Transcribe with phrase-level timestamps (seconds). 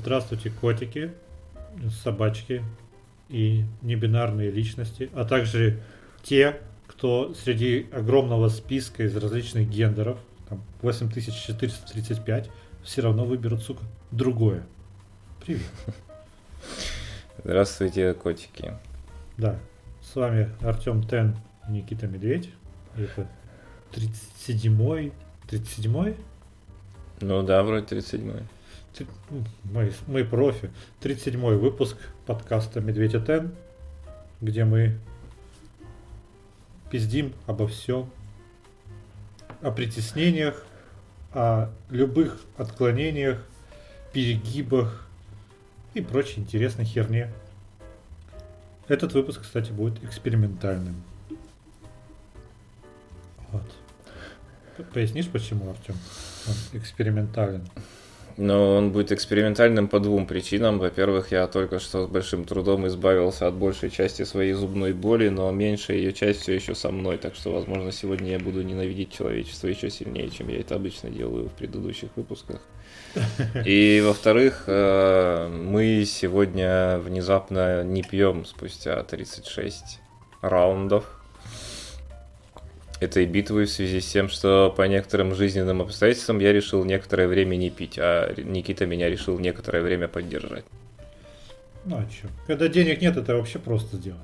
[0.00, 1.12] Здравствуйте, котики,
[2.02, 2.64] собачки
[3.28, 5.82] и небинарные личности, а также
[6.22, 10.18] те, кто среди огромного списка из различных гендеров,
[10.48, 12.50] там 8435,
[12.82, 14.62] все равно выберут, сука, другое.
[15.44, 15.60] Привет.
[17.44, 18.72] Здравствуйте, котики.
[19.36, 19.58] Да,
[20.00, 21.36] с вами Артем Тен
[21.68, 22.48] и Никита Медведь.
[22.96, 23.28] Это
[23.92, 25.12] 37-й,
[25.46, 26.16] 37-й?
[27.20, 28.59] Ну да, вроде 37-й.
[28.98, 30.70] Ну, мы, мы профи.
[31.00, 33.54] 37-й выпуск подкаста Медведь и Тен,
[34.40, 34.98] где мы
[36.90, 38.10] пиздим обо всем.
[39.62, 40.64] О притеснениях,
[41.32, 43.44] о любых отклонениях,
[44.12, 45.06] перегибах
[45.94, 47.32] и прочей интересной херне.
[48.88, 51.02] Этот выпуск, кстати, будет экспериментальным.
[53.52, 53.70] Вот.
[54.92, 55.94] Пояснишь, почему, Артем?
[56.48, 57.68] Он экспериментален.
[58.36, 60.78] Но он будет экспериментальным по двум причинам.
[60.78, 65.50] Во-первых, я только что с большим трудом избавился от большей части своей зубной боли, но
[65.50, 69.68] меньшая ее часть все еще со мной, так что, возможно, сегодня я буду ненавидеть человечество
[69.68, 72.60] еще сильнее, чем я это обычно делаю в предыдущих выпусках.
[73.66, 80.00] И, во-вторых, э, мы сегодня внезапно не пьем спустя 36
[80.40, 81.19] раундов
[83.00, 87.56] этой битвы в связи с тем, что по некоторым жизненным обстоятельствам я решил некоторое время
[87.56, 90.64] не пить, а Никита меня решил некоторое время поддержать.
[91.86, 92.28] Ну а что?
[92.46, 94.20] Когда денег нет, это вообще просто сделать.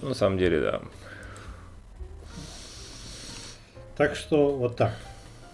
[0.00, 0.82] На самом деле, да.
[3.96, 4.94] Так что вот так.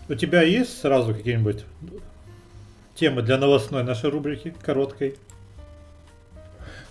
[0.09, 1.65] У тебя есть сразу какие-нибудь
[2.95, 5.17] темы для новостной нашей рубрики, короткой?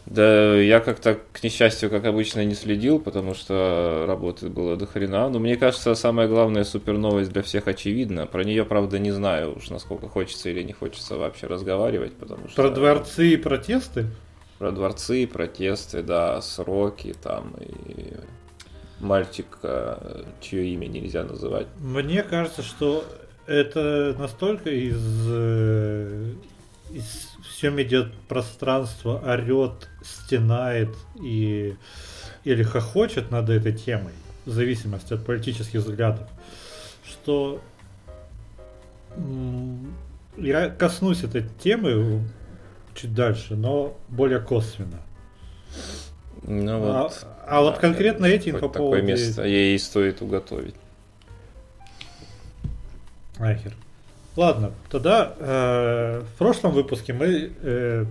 [0.09, 5.29] Да, я как-то, к несчастью, как обычно, не следил, потому что работы было до хрена.
[5.29, 8.25] Но мне кажется, самая главная супер новость для всех очевидна.
[8.25, 12.55] Про нее, правда, не знаю уж, насколько хочется или не хочется вообще разговаривать, потому что...
[12.55, 14.07] Про дворцы и протесты?
[14.57, 18.15] Про дворцы и протесты, да, сроки там и
[18.99, 19.59] мальчик,
[20.41, 21.67] чье имя нельзя называть.
[21.79, 23.05] Мне кажется, что
[23.45, 26.33] это настолько из, э,
[27.59, 31.75] из все медиапространство орет, стенает и
[32.45, 34.13] или хохочет над этой темой,
[34.45, 36.29] в зависимости от политических взглядов,
[37.03, 37.61] что
[40.37, 42.23] я коснусь этой темы
[42.95, 45.01] чуть дальше, но более косвенно.
[46.43, 49.01] Ну, а, вот, а вот конкретно эти инфоповоды...
[49.01, 50.75] Такое место ей стоит уготовить.
[53.37, 53.75] Ахер.
[54.39, 58.05] Ладно, тогда э, в прошлом выпуске мы э,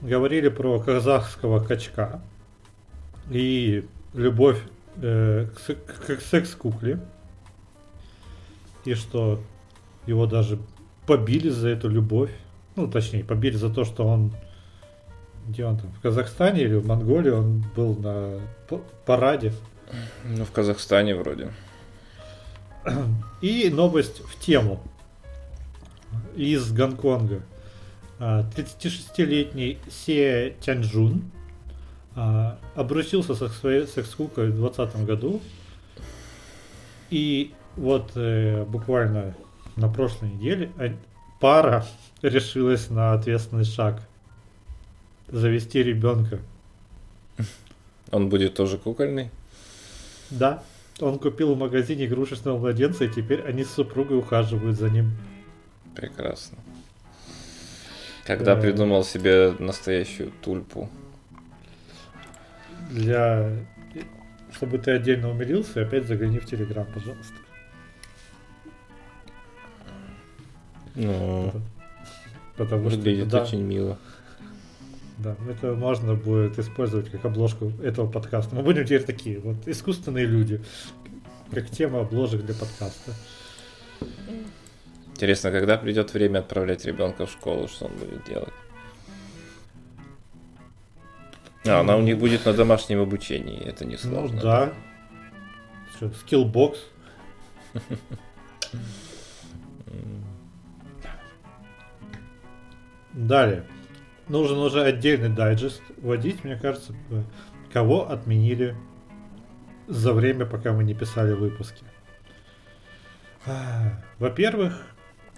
[0.00, 2.20] говорили про казахского качка
[3.28, 3.84] и
[4.14, 4.60] любовь
[4.98, 7.00] э, к, к секс-кукле.
[8.84, 9.40] И что
[10.06, 10.60] его даже
[11.04, 12.30] побили за эту любовь.
[12.76, 14.32] Ну, точнее, побили за то, что он
[15.48, 18.38] где он там, в Казахстане или в Монголии он был на
[19.04, 19.52] параде.
[20.24, 21.50] Ну, в Казахстане вроде.
[23.40, 24.80] И новость в тему
[26.36, 27.42] из Гонконга.
[28.18, 31.22] 36-летний а, Се Тяньжун
[32.14, 35.40] а, обручился со своей секс-кукой в 2020 году.
[37.10, 39.34] И вот э, буквально
[39.76, 40.70] на прошлой неделе
[41.40, 41.84] пара
[42.22, 44.00] решилась на ответственный шаг.
[45.28, 46.38] Завести ребенка.
[48.10, 49.30] Он будет тоже кукольный?
[50.30, 50.62] Да.
[51.00, 55.12] Он купил в магазине игрушечного младенца, и теперь они с супругой ухаживают за ним.
[55.94, 56.58] Прекрасно.
[58.24, 60.88] Когда э, придумал себе настоящую тульпу?
[62.90, 63.50] Для...
[64.52, 67.34] Чтобы ты отдельно умилился, опять загляни в Телеграм, пожалуйста.
[70.94, 71.52] Ну,
[72.56, 73.98] потому выглядит что, да, очень мило.
[75.18, 78.54] Да, это можно будет использовать как обложку этого подкаста.
[78.54, 80.62] Мы будем теперь такие вот искусственные люди,
[81.50, 83.14] как тема обложек для подкаста.
[85.12, 88.52] Интересно, когда придет время отправлять ребенка в школу, что он будет делать?
[91.64, 94.36] А, она у них будет на домашнем обучении, это не сложно.
[94.36, 94.72] Ну, да.
[95.94, 96.78] Что, скиллбокс?
[103.12, 103.64] Далее.
[104.28, 106.94] Нужен уже отдельный дайджест вводить, мне кажется,
[107.72, 108.74] кого отменили
[109.86, 111.84] за время, пока мы не писали выпуски.
[114.18, 114.86] Во-первых,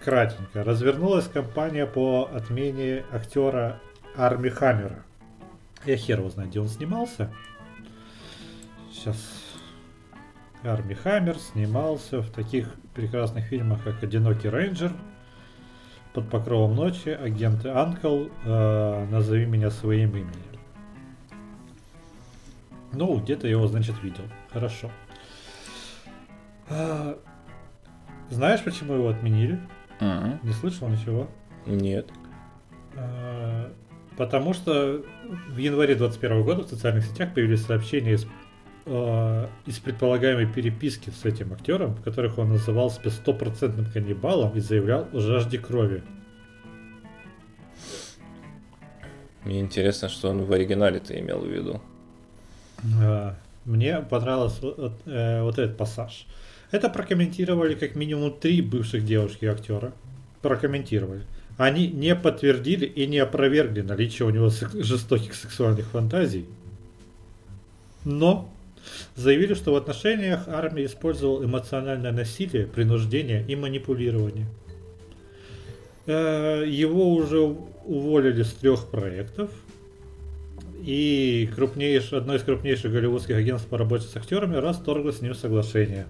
[0.05, 0.63] кратенько.
[0.63, 3.81] Развернулась кампания по отмене актера
[4.17, 5.03] Арми Хаммера.
[5.85, 7.33] Я хер его знаю, где он снимался.
[8.93, 9.17] Сейчас.
[10.63, 14.93] Арми Хаммер снимался в таких прекрасных фильмах, как «Одинокий рейнджер»,
[16.15, 20.31] под покровом ночи, агент Анкл, э, назови меня своим именем.
[22.93, 24.23] Ну, где-то его, значит, видел.
[24.53, 24.91] Хорошо.
[26.69, 27.19] А,
[28.31, 29.61] знаешь, почему его отменили?
[30.01, 30.41] Ага.
[30.43, 31.29] Не слышал ничего?
[31.67, 32.09] Нет.
[32.97, 33.73] А,
[34.17, 35.03] потому что
[35.49, 38.27] в январе 2021 года в социальных сетях появились сообщения из,
[38.87, 44.61] э, из предполагаемой переписки с этим актером, в которых он называл себя стопроцентным каннибалом и
[44.61, 46.03] заявлял о жажде крови.
[49.45, 51.83] Мне интересно, что он в оригинале-то имел в виду.
[53.01, 56.27] А, Мне понравился вот, э, вот этот пассаж.
[56.71, 59.93] Это прокомментировали как минимум три бывших девушки актера.
[60.43, 61.23] Прокомментировали.
[61.57, 66.47] Они не подтвердили и не опровергли наличие у него жестоких сексуальных фантазий.
[68.05, 68.53] Но
[69.15, 74.47] заявили, что в отношениях армия использовал эмоциональное насилие, принуждение и манипулирование.
[76.07, 79.51] Э, Его уже уволили с трех проектов.
[80.85, 86.07] И крупнейшее, одно из крупнейших голливудских агентств по работе с актерами расторгло с ним соглашение.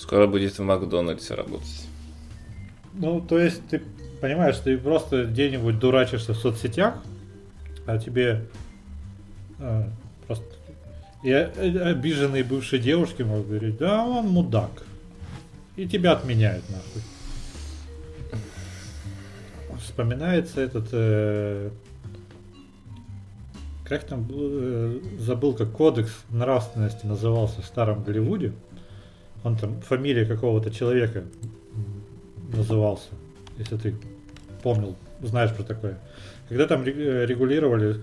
[0.00, 1.86] Скоро будет в Макдональдсе работать.
[2.94, 3.82] Ну, то есть, ты
[4.22, 6.94] понимаешь, ты просто где-нибудь дурачишься в соцсетях,
[7.86, 8.46] а тебе
[9.58, 9.84] э,
[10.26, 10.46] просто
[11.22, 14.70] и э, обиженные бывшие девушки могут говорить, да, он мудак.
[15.76, 17.02] И тебя отменяют нахуй.
[19.80, 20.88] Вспоминается этот...
[20.92, 21.70] э,
[23.84, 28.54] как там э, забыл, как кодекс нравственности назывался в старом Голливуде.
[29.42, 31.24] Он там фамилия какого-то человека
[32.52, 33.08] назывался,
[33.58, 33.94] если ты
[34.62, 35.98] помнил, знаешь про такое.
[36.48, 38.00] Когда там э, регулировали,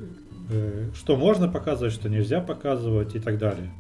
[0.50, 3.72] э, что можно показывать, что нельзя показывать и так далее.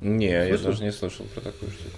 [0.00, 0.66] Не, я Слышал?
[0.66, 1.96] даже не слышал про такую штуку.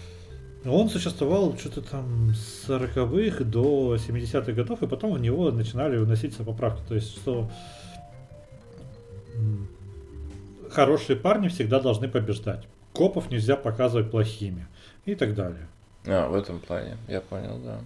[0.67, 6.43] Он существовал что-то там с 40-х до 70-х годов, и потом в него начинали вноситься
[6.43, 6.83] поправки.
[6.89, 7.51] То есть, что
[10.71, 12.67] хорошие парни всегда должны побеждать.
[12.99, 14.67] Копов нельзя показывать плохими.
[15.05, 15.69] И так далее.
[16.05, 17.81] А, в этом плане, я понял, да.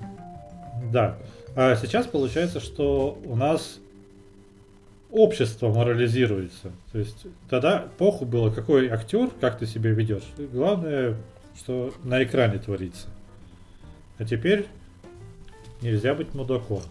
[0.91, 1.19] Да.
[1.55, 3.79] А сейчас получается, что у нас
[5.11, 6.73] общество морализируется.
[6.93, 10.25] То есть тогда похуй было, какой актер, как ты себя ведешь.
[10.39, 11.17] Главное,
[11.57, 13.09] что на экране творится.
[14.19, 14.67] А теперь
[15.83, 16.83] нельзя быть мудаком.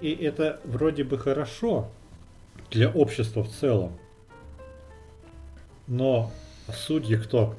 [0.00, 1.90] И это вроде бы хорошо
[2.70, 3.98] для общества в целом.
[5.86, 6.30] Но
[6.72, 7.54] судьи кто?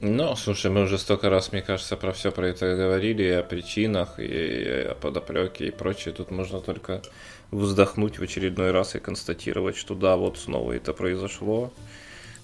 [0.00, 3.42] Ну, слушай, мы уже столько раз, мне кажется, про все про это говорили, и о
[3.42, 6.12] причинах, и о подоплеке и прочее.
[6.12, 7.00] Тут можно только
[7.50, 11.72] вздохнуть в очередной раз и констатировать, что да, вот снова это произошло.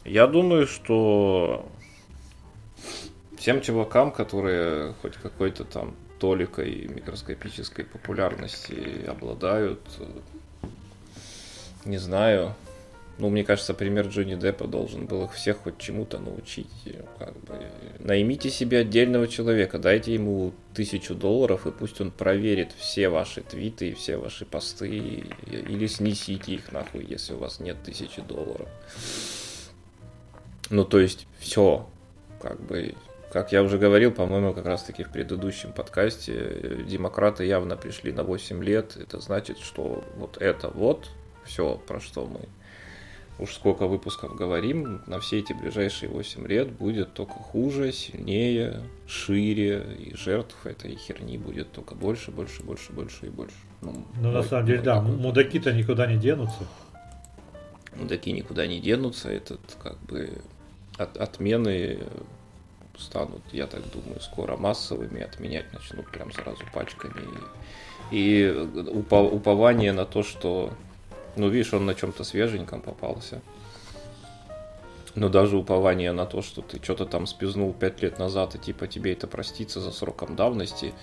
[0.06, 1.68] Я думаю, что
[3.36, 9.80] всем чувакам, которые хоть какой-то там толикой микроскопической популярности обладают,
[11.84, 12.54] не знаю,
[13.20, 16.70] ну, мне кажется, пример Джонни Деппа должен был их всех хоть чему-то научить.
[17.18, 17.54] Как бы.
[17.98, 23.90] Наймите себе отдельного человека, дайте ему тысячу долларов, и пусть он проверит все ваши твиты
[23.90, 24.88] и все ваши посты,
[25.46, 28.68] или снесите их нахуй, если у вас нет тысячи долларов.
[30.70, 31.86] Ну, то есть, все,
[32.40, 32.94] как бы,
[33.30, 38.64] как я уже говорил, по-моему, как раз-таки в предыдущем подкасте, демократы явно пришли на 8
[38.64, 41.10] лет, это значит, что вот это вот,
[41.44, 42.48] все, про что мы
[43.40, 49.96] уж сколько выпусков говорим, на все эти ближайшие 8 лет будет только хуже, сильнее, шире,
[49.98, 53.56] и жертв этой херни будет только больше, больше, больше, больше и больше.
[53.80, 56.66] Ну, Ну, на самом деле, да, такой мудаки-то никуда не денутся.
[57.96, 60.30] Мудаки никуда не денутся, этот как бы
[60.98, 61.98] от, отмены
[62.98, 67.22] станут, я так думаю, скоро массовыми, отменять начнут прям сразу пачками.
[68.10, 70.72] И, и упо- упование на то, что,
[71.36, 73.40] ну, видишь, он на чем-то свеженьком попался.
[75.14, 78.86] Но даже упование на то, что ты что-то там спизнул пять лет назад, и типа
[78.86, 80.94] тебе это простится за сроком давности,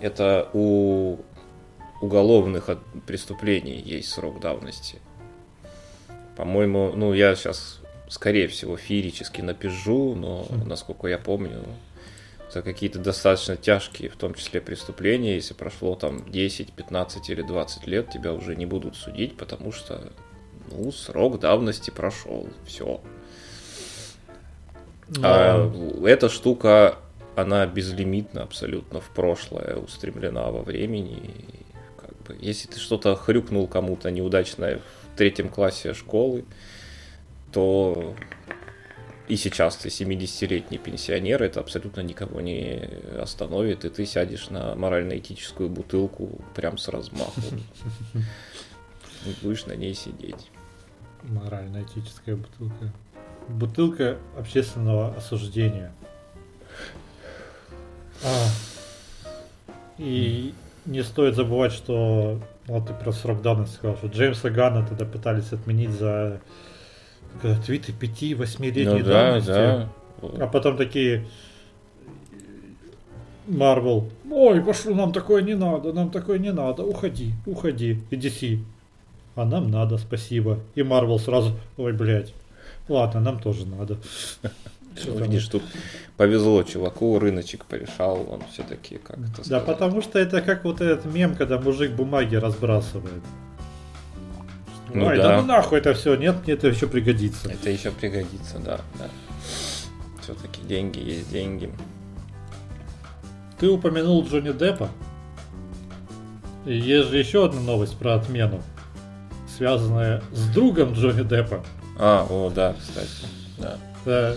[0.00, 1.18] это у
[2.00, 2.68] уголовных
[3.06, 5.00] преступлений есть срок давности.
[6.36, 10.68] По-моему, ну я сейчас, скорее всего, феерически напижу, но, Хм.
[10.68, 11.64] насколько я помню,
[12.58, 17.86] за какие-то достаточно тяжкие, в том числе преступления, если прошло там 10, 15 или 20
[17.86, 20.12] лет, тебя уже не будут судить, потому что,
[20.72, 23.00] ну, срок давности прошел, все.
[25.22, 26.98] А Но- эта штука,
[27.36, 31.14] она безлимитно абсолютно в прошлое устремлена во времени.
[31.14, 31.64] И
[31.96, 36.44] как бы, если ты что-то хрюкнул кому-то неудачное в третьем классе школы,
[37.52, 38.16] то
[39.28, 42.88] и сейчас ты 70-летний пенсионер, это абсолютно никого не
[43.20, 47.40] остановит, и ты сядешь на морально-этическую бутылку прям с размаху.
[49.26, 50.50] И будешь на ней сидеть.
[51.24, 52.92] Морально-этическая бутылка.
[53.48, 55.92] Бутылка общественного осуждения.
[58.24, 58.46] А,
[59.98, 60.54] и
[60.86, 65.52] не стоит забывать, что вот ты про срок давности сказал, что Джеймса Ганна тогда пытались
[65.52, 66.40] отменить за
[67.64, 69.48] твиты 5-8-летней ну, давности.
[69.48, 69.88] Да,
[70.22, 70.44] да.
[70.44, 71.26] А потом такие
[73.48, 78.58] Марвел, ой, пошло, нам такое не надо, нам такое не надо, уходи, уходи, и DC.
[79.34, 80.58] А нам надо, спасибо.
[80.74, 82.34] И Марвел сразу, ой, блядь,
[82.88, 83.98] ладно, нам тоже надо.
[85.06, 85.62] Видишь, тут
[86.16, 89.48] повезло чуваку, рыночек порешал, он все-таки как-то...
[89.48, 93.22] Да, потому что это как вот этот мем, когда мужик бумаги разбрасывает.
[94.94, 95.28] Ну, Ой, да.
[95.28, 97.50] да ну нахуй это все, нет, мне это еще пригодится.
[97.50, 99.08] Это еще пригодится, да, да.
[100.22, 101.70] Все-таки деньги есть деньги.
[103.58, 104.88] Ты упомянул Джонни Деппа.
[106.64, 108.62] И есть же еще одна новость про отмену,
[109.56, 111.64] связанная с другом Джонни Деппа.
[111.98, 113.08] А, о, да, кстати,
[113.58, 113.78] да.
[114.04, 114.34] да.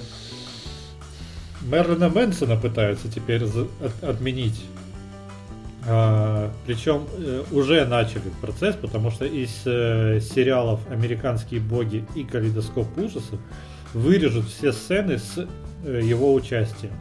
[1.62, 3.70] Мерлина Мэнсона пытаются теперь от,
[4.02, 4.60] отменить.
[5.88, 12.98] А, причем э, уже начали процесс, потому что из э, сериалов «Американские боги» и «Калейдоскоп
[12.98, 13.40] ужасов»
[13.94, 15.48] вырежут все сцены с
[15.84, 16.92] э, его участием.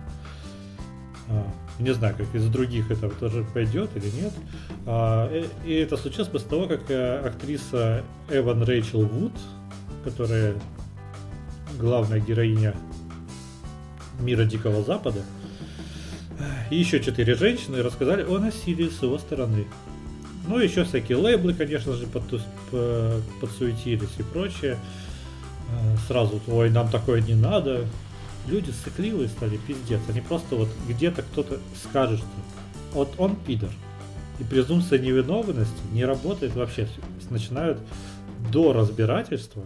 [1.29, 1.47] А,
[1.79, 4.33] не знаю, как из других это тоже пойдет или нет.
[4.87, 5.31] А,
[5.67, 6.91] и это случилось после того, как
[7.27, 9.33] актриса Эван Рэйчел Вуд,
[10.05, 10.55] которая
[11.79, 12.75] главная героиня
[14.21, 15.21] мира Дикого Запада.
[16.71, 19.67] И еще четыре женщины рассказали о насилии с его стороны.
[20.47, 24.79] Ну, еще всякие лейблы, конечно же, подсуетились и прочее.
[25.69, 27.87] А, сразу, ой, нам такое не надо.
[28.47, 30.00] Люди сыкливые стали, пиздец.
[30.09, 32.29] Они просто вот где-то кто-то скажет, что
[32.93, 33.71] вот он пидор.
[34.39, 36.89] И презумпция невиновности не работает вообще.
[37.31, 37.81] Начинают
[38.53, 39.65] до разбирательства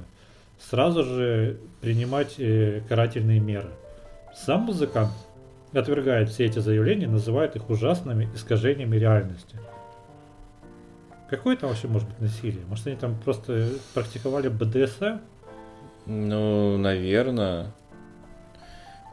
[0.59, 3.69] сразу же принимать э, карательные меры.
[4.35, 5.13] Сам музыкант
[5.79, 9.57] отвергает все эти заявления, называет их ужасными искажениями реальности.
[11.29, 12.65] Какое там вообще может быть насилие?
[12.67, 15.19] Может они там просто практиковали БДСМ?
[16.07, 17.73] Ну, наверное.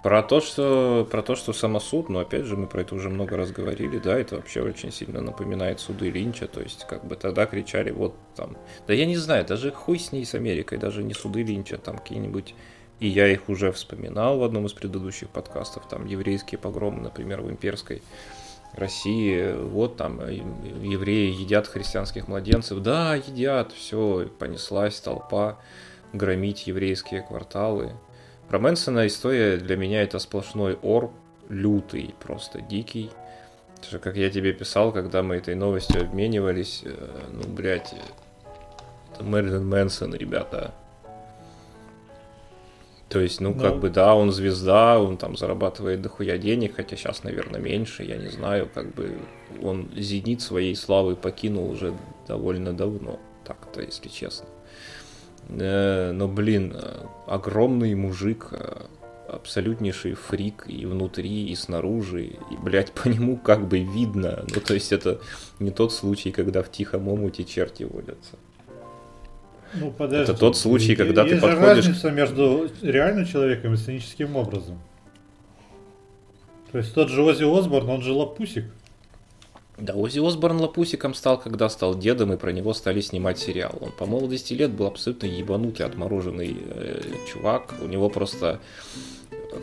[0.04, 3.38] Про то, что про то, что самосуд, но опять же мы про это уже много
[3.38, 7.46] раз говорили, да, это вообще очень сильно напоминает суды Линча, то есть как бы тогда
[7.46, 11.14] кричали вот там, да я не знаю, даже хуй с ней с Америкой, даже не
[11.14, 12.56] суды Линча, там какие-нибудь
[13.02, 17.50] и я их уже вспоминал в одном из предыдущих подкастов, там еврейские погромы, например, в
[17.50, 18.04] имперской
[18.74, 25.58] России, вот там э, евреи едят христианских младенцев, да, едят, все, понеслась толпа
[26.14, 27.94] громить еврейские кварталы.
[28.48, 31.12] Про Мэнсона история для меня это сплошной ор,
[31.50, 33.10] лютый, просто дикий.
[33.82, 37.96] Даже как я тебе писал, когда мы этой новостью обменивались, э, ну, блядь,
[39.12, 40.76] это Мэрилин Мэнсон, ребята.
[43.12, 43.82] То есть, ну, как ну.
[43.82, 48.30] бы, да, он звезда, он там зарабатывает дохуя денег, хотя сейчас, наверное, меньше, я не
[48.30, 49.18] знаю, как бы
[49.62, 51.94] он зенит своей славы покинул уже
[52.26, 54.48] довольно давно, так-то, если честно.
[55.50, 56.74] Э, но, блин,
[57.28, 58.86] огромный мужик, э,
[59.28, 64.46] абсолютнейший фрик и внутри, и снаружи, и, блядь, по нему как бы видно.
[64.56, 65.20] Ну, то есть это
[65.60, 68.38] не тот случай, когда в тихом омуте черти водятся.
[69.74, 70.32] Ну, подожди.
[70.32, 71.86] Это тот случай, когда есть ты подходишь...
[71.86, 74.80] разница между реальным человеком и сценическим образом.
[76.72, 78.66] То есть тот же Ози Осборн, он же лапусик.
[79.78, 83.78] Да, Ози Осборн лапусиком стал, когда стал дедом, и про него стали снимать сериал.
[83.82, 87.02] Он по молодости лет был абсолютно ебанутый, отмороженный э,
[87.32, 87.74] чувак.
[87.82, 88.60] У него просто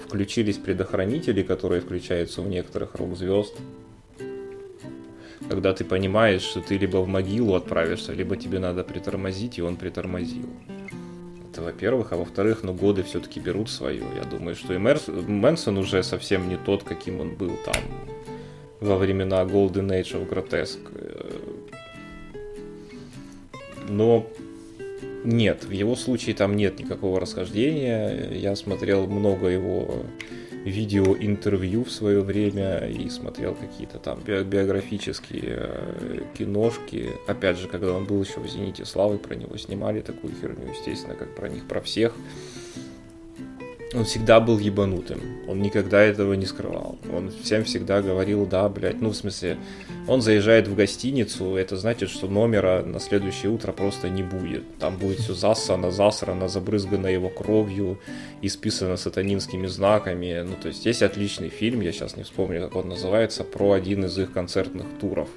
[0.06, 3.54] включились предохранители, которые включаются у некоторых рок-звезд
[5.49, 9.76] когда ты понимаешь, что ты либо в могилу отправишься, либо тебе надо притормозить, и он
[9.76, 10.47] притормозил.
[11.50, 14.02] Это во-первых, а во-вторых, ну годы все-таки берут свое.
[14.17, 15.09] Я думаю, что и Мэрс...
[15.09, 17.83] Мэнсон уже совсем не тот, каким он был там
[18.81, 20.78] во времена Golden Age of Grotesque.
[23.88, 24.26] Но
[25.25, 28.31] нет, в его случае там нет никакого расхождения.
[28.31, 30.05] Я смотрел много его
[30.64, 37.12] видео-интервью в свое время и смотрел какие-то там биографические э, киношки.
[37.26, 41.14] Опять же, когда он был еще в «Зените славы», про него снимали такую херню, естественно,
[41.14, 42.14] как про них, про всех.
[43.95, 45.21] Он всегда был ебанутым.
[45.49, 46.99] Он никогда этого не скрывал.
[47.11, 49.57] Он всем всегда говорил, да, блядь, ну, в смысле,
[50.07, 54.62] он заезжает в гостиницу, это значит, что номера на следующее утро просто не будет.
[54.78, 57.99] Там будет все засано, засрано, забрызгано его кровью,
[58.42, 60.45] исписано сатанинскими знаками.
[60.47, 64.04] Ну, то есть, есть отличный фильм, я сейчас не вспомню, как он называется, про один
[64.04, 65.28] из их концертных туров.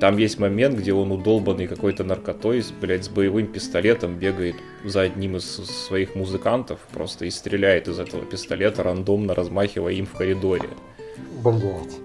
[0.00, 5.36] Там есть момент, где он удолбанный какой-то наркотой, блядь, с боевым пистолетом бегает за одним
[5.36, 10.70] из своих музыкантов просто и стреляет из этого пистолета, рандомно размахивая им в коридоре.
[11.44, 11.98] Блять.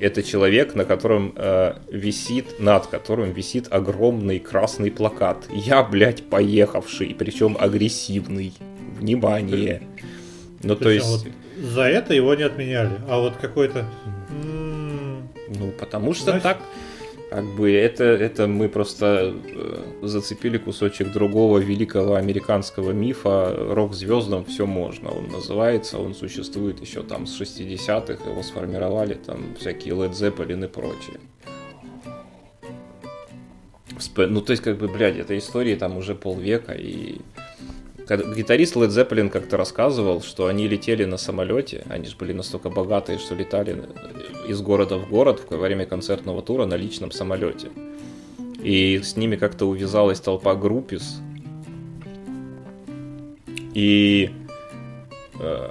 [0.00, 5.46] Это человек, на котором э, висит, над которым висит огромный красный плакат.
[5.52, 8.54] Я, блядь, поехавший, причем агрессивный.
[8.98, 9.82] Внимание.
[10.62, 11.06] Ну, то есть...
[11.06, 11.26] Вот
[11.58, 13.84] за это его не отменяли, а вот какой-то...
[14.30, 16.42] Ну, потому что Знаешь...
[16.42, 16.58] так
[17.30, 24.66] как бы это, это мы просто э, зацепили кусочек другого великого американского мифа «Рок-звездам все
[24.66, 25.10] можно».
[25.10, 30.68] Он называется, он существует еще там с 60-х, его сформировали там всякие Led Zeppelin и
[30.68, 31.20] прочее.
[34.16, 37.18] Ну, то есть, как бы, блядь, этой истории там уже полвека, и
[38.16, 43.18] гитарист Led Zeppelin как-то рассказывал, что они летели на самолете, они же были настолько богатые,
[43.18, 43.84] что летали
[44.48, 47.68] из города в город во время концертного тура на личном самолете.
[48.62, 51.20] И с ними как-то увязалась толпа группис.
[53.74, 54.30] И
[55.38, 55.68] э,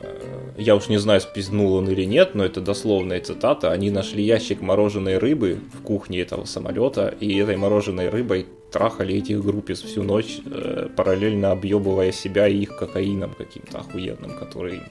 [0.57, 3.71] я уж не знаю, спизнул он или нет, но это дословная цитата.
[3.71, 9.43] Они нашли ящик мороженой рыбы в кухне этого самолета, и этой мороженой рыбой трахали этих
[9.43, 14.81] группис всю ночь, э, параллельно объебывая себя и их кокаином каким-то охуенным, который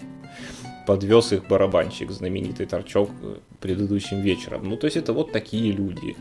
[0.86, 4.68] подвез их барабанщик, знаменитый торчок, э, предыдущим вечером.
[4.68, 6.16] Ну, то есть это вот такие люди.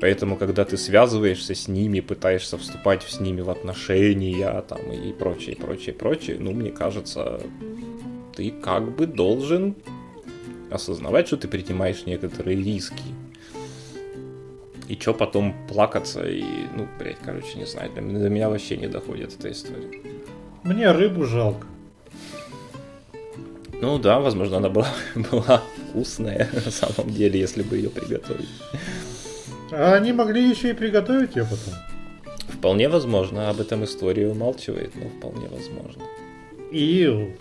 [0.00, 5.56] Поэтому, когда ты связываешься с ними, пытаешься вступать с ними в отношения там, и прочее,
[5.56, 7.40] прочее, прочее, ну, мне кажется,
[8.34, 9.74] ты как бы должен
[10.70, 13.02] осознавать, что ты принимаешь некоторые риски.
[14.90, 16.42] И что потом плакаться и,
[16.76, 19.88] ну, блядь, короче, не знаю, до меня вообще не доходит эта история.
[20.64, 21.64] Мне рыбу жалко.
[23.80, 24.88] Ну да, возможно, она была,
[25.30, 28.48] была вкусная на самом деле, если бы ее приготовить.
[29.70, 31.74] А они могли еще и приготовить ее потом.
[32.48, 36.02] Вполне возможно, об этом история умалчивает, но вполне возможно.
[36.72, 37.32] И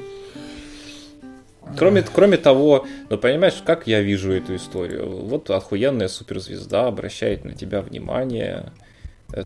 [1.77, 5.09] Кроме, кроме того, ну понимаешь, как я вижу эту историю?
[5.09, 8.71] Вот охуенная суперзвезда обращает на тебя внимание,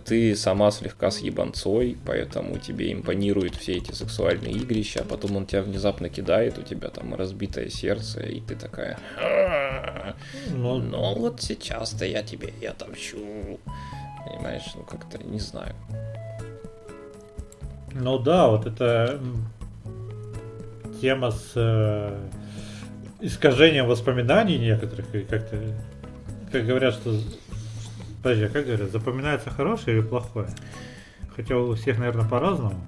[0.05, 5.45] ты сама слегка с ебанцой, поэтому тебе импонируют все эти сексуальные игрища, а потом он
[5.45, 8.97] тебя внезапно кидает, у тебя там разбитое сердце, и ты такая...
[10.49, 13.59] Ну, ну вот сейчас-то я тебе и отомщу.
[14.25, 15.75] Понимаешь, ну как-то не знаю.
[17.91, 19.19] Ну да, вот это
[21.03, 22.17] тема с э,
[23.19, 25.57] искажением воспоминаний некоторых, и как-то,
[26.49, 27.19] как говорят, что
[28.23, 30.47] Подожди, а как говорят, запоминается хорошее или плохое?
[31.35, 32.79] Хотя у всех, наверное, по-разному.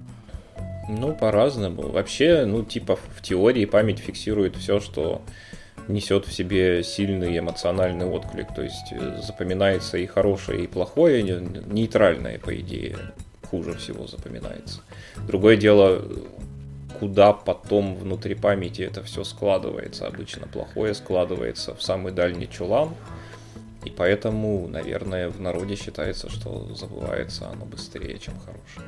[0.88, 1.90] Ну, по-разному.
[1.90, 5.20] Вообще, ну, типа, в теории память фиксирует все, что
[5.88, 8.54] несет в себе сильный эмоциональный отклик.
[8.54, 12.96] То есть э, запоминается и хорошее, и плохое, нейтральное, по идее,
[13.50, 14.80] хуже всего запоминается.
[15.26, 16.02] Другое дело,
[16.98, 20.06] куда потом внутри памяти это все складывается.
[20.06, 22.90] Обычно плохое складывается в самый дальний чулан,
[23.84, 28.86] и поэтому, наверное, в народе считается, что забывается оно быстрее, чем хорошее.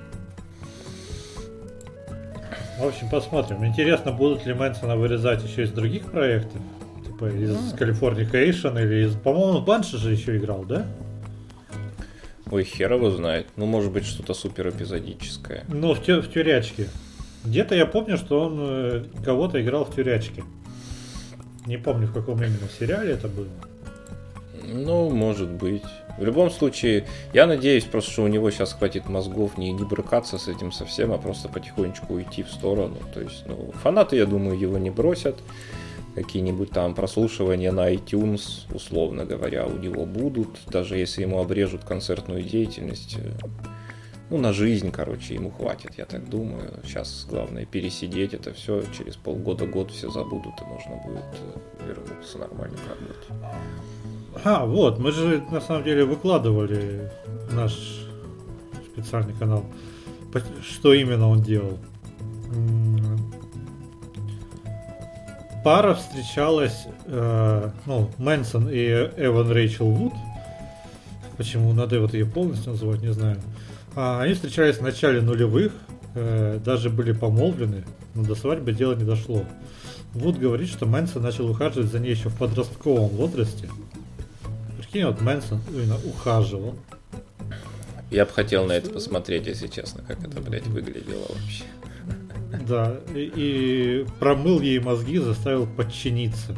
[2.78, 3.64] В общем, посмотрим.
[3.64, 6.60] Интересно, будут ли Мэнсона вырезать еще из других проектов?
[7.04, 9.16] Типа из Californication или из...
[9.16, 10.86] По-моему, Банши же еще играл, да?
[12.50, 13.46] Ой, хер его знает.
[13.56, 15.64] Ну, может быть, что-то супер эпизодическое.
[15.68, 16.88] Ну, в, тю- в тюрячке.
[17.44, 20.44] Где-то я помню, что он э, кого-то играл в тюрячке.
[21.66, 23.48] Не помню, в каком именно сериале это было.
[24.64, 25.84] Ну, может быть.
[26.18, 30.36] В любом случае, я надеюсь просто, что у него сейчас хватит мозгов не, не брыкаться
[30.36, 32.96] с этим совсем, а просто потихонечку уйти в сторону.
[33.14, 35.36] То есть, ну, фанаты, я думаю, его не бросят.
[36.14, 40.48] Какие-нибудь там прослушивания на iTunes, условно говоря, у него будут.
[40.66, 43.30] Даже если ему обрежут концертную деятельность, э,
[44.30, 46.80] ну, на жизнь, короче, ему хватит, я так думаю.
[46.84, 51.24] Сейчас главное пересидеть это все, через полгода-год все забудут, и можно будет
[51.80, 53.62] э, вернуться нормально к работе.
[54.44, 57.10] А, вот, мы же на самом деле выкладывали
[57.52, 57.72] наш
[58.92, 59.64] специальный канал,
[60.62, 61.78] что именно он делал.
[65.64, 68.86] Пара встречалась, э, ну, Мэнсон и
[69.16, 70.12] Эван Рэйчел Вуд.
[71.36, 73.38] Почему надо вот ее полностью называть, не знаю.
[73.38, 73.57] А,
[73.98, 75.72] они встречались в начале нулевых,
[76.14, 77.84] э, даже были помолвлены,
[78.14, 79.44] но до свадьбы дело не дошло.
[80.14, 83.68] Вуд говорит, что Мэнсон начал ухаживать за ней еще в подростковом возрасте.
[84.78, 86.76] Прикинь, вот Мэнсон именно ухаживал.
[88.12, 91.64] Я бы хотел на это посмотреть, если честно, как это, блядь, выглядело вообще.
[92.68, 96.56] Да, и, и промыл ей мозги, заставил подчиниться.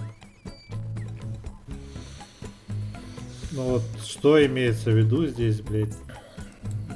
[3.52, 5.94] Ну вот, что имеется в виду здесь, блядь?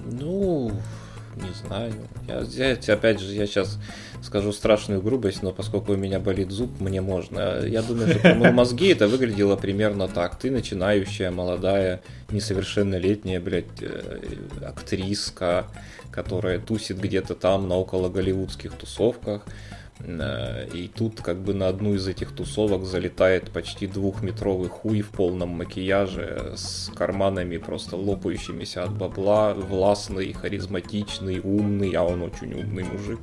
[0.04, 0.70] Ну,
[1.36, 1.92] не знаю.
[2.28, 3.78] Я, я, опять же, я сейчас
[4.22, 7.64] скажу страшную грубость, но поскольку у меня болит зуб, мне можно.
[7.66, 10.38] Я думаю, что промыл мозги это выглядело примерно так.
[10.38, 14.18] Ты начинающая, молодая, несовершеннолетняя, блядь, э,
[14.64, 15.66] актриска,
[16.10, 19.44] которая тусит где-то там на около голливудских тусовках.
[20.00, 25.10] Э, и тут как бы на одну из этих тусовок залетает почти двухметровый хуй в
[25.10, 32.84] полном макияже с карманами просто лопающимися от бабла, властный, харизматичный, умный, а он очень умный
[32.84, 33.20] мужик,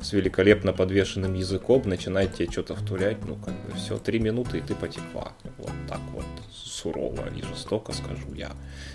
[0.00, 4.60] с великолепно подвешенным языком, начинает тебе что-то втурять, ну как бы все, три минуты и
[4.60, 5.32] ты потекла.
[5.58, 8.52] Вот так вот сурово и жестоко скажу я.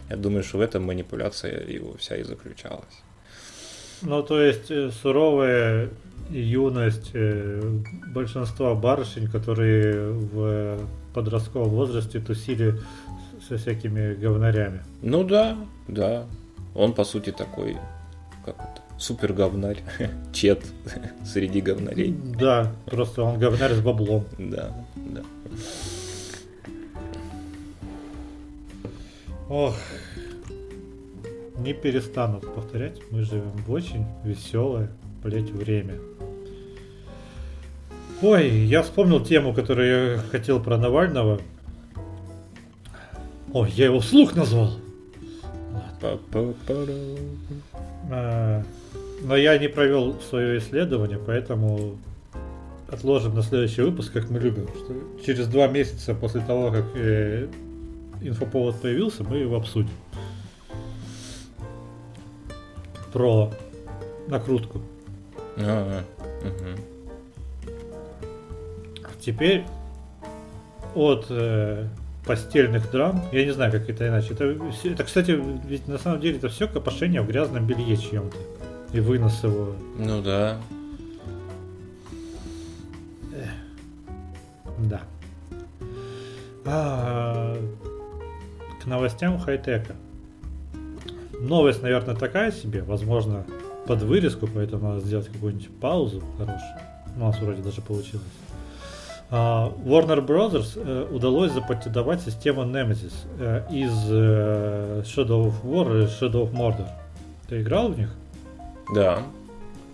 [0.09, 3.03] Я думаю, что в этом манипуляция его вся и заключалась.
[4.01, 5.89] Ну, то есть э, суровая
[6.29, 7.61] юность э,
[8.13, 10.79] большинства барышень, которые в
[11.13, 12.79] подростковом возрасте тусили
[13.47, 14.81] со всякими говнарями.
[15.01, 15.57] Ну да,
[15.87, 16.25] да.
[16.75, 17.77] Он, по сути, такой,
[18.45, 19.83] как это, супер говнарь,
[20.33, 20.63] чет
[21.25, 22.15] среди говнарей.
[22.39, 24.25] Да, просто он говнарь с баблом.
[24.37, 25.21] Да, да.
[29.49, 29.75] Ох,
[31.59, 34.89] не перестанут повторять, мы живем в очень веселое,
[35.23, 35.95] блять, время.
[38.21, 41.39] Ой, я вспомнил тему, которую я хотел про Навального.
[43.53, 44.73] Ой, я его вслух назвал.
[48.09, 48.63] А,
[49.23, 51.97] но я не провел свое исследование, поэтому
[52.89, 54.67] отложим на следующий выпуск, как мы любим.
[54.67, 54.95] Что
[55.25, 57.47] через два месяца после того, как э,
[58.21, 59.91] инфоповод появился, мы его обсудим.
[63.11, 63.51] Про
[64.27, 64.81] накрутку.
[65.57, 66.03] А,
[66.41, 66.81] угу.
[69.19, 69.65] Теперь
[70.95, 71.87] от э,
[72.25, 74.33] постельных драм, я не знаю, как это иначе.
[74.33, 75.31] Это, это, кстати,
[75.65, 78.37] ведь на самом деле это все копошение в грязном белье чьем-то.
[78.93, 79.75] И вынос его.
[79.97, 80.57] Ну да.
[83.35, 83.49] Эх.
[84.79, 85.01] Да.
[86.65, 87.57] А,
[88.81, 89.95] к новостям хай-тека.
[91.39, 93.45] Новость, наверное, такая себе, возможно,
[93.87, 96.79] под вырезку, поэтому надо сделать какую-нибудь паузу хорошую.
[97.15, 98.25] У нас вроде даже получилось.
[99.31, 103.91] Uh, Warner Brothers uh, удалось запатентовать систему Nemesis uh, из
[105.15, 106.87] Shadow of War и Shadow of Mordor.
[107.47, 108.09] Ты играл в них?
[108.95, 109.21] Да,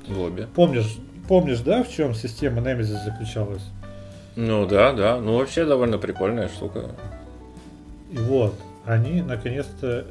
[0.08, 0.48] в обе.
[0.56, 3.64] Помнишь, помнишь, да, в чем система Nemesis заключалась?
[4.38, 5.20] Ну да, да.
[5.20, 6.92] Ну вообще довольно прикольная штука.
[8.12, 8.56] И вот,
[8.86, 10.06] они наконец-то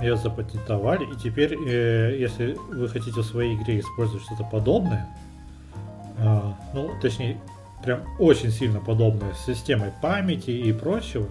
[0.00, 5.08] ее запатентовали, и теперь, э, если вы хотите в своей игре использовать что-то подобное,
[6.18, 6.40] э,
[6.74, 7.38] ну, точнее,
[7.82, 11.26] прям очень сильно подобное с системой памяти и прочего,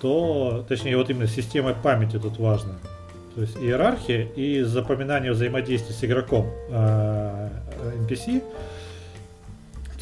[0.00, 2.78] то, точнее, вот именно системой памяти тут важно.
[3.34, 7.50] То есть иерархия и запоминание взаимодействия с игроком э,
[7.98, 8.42] NPC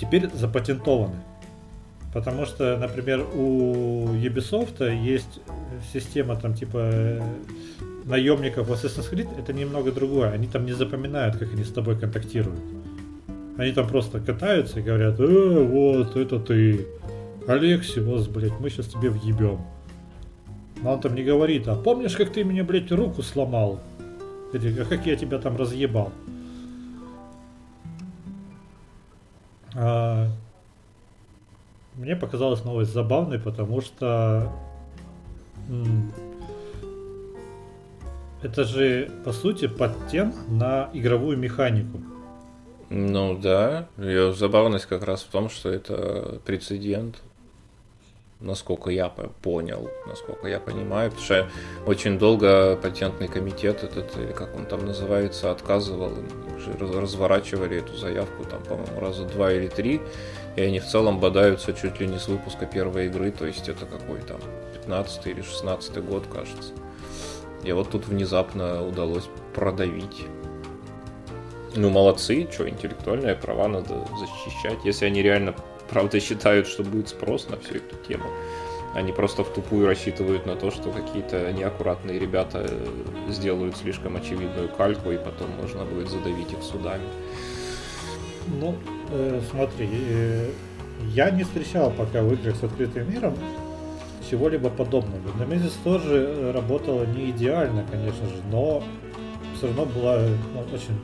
[0.01, 1.17] теперь запатентованы.
[2.13, 5.41] Потому что, например, у Ubisoft есть
[5.93, 7.23] система там типа
[8.05, 10.31] наемников в Assassin's Creed, это немного другое.
[10.31, 12.61] Они там не запоминают, как они с тобой контактируют.
[13.57, 16.87] Они там просто катаются и говорят, э, вот, это ты,
[17.47, 19.61] Алексиос, блядь, мы сейчас тебе въебем.
[20.83, 23.81] Но он там не говорит, а помнишь, как ты мне, блядь, руку сломал?
[24.53, 26.11] Или, а как я тебя там разъебал?
[29.75, 30.29] А,
[32.01, 34.51] мне показалась новость забавной, потому что
[38.43, 42.01] это же, по сути, патент на игровую механику.
[42.89, 47.23] Ну да, ее забавность как раз в том, что это прецедент,
[48.41, 51.49] насколько я понял, насколько я понимаю, потому что
[51.87, 56.13] очень долго патентный комитет этот, или как он там называется, отказывал,
[56.81, 60.01] разворачивали эту заявку там, по-моему, раза два или три,
[60.57, 63.87] и они в целом бодаются чуть ли не с выпуска первой игры, то есть это
[63.87, 64.41] какой там
[64.75, 66.73] 15 или 16 год, кажется.
[67.63, 70.27] И вот тут внезапно удалось продавить
[71.77, 75.55] ну, молодцы, что, интеллектуальные права надо защищать, если они реально,
[75.89, 78.25] правда, считают, что будет спрос на всю эту тему.
[78.95, 82.89] Они просто в тупую рассчитывают на то, что какие-то неаккуратные ребята э,
[83.29, 87.05] сделают слишком очевидную кальку, и потом можно будет задавить их судами.
[88.49, 88.75] Ну,
[89.11, 90.51] э, смотри, э,
[91.15, 93.35] я не встречал пока в играх с открытым миром
[94.31, 95.23] чего-либо подобного.
[95.39, 98.83] Немезис тоже э, работала не идеально, конечно же, но
[99.57, 100.19] все равно была
[100.55, 100.99] ну, очень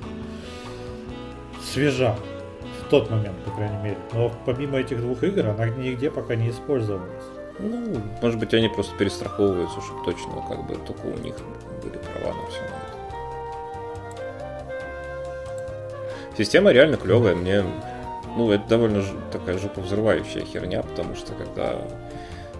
[1.62, 2.16] свежа
[2.82, 3.98] в тот момент, по крайней мере.
[4.12, 7.24] Но помимо этих двух игр она нигде пока не использовалась.
[7.58, 11.34] Ну, может быть, они просто перестраховываются, чтобы точно как бы только у них
[11.82, 12.60] были права на все.
[16.36, 17.64] Система реально клевая, мне
[18.36, 21.80] ну, это довольно такая жопа-взрывающая херня, потому что когда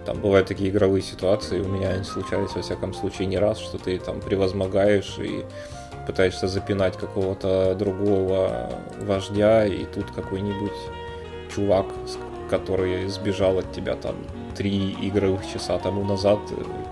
[0.07, 3.79] там бывают такие игровые ситуации, у меня они случались, во всяком случае, не раз, что
[3.79, 5.45] ты там превозмогаешь и
[6.07, 10.73] пытаешься запинать какого-то другого вождя, и тут какой-нибудь
[11.55, 11.87] чувак,
[12.49, 14.15] который сбежал от тебя там
[14.57, 16.39] три игровых часа тому назад,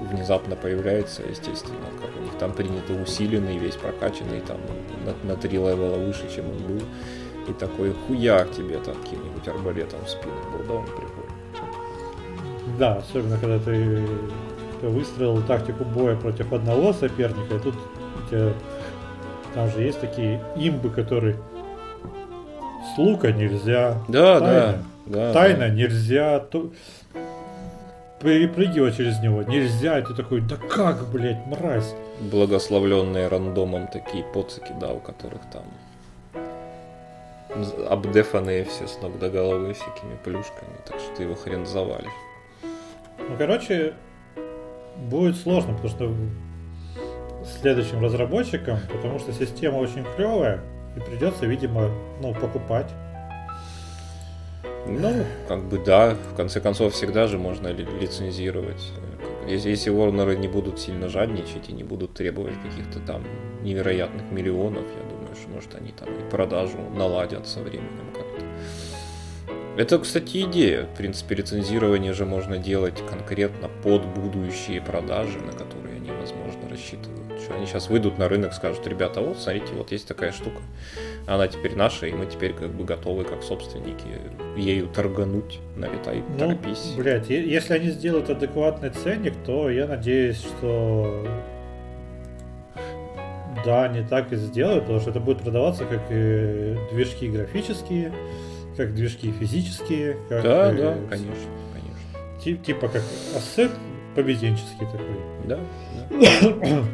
[0.01, 4.59] внезапно появляется, естественно, как у них там принято усиленный, весь прокачанный, там
[5.05, 6.83] на, на три левела выше, чем он был.
[7.49, 11.35] И такой хуяк тебе там каким-нибудь арбалетом в спину был, да, он прикольный.
[12.79, 14.07] Да, особенно когда ты
[14.83, 18.53] выстроил тактику боя против одного соперника, и тут у тебя
[19.55, 21.37] там же есть такие имбы, которые
[22.95, 23.99] с лука нельзя.
[24.09, 25.33] Да, тайна, да, да.
[25.33, 25.69] Тайна да.
[25.69, 26.39] нельзя.
[26.41, 26.71] То...
[28.21, 29.99] Перепрыгивать через него нельзя.
[29.99, 31.95] И ты такой, да как, блядь, мразь.
[32.21, 35.65] Благословленные рандомом такие поцики, да, у которых там
[37.89, 42.11] обдефанные все с ног до головы всякими плюшками, так что ты его хрен завалишь.
[43.19, 43.95] Ну, короче,
[44.97, 46.15] будет сложно, потому что
[47.61, 50.61] следующим разработчикам, потому что система очень клевая,
[50.97, 51.91] и придется, видимо,
[52.21, 52.91] ну, покупать.
[54.87, 58.93] Ну, как бы да, в конце концов, всегда же можно ли- лицензировать.
[59.49, 63.25] Если, если Warner не будут сильно жадничать и не будут требовать каких-то там
[63.63, 65.04] невероятных миллионов, я
[65.35, 68.45] думаю, что может они там и продажу наладят со временем как-то.
[69.77, 70.85] Это, кстати, идея.
[70.85, 77.41] В принципе, рецензирование же можно делать конкретно под будущие продажи, на которые они, возможно, рассчитывают.
[77.43, 80.63] Что они сейчас выйдут на рынок, скажут, ребята, вот, смотрите, вот есть такая штука.
[81.27, 84.07] Она теперь наша, и мы теперь как бы готовы, как собственники,
[84.57, 85.59] ею торгануть.
[85.77, 86.95] Налетай, ну, торопись.
[86.97, 91.27] Блядь, если они сделают адекватный ценник, то я надеюсь, что
[93.65, 98.13] да, не так и сделают, потому что это будет продаваться как и движки графические,
[98.77, 100.19] как движки физические.
[100.29, 102.41] Как да, и, да, конечно, конечно.
[102.43, 103.03] Тип, типа как
[103.37, 103.71] ассет
[104.15, 105.17] поведенческий такой.
[105.45, 105.59] Да,
[106.11, 106.85] да.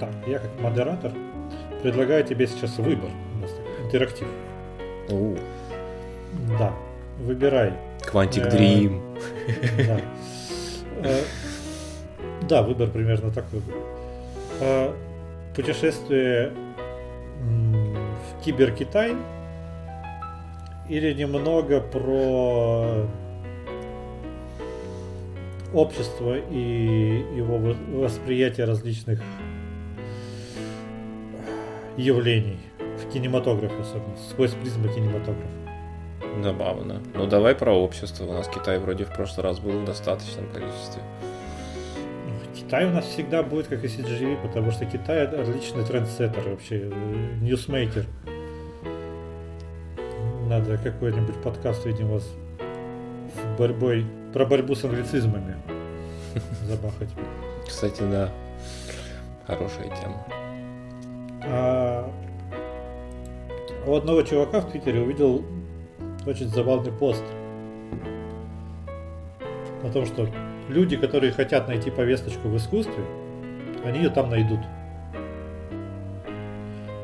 [0.00, 1.12] так, я как модератор
[1.82, 3.10] предлагаю тебе сейчас выбор.
[3.36, 3.50] У нас
[3.84, 4.28] интерактив.
[5.08, 5.36] У.
[6.58, 6.72] Да,
[7.20, 7.72] выбирай.
[8.10, 9.00] Quantic э, Dream.
[11.02, 11.10] Да.
[12.48, 13.60] Да, выбор примерно такой.
[14.60, 14.94] А,
[15.54, 16.52] путешествие
[17.40, 19.14] в Киберкитай
[20.88, 23.06] или немного про
[25.72, 27.58] общество и его
[28.00, 29.22] восприятие различных
[31.96, 35.48] явлений в кинематографе, особенно, сквозь призму кинематографа.
[36.42, 37.00] Забавно.
[37.14, 38.24] Ну давай про общество.
[38.24, 41.02] У нас Китай вроде в прошлый раз был в достаточном количестве.
[42.72, 46.90] Китай у нас всегда будет как и CGV, потому что Китай отличный трендсеттер вообще,
[47.42, 48.06] ньюсмейкер.
[50.48, 52.34] Надо какой-нибудь подкаст, видимо, с
[53.58, 55.56] борьбой, про борьбу с англицизмами
[56.62, 57.10] забахать.
[57.68, 58.30] Кстати, да,
[59.46, 60.26] хорошая тема.
[61.44, 62.10] А
[63.86, 65.44] у одного чувака в Твиттере увидел
[66.24, 67.24] очень забавный пост
[69.84, 70.26] о том, что
[70.68, 73.04] люди, которые хотят найти повесточку в искусстве,
[73.84, 74.60] они ее там найдут.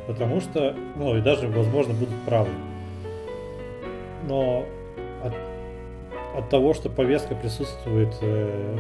[0.07, 2.51] Потому что, ну и даже, возможно, будут правы.
[4.27, 4.65] Но
[5.23, 5.35] от,
[6.37, 8.77] от того, что повестка присутствует э,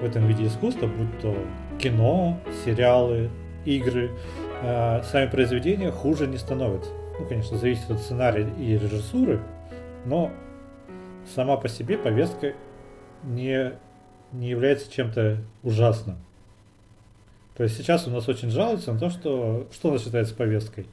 [0.00, 1.34] в этом виде искусства, будь то
[1.78, 3.30] кино, сериалы,
[3.64, 4.10] игры,
[4.62, 6.90] э, сами произведения хуже не становятся.
[7.18, 9.40] Ну, конечно, зависит от сценария и режиссуры,
[10.04, 10.30] но
[11.34, 12.54] сама по себе повестка
[13.22, 13.72] не
[14.34, 16.16] не является чем-то ужасным.
[17.56, 20.86] То есть сейчас у нас очень жалуются на то, что что у нас считается повесткой.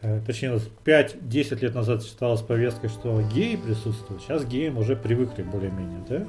[0.00, 4.22] Э, точнее, 5-10 лет назад считалось повесткой, что геи присутствуют.
[4.22, 6.28] Сейчас геям уже привыкли более-менее, да?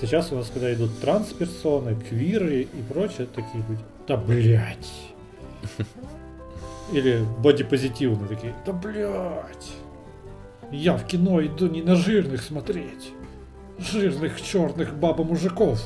[0.00, 4.92] Сейчас у нас, когда идут трансперсоны, квиры и прочее, такие люди, да блять.
[6.92, 9.72] Или бодипозитивные такие, да блять.
[10.70, 13.12] Я в кино иду не на жирных смотреть.
[13.82, 15.80] Жирных черных баба-мужиков.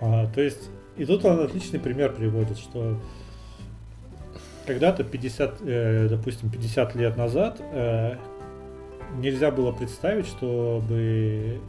[0.00, 2.98] А, то есть, и тут он отличный пример приводит, что
[4.66, 8.16] когда-то 50, э, допустим, 50 лет назад э,
[9.16, 11.60] нельзя было представить, чтобы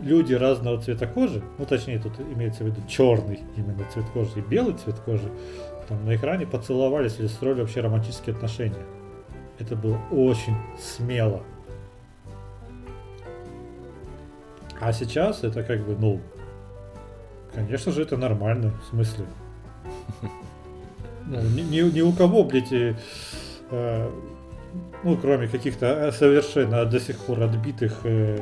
[0.00, 4.40] люди разного цвета кожи, ну точнее тут имеется в виду черный именно цвет кожи и
[4.40, 5.30] белый цвет кожи,
[5.88, 8.84] там на экране поцеловались или строили вообще романтические отношения.
[9.58, 11.42] Это было очень смело.
[14.84, 16.20] А сейчас это как бы, ну,
[17.54, 19.24] конечно же, это нормально, в смысле.
[21.26, 22.94] Ну, ни, ни, ни у кого, блядь, и,
[23.70, 24.10] э,
[25.02, 28.38] ну, кроме каких-то совершенно до сих пор отбитых э,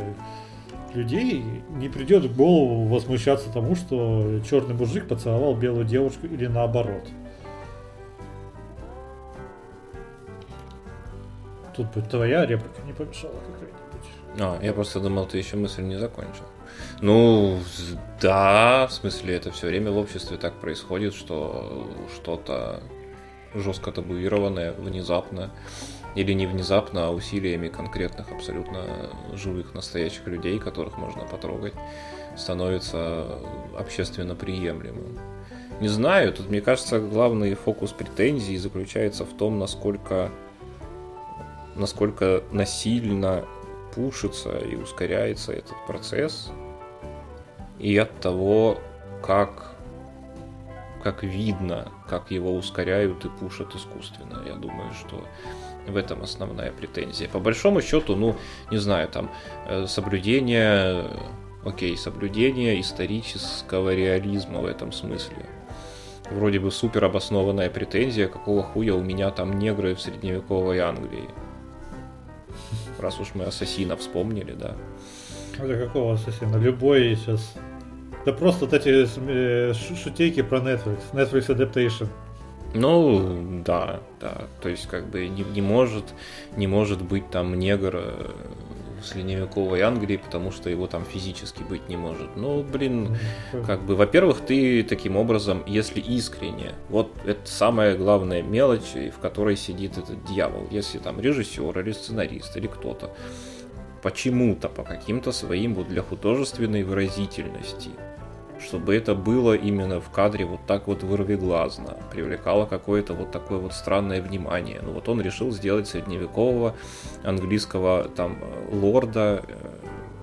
[0.94, 1.44] людей,
[1.76, 7.08] не придет в голову возмущаться тому, что черный мужик поцеловал белую девушку или наоборот.
[11.76, 13.81] Тут бы твоя реплика не помешала какая-нибудь.
[14.38, 16.44] А, я просто думал, ты еще мысль не закончил.
[17.00, 17.58] Ну,
[18.20, 22.82] да, в смысле, это все время в обществе так происходит, что что-то
[23.54, 25.50] жестко табуированное, внезапно,
[26.14, 31.74] или не внезапно, а усилиями конкретных абсолютно живых, настоящих людей, которых можно потрогать,
[32.36, 33.38] становится
[33.76, 35.18] общественно приемлемым.
[35.80, 40.30] Не знаю, тут, мне кажется, главный фокус претензий заключается в том, насколько,
[41.74, 43.44] насколько насильно
[43.94, 46.50] пушится и ускоряется этот процесс,
[47.78, 48.78] и от того,
[49.22, 49.74] как,
[51.02, 54.42] как видно, как его ускоряют и пушат искусственно.
[54.46, 55.24] Я думаю, что
[55.86, 57.28] в этом основная претензия.
[57.28, 58.36] По большому счету, ну,
[58.70, 59.30] не знаю, там,
[59.68, 61.04] э, соблюдение,
[61.64, 65.46] окей, соблюдение исторического реализма в этом смысле.
[66.30, 71.28] Вроде бы супер обоснованная претензия, какого хуя у меня там негры в средневековой Англии.
[73.02, 74.76] Раз уж мы ассасина вспомнили, да.
[75.58, 76.56] Это какого ассасина?
[76.56, 77.54] Любой сейчас.
[78.24, 80.98] Да просто вот эти э, шутейки про Netflix.
[81.12, 82.06] Netflix Adaptation.
[82.74, 84.42] Ну, да, да.
[84.62, 86.04] То есть, как бы не, не может,
[86.56, 88.30] не может быть там негр э,
[89.02, 92.36] средневековой Англии, потому что его там физически быть не может.
[92.36, 93.16] Ну, блин,
[93.66, 99.56] как бы, во-первых, ты таким образом, если искренне, вот это самая главная мелочь, в которой
[99.56, 100.68] сидит этот дьявол.
[100.70, 103.14] Если там режиссер или сценарист или кто-то
[104.02, 107.90] почему-то, по каким-то своим вот для художественной выразительности
[108.72, 113.74] чтобы это было именно в кадре вот так вот вырвиглазно, привлекало какое-то вот такое вот
[113.74, 114.80] странное внимание.
[114.82, 116.74] Ну вот он решил сделать средневекового
[117.22, 118.38] английского там
[118.70, 119.54] лорда э,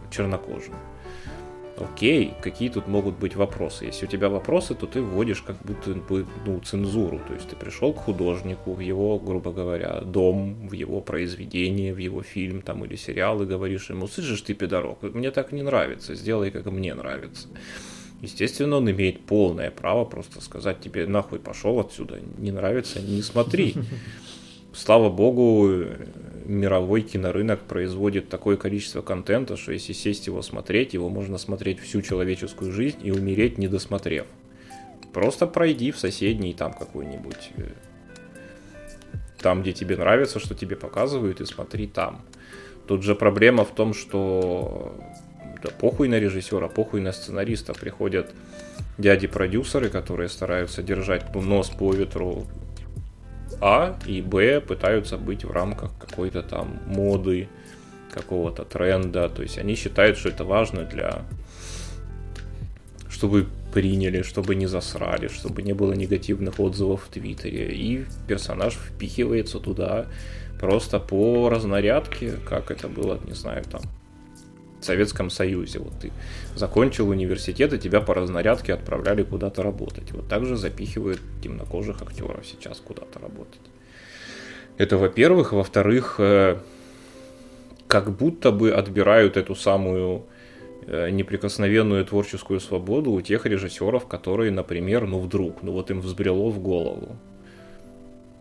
[0.10, 0.74] чернокожим.
[1.78, 3.86] Окей, какие тут могут быть вопросы?
[3.86, 7.22] Если у тебя вопросы, то ты вводишь как будто бы ну, цензуру.
[7.28, 12.00] То есть ты пришел к художнику в его, грубо говоря, дом, в его произведение, в
[12.00, 16.16] его фильм там, или сериал и говоришь ему, слышишь ты, пидорок, мне так не нравится,
[16.16, 17.48] сделай, как мне нравится.
[18.22, 23.76] Естественно, он имеет полное право просто сказать тебе нахуй пошел отсюда, не нравится, не смотри.
[24.74, 25.86] Слава богу,
[26.46, 32.02] мировой кинорынок производит такое количество контента, что если сесть его смотреть, его можно смотреть всю
[32.02, 34.26] человеческую жизнь и умереть, не досмотрев.
[35.14, 37.72] Просто пройди в соседний там какой-нибудь, э,
[39.40, 42.22] там, где тебе нравится, что тебе показывают, и смотри там.
[42.88, 44.94] Тут же проблема в том, что
[45.64, 47.74] да похуй на режиссера, похуй на сценариста.
[47.74, 48.32] Приходят
[48.98, 52.46] дяди-продюсеры, которые стараются держать ну, нос по ветру
[53.62, 57.50] А и Б пытаются быть в рамках какой-то там моды,
[58.14, 59.30] какого-то тренда.
[59.30, 61.26] То есть они считают, что это важно для
[63.10, 67.76] чтобы приняли, чтобы не засрали, чтобы не было негативных отзывов в Твиттере.
[67.76, 70.06] И персонаж впихивается туда
[70.60, 73.82] просто по разнарядке, как это было, не знаю, там,
[74.90, 75.80] Советском Союзе.
[75.80, 76.12] Вот ты
[76.56, 80.12] закончил университет, и тебя по разнарядке отправляли куда-то работать.
[80.12, 83.62] Вот так же запихивают темнокожих актеров сейчас куда-то работать.
[84.78, 85.54] Это во-первых.
[85.54, 86.58] Во-вторых, э,
[87.88, 90.24] как будто бы отбирают эту самую
[90.88, 96.50] э, неприкосновенную творческую свободу у тех режиссеров, которые, например, ну вдруг, ну вот им взбрело
[96.50, 97.16] в голову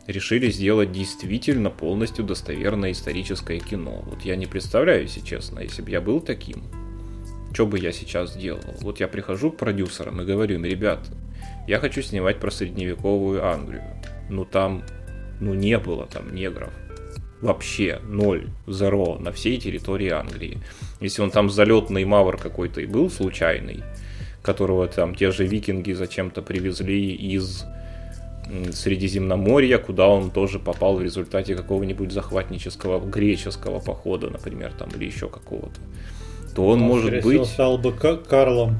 [0.08, 4.02] решили сделать действительно полностью достоверное историческое кино.
[4.06, 6.64] Вот я не представляю, если честно, если бы я был таким,
[7.52, 8.74] что бы я сейчас делал?
[8.80, 11.00] Вот я прихожу к продюсерам и говорю им, ребят,
[11.66, 13.82] я хочу снимать про средневековую Англию.
[14.30, 14.82] Ну там,
[15.40, 16.72] ну не было там негров.
[17.42, 20.58] Вообще ноль, зеро на всей территории Англии.
[21.00, 23.82] Если он там залетный мавр какой-то и был случайный,
[24.42, 27.64] которого там те же викинги зачем-то привезли из
[28.72, 35.28] Средиземноморья, куда он тоже попал в результате какого-нибудь захватнического греческого похода, например, там, или еще
[35.28, 35.80] какого-то,
[36.54, 37.46] то он, он может быть...
[37.46, 38.76] стал бы Карлом.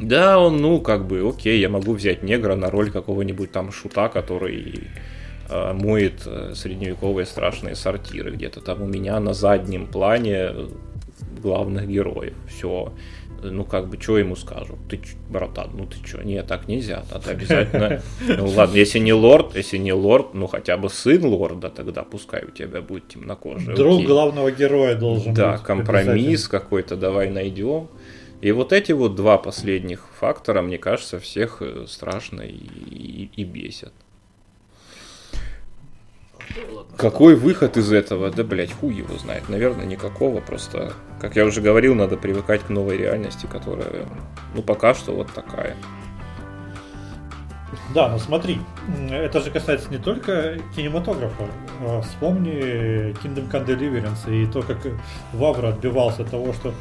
[0.00, 4.08] Да, он, ну, как бы, окей, я могу взять негра на роль какого-нибудь там шута,
[4.08, 4.88] который
[5.48, 10.50] э, моет э, средневековые страшные сортиры где-то там у меня на заднем плане
[11.40, 12.34] главных героев.
[12.48, 12.92] Все
[13.42, 14.78] ну как бы, что ему скажу?
[14.88, 16.22] Ты, братан, ну ты что?
[16.22, 18.02] Нет, так нельзя, надо обязательно.
[18.26, 22.44] Ну ладно, если не лорд, если не лорд, ну хотя бы сын лорда, тогда пускай
[22.44, 23.74] у тебя будет темнокожий.
[23.74, 24.06] Друг Окей.
[24.06, 25.60] главного героя должен да, быть.
[25.60, 27.88] Да, компромисс какой-то давай найдем.
[28.40, 33.44] И вот эти вот два последних фактора, мне кажется, всех э, страшно и, и, и
[33.44, 33.94] бесят.
[36.96, 38.30] Какой выход из этого?
[38.30, 39.48] Да, блять, хуй его знает.
[39.48, 40.40] Наверное, никакого.
[40.40, 44.06] Просто, как я уже говорил, надо привыкать к новой реальности, которая,
[44.54, 45.76] ну, пока что вот такая.
[47.94, 48.58] Да, но смотри,
[49.10, 51.48] это же касается не только кинематографа.
[51.80, 54.78] А вспомни Kingdom Come Deliverance и то, как
[55.32, 56.72] Вавра отбивался от того, что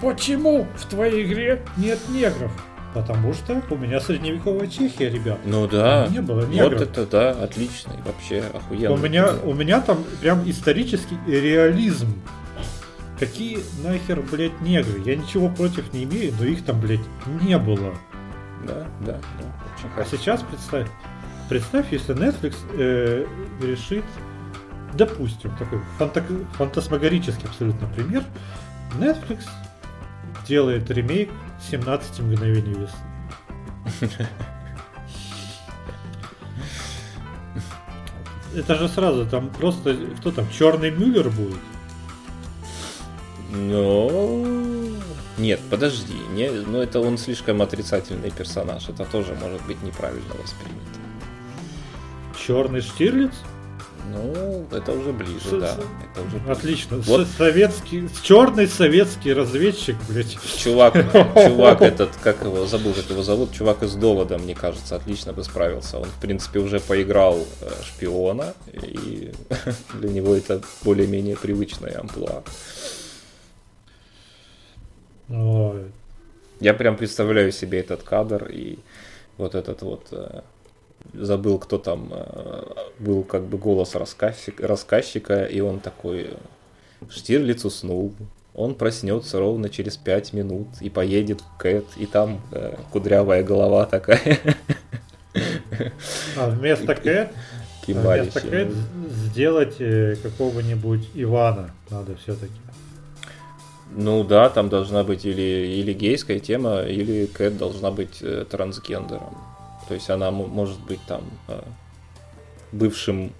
[0.00, 2.52] «Почему в твоей игре нет негров?»
[2.94, 5.38] Потому что у меня средневековая Чехия, ребят.
[5.44, 6.08] Ну да.
[6.10, 6.72] Не было негров.
[6.72, 7.92] Вот это да, отлично.
[7.92, 8.94] И вообще охуенно.
[8.94, 12.20] У меня, у меня там прям исторический реализм.
[13.18, 15.00] Какие нахер, блядь, негры?
[15.04, 17.00] Я ничего против не имею, но их там, блядь,
[17.42, 17.94] не было.
[18.66, 19.44] Да, да, да.
[19.76, 20.88] Очень а сейчас представь,
[21.48, 23.26] представь, если Netflix э,
[23.62, 24.04] решит,
[24.94, 28.24] допустим, такой фанта- фантасмагорический абсолютно пример,
[28.98, 29.44] Netflix
[30.46, 31.30] делает ремейк
[31.68, 34.18] 17 мгновений весны.
[38.54, 41.60] Это же сразу там просто кто там черный Мюллер будет?
[43.52, 44.96] Ну,
[45.38, 51.00] нет, подожди, не, ну это он слишком отрицательный персонаж, это тоже может быть неправильно воспринято.
[52.38, 53.32] Черный Штирлиц?
[54.08, 55.76] Ну, это уже ближе, с, да.
[56.12, 56.52] Это уже ближе.
[56.52, 56.96] Отлично.
[56.98, 57.26] Вот.
[57.36, 60.36] Советский, черный советский разведчик, блядь.
[60.56, 60.94] Чувак,
[61.34, 65.44] чувак этот, как его, забыл, как его зовут, чувак из Довода, мне кажется, отлично бы
[65.44, 65.98] справился.
[65.98, 69.32] Он, в принципе, уже поиграл э, шпиона, и
[69.94, 72.42] для него это более-менее привычная амплуа.
[75.28, 75.84] Ой.
[76.60, 78.78] Я прям представляю себе этот кадр и
[79.38, 80.42] вот этот вот э,
[81.12, 82.62] забыл, кто там э,
[82.98, 86.30] был как бы голос рассказчик, рассказчика, и он такой,
[87.08, 88.14] Штирлиц уснул,
[88.54, 93.86] он проснется ровно через пять минут и поедет в Кэт, и там э, кудрявая голова
[93.86, 94.38] такая.
[96.36, 97.30] А вместо Кэт,
[97.86, 98.72] вместо Кэт
[99.08, 102.52] сделать э, какого-нибудь Ивана надо все-таки.
[103.92, 109.36] Ну да, там должна быть или, или гейская тема, или Кэт должна быть э, трансгендером.
[109.90, 111.60] То есть она может быть там э,
[112.70, 113.32] бывшим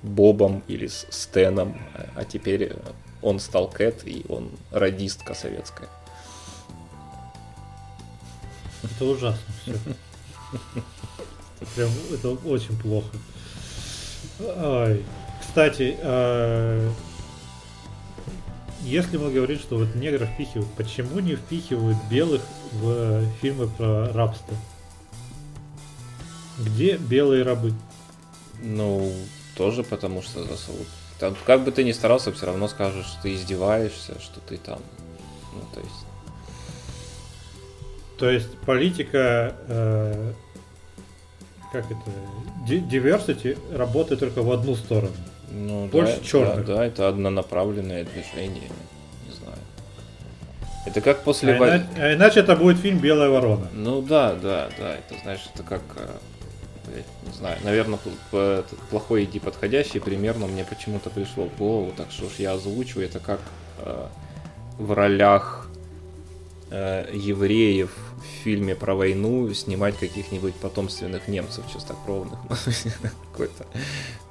[0.00, 1.76] Бобом или Стеном,
[2.14, 2.76] а теперь э,
[3.20, 5.88] он стал Кэт, и он радистка советская.
[8.84, 9.72] Это ужасно все.
[11.60, 13.16] Это прям, это очень плохо.
[14.38, 15.04] Ой.
[15.40, 16.92] Кстати, э,
[18.82, 24.54] если мы говорим, что вот негров впихивают, почему не впихивают белых в фильмы про рабство?
[26.58, 27.72] Где белые рабы?
[28.62, 29.12] Ну,
[29.56, 30.86] тоже потому что засовут.
[31.18, 34.80] Там, как бы ты ни старался, все равно скажешь, что ты издеваешься, что ты там.
[35.52, 36.06] Ну, то есть.
[38.18, 40.32] То есть политика, э,
[41.72, 42.00] как это,
[42.66, 45.12] diversity работает только в одну сторону.
[45.50, 46.66] Ну, Больше да, черных.
[46.66, 48.70] Да, да, это однонаправленное движение.
[49.26, 49.58] Не знаю.
[50.86, 53.68] Это как после а, иначе, а иначе это будет фильм Белая ворона.
[53.72, 54.96] Ну да, да, да.
[54.96, 56.08] Это знаешь, это как э,
[57.26, 57.98] не знаю, наверное,
[58.90, 63.20] плохой иди подходящий примерно мне почему-то пришло в голову, так что уж я озвучу, это
[63.20, 63.40] как
[63.78, 64.06] э,
[64.78, 65.68] в ролях
[66.70, 72.38] э, евреев в фильме про войну снимать каких-нибудь потомственных немцев чистокровных.
[73.32, 73.66] Какое-то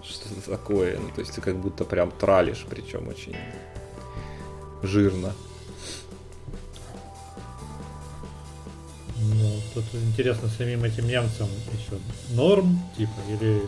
[0.04, 0.98] что-то такое.
[1.00, 3.36] Ну, то есть ты как будто прям тралишь, причем очень
[4.82, 5.34] жирно.
[9.34, 12.00] Ну, тут интересно самим этим немцам еще
[12.32, 13.62] норм, типа, или...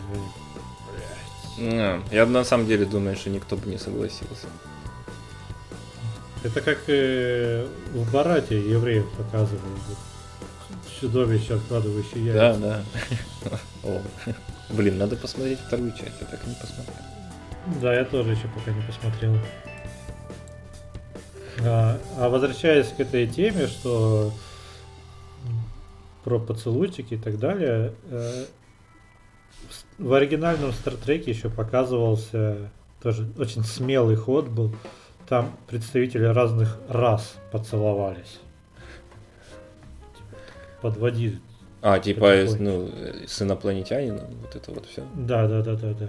[1.58, 4.46] Не, я на самом деле думаю, что никто бы не согласился.
[6.44, 9.62] Это как э, в Барате евреев показывают.
[11.00, 12.58] Чудовище, откладывающее яйца.
[12.60, 12.82] Да,
[13.44, 13.58] да.
[13.84, 14.02] О,
[14.70, 16.96] блин, надо посмотреть вторую часть, я так и не посмотрел.
[17.80, 19.38] Да, я тоже еще пока не посмотрел.
[21.60, 24.32] А, а возвращаясь к этой теме, что
[26.28, 27.94] про поцелуйчики и так далее.
[28.10, 28.44] Э,
[29.96, 32.70] в оригинальном Стартреке еще показывался
[33.02, 34.74] тоже очень смелый ход был.
[35.26, 38.40] Там представители разных рас поцеловались.
[40.82, 41.40] Подводили.
[41.80, 42.90] А, типа, ну,
[43.26, 45.06] с инопланетянином, вот это вот все.
[45.14, 46.08] Да, да, да, да, да.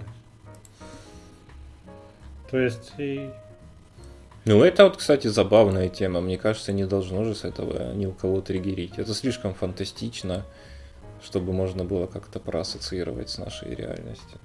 [2.50, 3.30] То есть и
[4.46, 6.20] ну, это вот, кстати, забавная тема.
[6.20, 8.98] Мне кажется, не должно же с этого ни у кого триггерить.
[8.98, 10.44] Это слишком фантастично,
[11.22, 14.38] чтобы можно было как-то проассоциировать с нашей реальностью.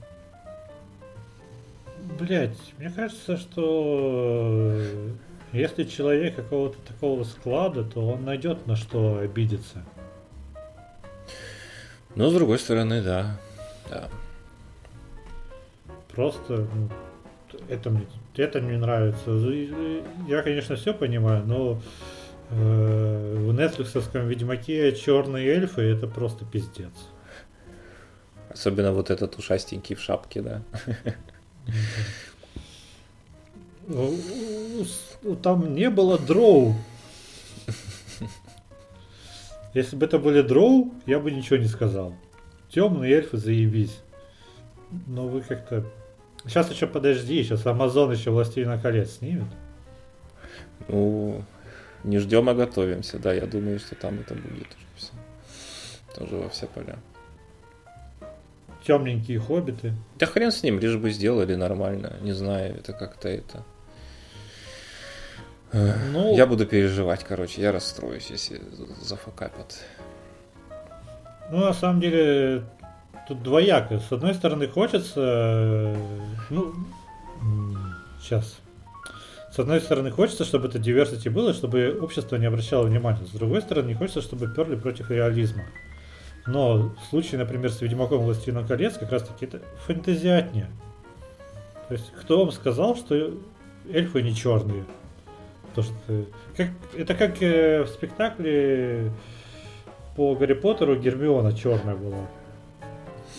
[2.20, 5.10] Блять, мне кажется, что э,
[5.54, 9.84] если человек какого-то такого склада, то он найдет на что обидеться.
[12.16, 13.40] Но с другой стороны, да.
[13.90, 14.10] Да.
[16.10, 16.90] Просто ну,
[17.70, 18.06] это мне
[18.44, 19.32] это мне нравится.
[20.28, 21.82] Я, конечно, все понимаю, но
[22.50, 26.94] э, в нетфликсовском Ведьмаке черные эльфы это просто пиздец.
[28.50, 30.62] Особенно вот этот ушастенький в шапке, да.
[35.44, 36.76] Там не было дроу.
[39.74, 42.16] Если бы это были дроу, я бы ничего не сказал.
[42.70, 44.00] Темные эльфы заебись.
[45.08, 45.86] Но вы как-то
[46.48, 49.48] Сейчас еще подожди, сейчас Амазон еще Властелина колец снимет.
[50.88, 51.44] Ну,
[52.04, 55.12] не ждем, а готовимся, да, я думаю, что там это будет уже все.
[56.16, 56.98] Тоже во все поля.
[58.86, 59.94] Темненькие хоббиты.
[60.20, 62.14] Да хрен с ним, лишь бы сделали нормально.
[62.22, 63.64] Не знаю, это как-то это.
[65.74, 68.62] Ну, я буду переживать, короче, я расстроюсь, если
[69.02, 69.84] зафакапят.
[71.52, 72.64] Ну, на самом деле,
[73.28, 74.00] тут двояко.
[74.00, 75.96] С одной стороны, хочется, э,
[76.50, 76.74] ну,
[78.22, 78.60] сейчас.
[79.52, 83.26] С одной стороны, хочется, чтобы это diversity было, чтобы общество не обращало внимания.
[83.26, 85.64] С другой стороны, не хочется, чтобы перли против реализма.
[86.46, 90.68] Но в случае, например, с Ведьмаком Властелина колец, как раз таки это фэнтезиатня.
[91.88, 93.34] То есть, кто вам сказал, что
[93.90, 94.84] эльфы не черные?
[95.74, 95.94] То, что,
[96.56, 99.12] как, это как э, в спектакле
[100.16, 102.28] по Гарри Поттеру Гермиона черная была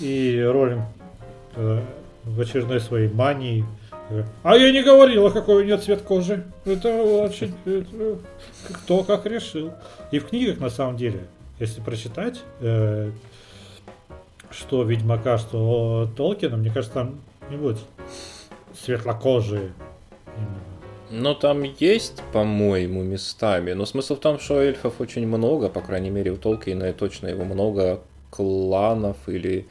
[0.01, 0.85] и Роллинг
[1.57, 1.81] э,
[2.25, 3.65] в очередной своей мании.
[4.43, 6.45] А я не говорила, какой у нее цвет кожи.
[6.65, 7.55] Это очень...
[7.65, 8.19] Это,
[8.73, 9.73] кто как решил.
[10.13, 11.27] И в книгах, на самом деле,
[11.59, 13.11] если прочитать, э,
[14.51, 17.21] что Ведьмака, что Толкина, мне кажется, там
[17.51, 17.79] не будет
[18.81, 19.73] светлокожие.
[21.11, 23.73] Но там есть, по-моему, местами.
[23.73, 27.29] Но смысл в том, что эльфов очень много, по крайней мере, у Толкина и точно
[27.29, 29.67] его много кланов или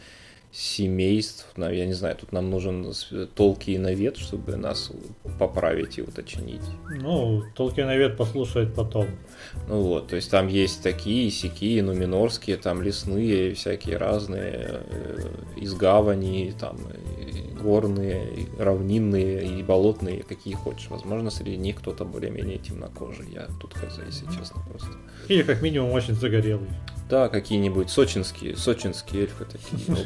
[0.55, 2.93] семейств, я не знаю, тут нам нужен
[3.35, 4.89] Толкиновед, чтобы нас
[5.37, 6.61] поправить и уточнить.
[7.01, 9.07] Ну, Толкиновед послушает потом.
[9.67, 15.73] Ну вот, то есть там есть такие, сякие, нуминорские, там лесные, всякие разные, э, из
[15.73, 16.77] гавани, там
[17.61, 20.87] горные, и равнинные и болотные, какие хочешь.
[20.89, 23.27] Возможно, среди них кто-то более-менее темнокожий.
[23.33, 24.91] Я тут хз, если честно, просто.
[25.27, 26.69] Или как минимум очень загорелый.
[27.09, 30.01] Да, какие-нибудь сочинские, сочинские эльфы такие.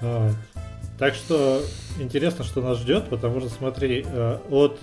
[0.96, 1.60] Так что
[1.98, 4.80] интересно, что нас ждет, потому что смотри, э, от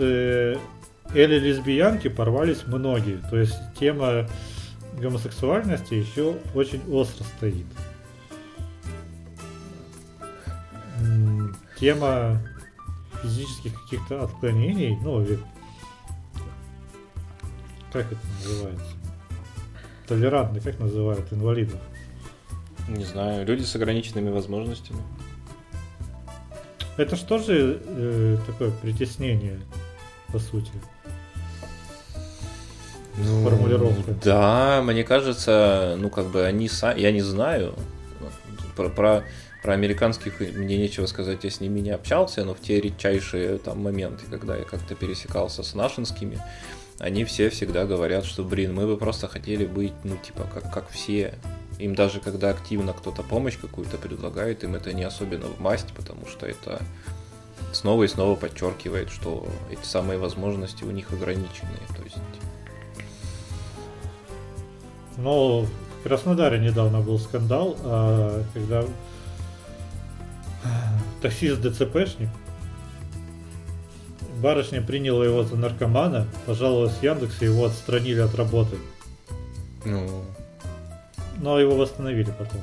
[1.13, 3.17] Эли лесбиянки порвались многие.
[3.29, 4.27] То есть тема
[4.99, 7.65] гомосексуальности еще очень остро стоит.
[11.79, 12.41] Тема
[13.21, 15.25] физических каких-то отклонений, ну,
[17.91, 18.85] как это называется?
[20.07, 21.79] Толерантный, как называют инвалидов?
[22.87, 25.01] Не знаю, люди с ограниченными возможностями.
[26.97, 29.59] Это что же э, такое притеснение,
[30.31, 30.71] по сути?
[33.17, 34.13] Ну, формулировка.
[34.23, 37.75] Да, мне кажется, ну как бы они сами, я не знаю,
[38.75, 39.23] про, про,
[39.63, 43.81] про американских мне нечего сказать, я с ними не общался, но в те редчайшие там
[43.81, 46.39] моменты, когда я как-то пересекался с нашинскими,
[47.01, 50.89] они все всегда говорят, что, блин, мы бы просто хотели быть, ну, типа, как, как
[50.89, 51.33] все.
[51.79, 56.27] Им даже когда активно кто-то помощь какую-то предлагает, им это не особенно в масть, потому
[56.27, 56.79] что это
[57.73, 61.81] снова и снова подчеркивает, что эти самые возможности у них ограниченные.
[61.95, 62.17] То есть...
[65.17, 65.65] Ну,
[65.99, 68.83] в Краснодаре недавно был скандал, а, когда
[71.23, 72.29] таксист ДЦПшник
[74.41, 78.75] Барышня приняла его за наркомана, пожаловалась в Яндекс и его отстранили от работы.
[79.85, 80.07] Ну.
[81.37, 82.61] Но его восстановили потом.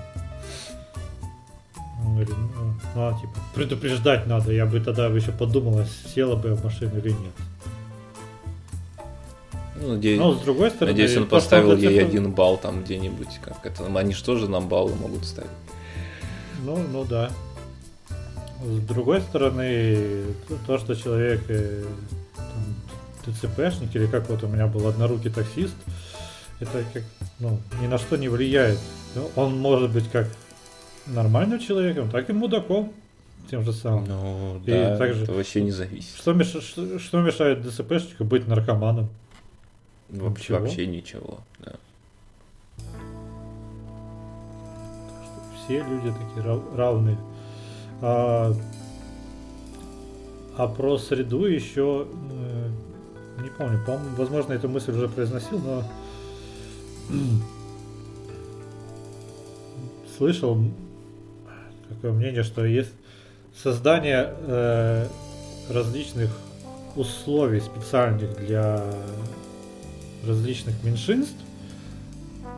[2.04, 6.54] Он говорит, ну, ну а, типа, предупреждать надо, я бы тогда еще подумала, села бы
[6.54, 7.32] в машину или нет.
[9.80, 10.92] Ну, надеюсь, Но с другой стороны...
[10.92, 13.38] надеюсь, он поставил ей цифр- один балл там где-нибудь.
[13.40, 13.86] Как это?
[13.86, 15.50] Они же тоже нам баллы могут ставить.
[16.64, 17.30] Ну, ну да.
[18.62, 21.84] С другой стороны, то- то, что человек э,
[22.36, 25.74] там, ТЦПшник, или как вот у меня был однорукий таксист,
[26.59, 27.04] это как,
[27.38, 28.78] ну, ни на что не влияет.
[29.14, 30.28] Ну, Он может быть как
[31.06, 32.92] нормальным человеком, так и мудаком
[33.48, 34.04] тем же самым.
[34.06, 36.16] Ну, И да, также- это вообще не зависит.
[36.16, 39.09] Что, меш- что, что мешает ДЦПшнику быть наркоманом?
[40.11, 40.59] Вообще, Ничего.
[40.59, 41.38] вообще ничего.
[41.61, 41.72] Да.
[45.64, 47.16] Все люди такие рав- равные.
[48.01, 48.55] А,
[50.57, 52.68] а про среду еще э,
[53.42, 55.84] не помню, по-моему, возможно, эту мысль уже произносил, но
[60.16, 60.59] слышал
[61.88, 62.92] такое мнение, что есть
[63.55, 65.07] создание э,
[65.70, 66.30] различных
[66.96, 68.82] условий специальных для
[70.26, 71.36] различных меньшинств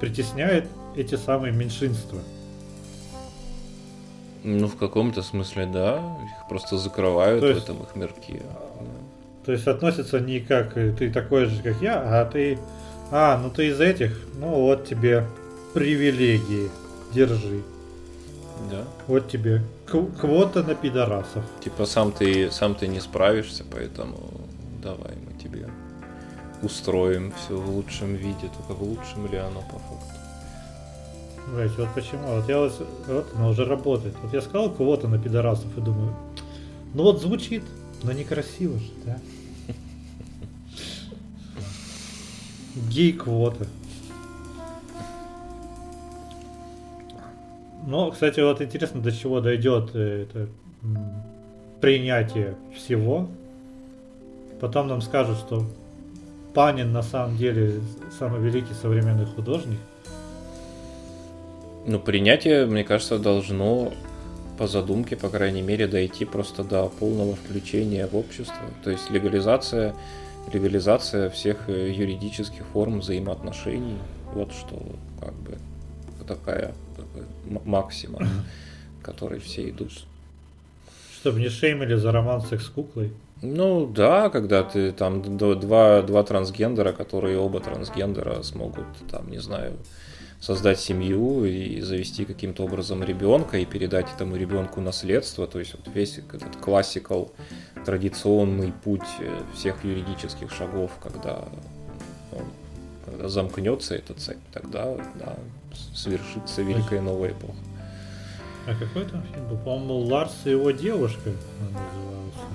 [0.00, 0.66] притесняет
[0.96, 2.18] эти самые меньшинства.
[4.42, 5.98] Ну, в каком-то смысле, да.
[6.24, 8.42] Их просто закрывают То в есть- этом их мирке.
[9.44, 12.58] То есть относится не как э, ты такой же, как я, а ты...
[13.10, 15.26] А, ну ты из этих, ну вот тебе
[15.74, 16.70] привилегии,
[17.12, 17.62] держи.
[18.70, 18.84] Да.
[19.06, 21.42] Вот тебе кв- квота на пидорасов.
[21.64, 24.18] Типа сам ты сам ты не справишься, поэтому
[24.82, 25.68] давай мы тебе
[26.62, 29.78] устроим все в лучшем виде, только в лучшем ли оно по
[31.54, 32.36] Блять, вот почему.
[32.36, 34.14] Вот я вот, вот она уже работает.
[34.22, 36.14] Вот я сказал квота на пидорасов и думаю,
[36.94, 37.64] ну вот звучит,
[38.02, 39.18] но некрасиво же, да?
[42.88, 43.66] Гей-квота.
[47.86, 50.48] Но, кстати, вот интересно, до чего дойдет э, это
[51.80, 53.28] принятие всего.
[54.60, 55.66] Потом нам скажут, что
[56.54, 57.80] Панин на самом деле
[58.18, 59.78] самый великий современный художник.
[61.86, 63.92] Ну, принятие, мне кажется, должно
[64.58, 68.62] по задумке, по крайней мере, дойти просто до полного включения в общество.
[68.84, 69.94] То есть легализация,
[70.52, 73.96] легализация всех э, юридических форм взаимоотношений.
[74.34, 74.82] Вот что
[75.18, 75.56] как бы
[76.28, 78.20] такая такой м- максима,
[79.02, 79.90] которой все идут.
[81.14, 83.12] Чтобы не шеймили за роман секс с куклой.
[83.42, 89.78] Ну да, когда ты там два, два трансгендера, которые оба трансгендера смогут, там, не знаю,
[90.40, 95.86] создать семью и завести каким-то образом ребенка и передать этому ребенку наследство, то есть вот
[95.94, 97.30] весь этот классикал,
[97.84, 101.44] традиционный путь э, всех юридических шагов, когда,
[102.32, 102.50] он-
[103.04, 105.36] когда замкнется эта цепь, тогда да,
[105.74, 107.54] с- свершится великая новая эпоха.
[108.66, 109.56] А какой там фильм был?
[109.58, 111.30] По-моему, Ларс и его девушка
[111.60, 112.46] назывался.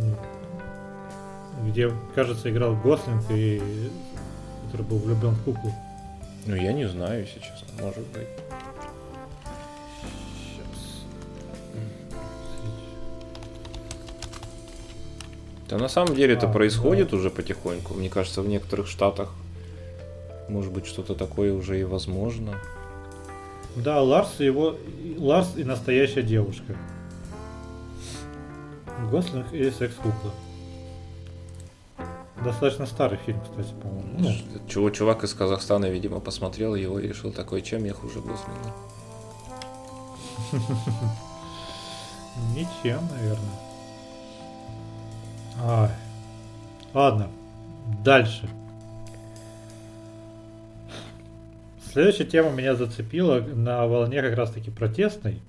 [0.00, 3.60] Ну, Где, кажется, играл Гослинг, и
[4.66, 5.72] который был влюблен в куклу.
[6.46, 8.28] Ну я не знаю, если честно, может быть.
[10.00, 11.04] Сейчас.
[15.68, 17.94] Да на самом деле это А, происходит уже потихоньку.
[17.94, 19.30] Мне кажется, в некоторых штатах
[20.48, 22.58] может быть что-то такое уже и возможно.
[23.76, 24.76] Да, Ларс и его...
[25.18, 26.76] Ларс и настоящая девушка.
[29.10, 30.32] Гослинг и секс-кукла.
[32.44, 34.14] Достаточно старый фильм, кстати, по-моему.
[34.18, 34.30] Ну,
[34.66, 38.74] Чего чувак из Казахстана, видимо, посмотрел его и решил такой, чем я хуже Гослинга.
[42.54, 43.58] Ничем, наверное.
[45.62, 45.90] Ай.
[46.94, 47.28] Ладно.
[48.04, 48.48] Дальше.
[51.92, 55.40] Следующая тема меня зацепила на волне как раз таки протестной.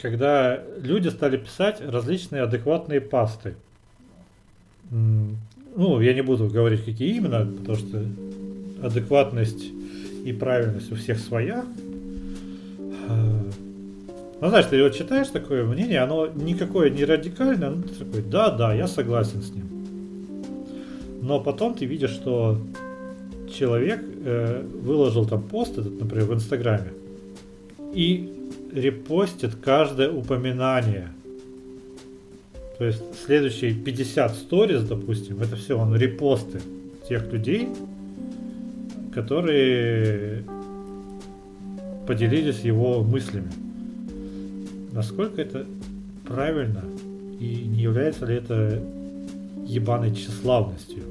[0.00, 3.54] Когда люди стали писать различные адекватные пасты.
[4.90, 8.04] Ну, я не буду говорить, какие именно, потому что
[8.82, 9.66] адекватность
[10.24, 11.64] и правильность у всех своя.
[13.08, 13.42] А,
[14.40, 18.50] Ну, знаешь, ты вот читаешь такое мнение, оно никакое не радикальное, ну, ты такой, да,
[18.50, 19.66] да, я согласен с ним.
[21.22, 22.58] Но потом ты видишь, что
[23.54, 26.92] человек э, выложил там пост этот, например, в Инстаграме,
[27.92, 28.39] и
[28.72, 31.08] репостит каждое упоминание.
[32.78, 36.60] То есть следующие 50 сториз, допустим, это все он репосты
[37.08, 37.68] тех людей,
[39.14, 40.44] которые
[42.06, 43.50] поделились его мыслями.
[44.92, 45.66] Насколько это
[46.26, 46.82] правильно
[47.38, 48.82] и не является ли это
[49.66, 51.02] ебаной тщеславностью?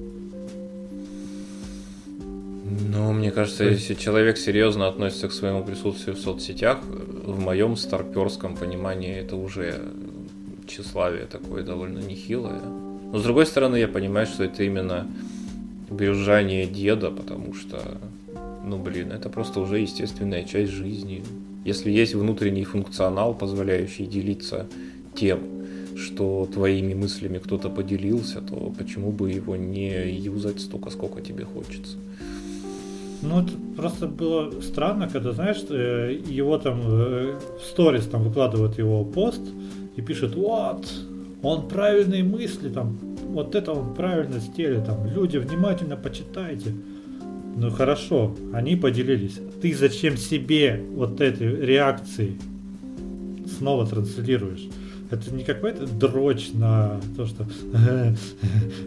[2.91, 6.79] Ну, мне кажется, есть- если человек серьезно относится к своему присутствию в соцсетях,
[7.31, 9.81] в моем старперском понимании это уже
[10.67, 12.61] тщеславие такое довольно нехилое.
[13.11, 15.07] Но с другой стороны, я понимаю, что это именно
[15.89, 17.97] брюзжание деда, потому что,
[18.63, 21.23] ну блин, это просто уже естественная часть жизни.
[21.65, 24.67] Если есть внутренний функционал, позволяющий делиться
[25.15, 25.39] тем,
[25.97, 31.97] что твоими мыслями кто-то поделился, то почему бы его не юзать столько, сколько тебе хочется?
[33.21, 38.77] Ну, это просто было странно, когда, знаешь, э, его там э, в сторис там выкладывают
[38.77, 39.41] его пост
[39.97, 40.87] и пишет, вот,
[41.41, 42.97] он правильные мысли, там,
[43.27, 46.73] вот это он правильно стелит, там, люди, внимательно почитайте.
[47.55, 49.39] Ну хорошо, они поделились.
[49.61, 52.39] Ты зачем себе вот этой реакции
[53.57, 54.65] снова транслируешь?
[55.11, 57.45] Это не какой-то дрочь на то, что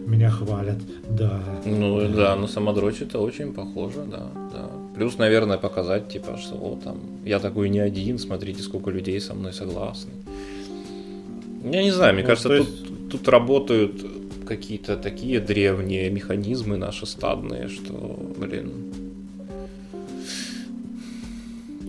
[0.07, 0.77] меня хвалят,
[1.09, 1.43] да.
[1.65, 4.69] Ну да, но сама дрочь это очень похоже, да, да.
[4.95, 9.33] Плюс, наверное, показать, типа, что вот там, я такой не один, смотрите, сколько людей со
[9.33, 10.11] мной согласны.
[11.63, 12.87] Я не знаю, мне ну, кажется, есть...
[12.87, 14.05] тут, тут работают
[14.45, 18.93] какие-то такие древние механизмы наши стадные, что, блин,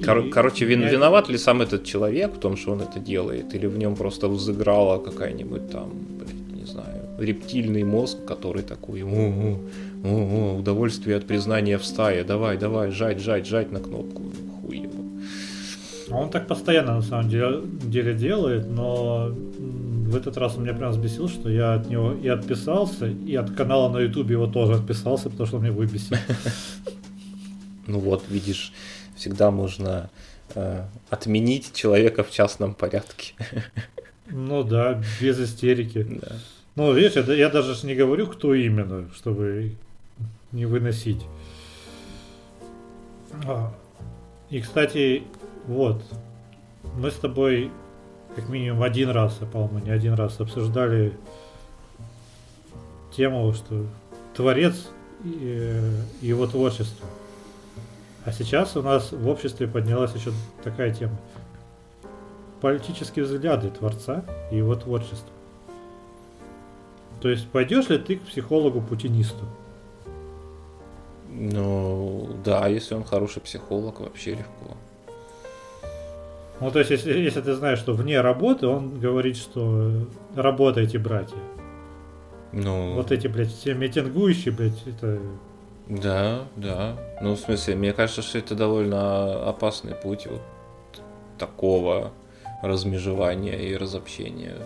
[0.04, 3.66] Кор- короче, вин- виноват ли сам этот человек в том, что он это делает, или
[3.66, 5.90] в нем просто взыграла какая-нибудь там,
[6.54, 12.56] не знаю, рептильный мозг, который такой, о, о, о, удовольствие от признания в стае, давай,
[12.58, 14.22] давай, жать, жать, жать на кнопку,
[14.60, 15.04] хуй его.
[16.10, 20.74] А он так постоянно на самом деле, деле делает, но в этот раз он меня
[20.74, 24.74] прям взбесил, что я от него и отписался, и от канала на ютубе его тоже
[24.74, 26.16] отписался, потому что он меня выбесил.
[27.86, 28.72] Ну вот, видишь,
[29.16, 30.10] всегда можно
[30.54, 33.34] э, отменить человека в частном порядке.
[34.26, 36.06] Ну да, без истерики.
[36.20, 36.36] Да.
[36.76, 39.76] Ну, видишь, я, я даже не говорю, кто именно, чтобы
[40.50, 41.22] не выносить.
[43.46, 43.72] А,
[44.50, 45.22] и, кстати,
[45.66, 46.02] вот,
[46.96, 47.70] мы с тобой
[48.34, 51.12] как минимум один раз, а по-моему, не один раз обсуждали
[53.16, 53.86] тему, что
[54.34, 54.88] творец
[55.24, 57.06] и э, его творчество–
[58.24, 61.16] а сейчас у нас в обществе поднялась еще такая тема.
[62.60, 65.28] Политические взгляды Творца и его творчество.
[67.20, 69.44] То есть пойдешь ли ты к психологу-путинисту?
[71.30, 74.76] Ну, да, если он хороший психолог, вообще легко.
[76.60, 80.06] Ну, то есть, если, если ты знаешь, что вне работы, он говорит, что
[80.36, 81.36] работайте, братья.
[82.52, 82.94] Ну...
[82.94, 85.18] Вот эти, блядь, все митингующие, блядь, это
[85.88, 86.96] да, да.
[87.20, 90.40] Ну, в смысле, мне кажется, что это довольно опасный путь вот
[91.38, 92.12] такого
[92.62, 94.56] размежевания и разобщения.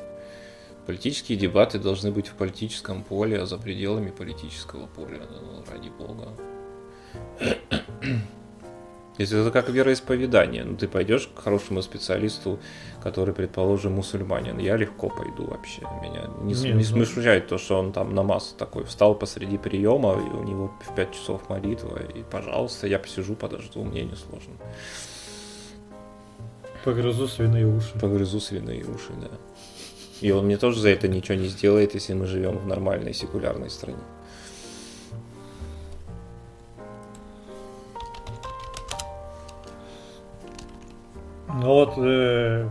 [0.87, 6.29] Политические дебаты должны быть в политическом поле, а за пределами политического поля, ну, ради бога.
[9.19, 12.61] Если это как вероисповедание, ну ты пойдешь к хорошему специалисту,
[13.03, 15.83] который, предположим, мусульманин, я легко пойду вообще.
[16.03, 17.05] Меня не, Нет, не ну...
[17.05, 21.12] смущает то, что он там намаз такой встал посреди приема, и у него в 5
[21.12, 24.55] часов молитва, и, пожалуйста, я посижу, подожду, мне не сложно.
[26.85, 27.99] Погрызу свиные уши.
[28.01, 29.31] Погрызу свиные уши, да.
[30.21, 33.71] И он мне тоже за это ничего не сделает, если мы живем в нормальной секулярной
[33.71, 33.99] стране.
[41.55, 42.68] Ну вот э,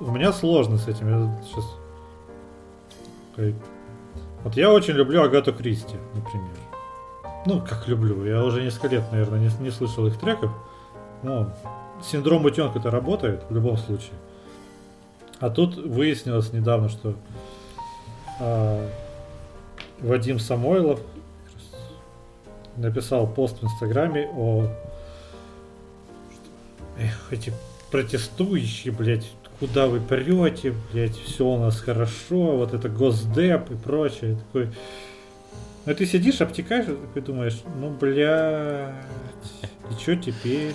[0.00, 1.08] у меня сложно с этим.
[1.08, 1.64] Я сейчас...
[4.44, 6.48] Вот я очень люблю Агату Кристи, например.
[7.46, 8.24] Ну, как люблю.
[8.24, 10.50] Я уже несколько лет, наверное, не, не слышал их треков.
[11.22, 11.52] Но
[12.02, 14.14] синдром утенка это работает в любом случае.
[15.38, 17.14] А тут выяснилось недавно, что
[18.40, 18.86] а,
[20.00, 21.00] Вадим Самойлов
[22.76, 24.66] написал пост в Инстаграме о
[26.98, 27.52] Эх, эти
[27.90, 34.36] протестующие, блядь, куда вы прете, блядь, все у нас хорошо, вот это госдеп и прочее.
[34.36, 34.70] Такой...
[35.86, 38.94] Ну ты сидишь, обтекаешь, и такой думаешь, ну, блядь,
[39.90, 40.74] и что теперь?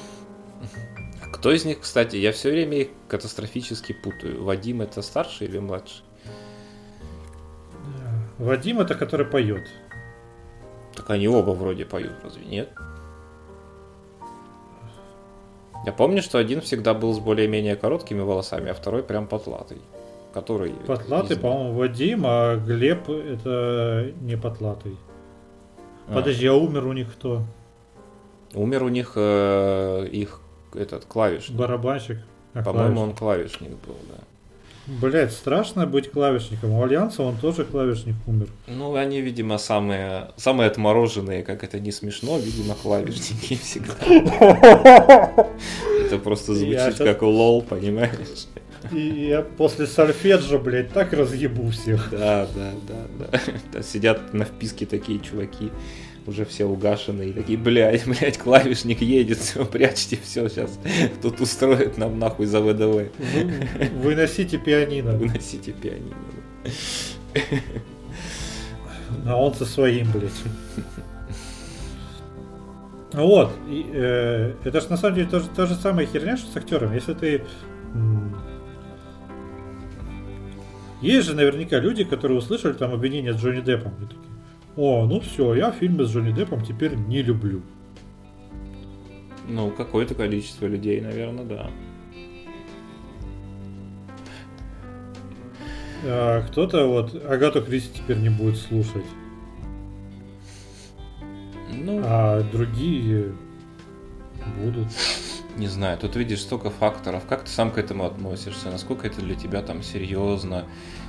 [1.34, 4.44] Кто из них, кстати, я все время их катастрофически путаю.
[4.44, 6.04] Вадим это старший или младший?
[8.38, 9.68] Вадим это который поет.
[10.96, 12.70] Так они оба вроде поют, разве нет?
[15.86, 19.78] Я помню, что один всегда был с более-менее короткими волосами, а второй прям потлатый.
[20.34, 20.72] Который...
[20.88, 24.98] Потлатый, по-моему, Вадим, а Глеб это не потлатый.
[26.08, 26.16] А.
[26.16, 27.44] Подожди, а умер у них кто?
[28.54, 30.42] Умер у них э, их
[30.74, 31.58] этот клавишник.
[31.58, 32.20] Барабанщик.
[32.54, 34.24] А По-моему, он клавишник был, да.
[34.88, 36.72] Блять, страшно быть клавишником.
[36.72, 38.48] У Альянса он тоже клавишник умер.
[38.68, 43.96] Ну, они, видимо, самые, самые отмороженные, как это не смешно, видимо, клавишники всегда.
[46.06, 48.48] Это просто звучит как лол, понимаешь?
[48.92, 52.10] И я после сольфеджа, блядь, так разъебу всех.
[52.12, 53.30] Да, да, да,
[53.74, 53.82] да.
[53.82, 55.72] Сидят на вписке такие чуваки,
[56.28, 60.80] уже все угашенные, такие, блядь, блядь, клавишник едет, все, прячьте, все, сейчас
[61.22, 62.82] тут устроят нам нахуй за ВДВ.
[62.82, 63.12] Вы,
[64.02, 65.12] выносите пианино.
[65.12, 66.16] Выносите пианино.
[69.26, 70.32] А он со своим, блядь.
[73.14, 73.52] Вот.
[73.70, 76.94] И, э, это же на самом деле тоже та же самая херня, что с актером.
[76.94, 77.44] Если ты.
[81.02, 83.94] Есть же наверняка люди, которые услышали там обвинение с Джонни Деппом.
[84.02, 84.35] И такие,
[84.78, 87.62] О, ну все, я фильмы с Джонни Деппом теперь не люблю.
[89.48, 91.72] Ну, какое-то количество людей, наверное, да.
[96.04, 99.06] А, кто-то вот Агату Кристи теперь не будет слушать.
[101.72, 103.34] Ну, а другие
[104.62, 104.88] будут.
[105.58, 107.26] Не знаю, тут видишь столько факторов.
[107.26, 108.70] Как ты сам к этому относишься?
[108.70, 110.66] Насколько это для тебя там серьезно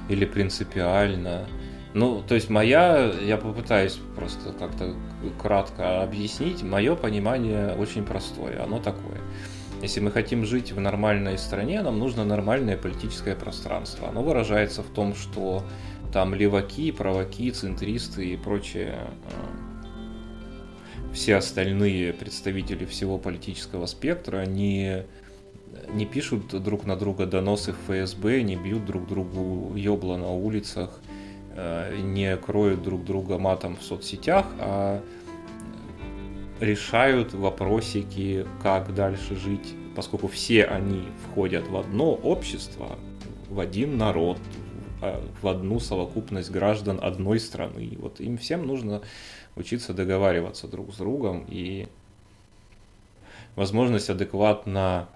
[0.09, 1.47] или принципиально?
[1.97, 4.94] Ну, то есть моя, я попытаюсь просто как-то
[5.40, 9.18] кратко объяснить, мое понимание очень простое, оно такое.
[9.80, 14.11] Если мы хотим жить в нормальной стране, нам нужно нормальное политическое пространство.
[14.11, 15.62] Оно выражается в том, что
[16.12, 18.99] там леваки, праваки, центристы и прочее
[19.32, 25.05] э, все остальные представители всего политического спектра не,
[25.94, 31.01] не пишут друг на друга доносы в ФСБ, не бьют друг другу ёбла на улицах,
[31.57, 35.03] не кроют друг друга матом в соцсетях, а
[36.61, 42.99] решают вопросики, как дальше жить, поскольку все они входят в одно общество,
[43.49, 44.39] в один народ,
[45.43, 47.97] в одну совокупность граждан одной страны.
[47.99, 49.03] Вот им всем нужно
[49.55, 51.89] учиться договариваться друг с другом и
[53.55, 55.09] возможность адекватно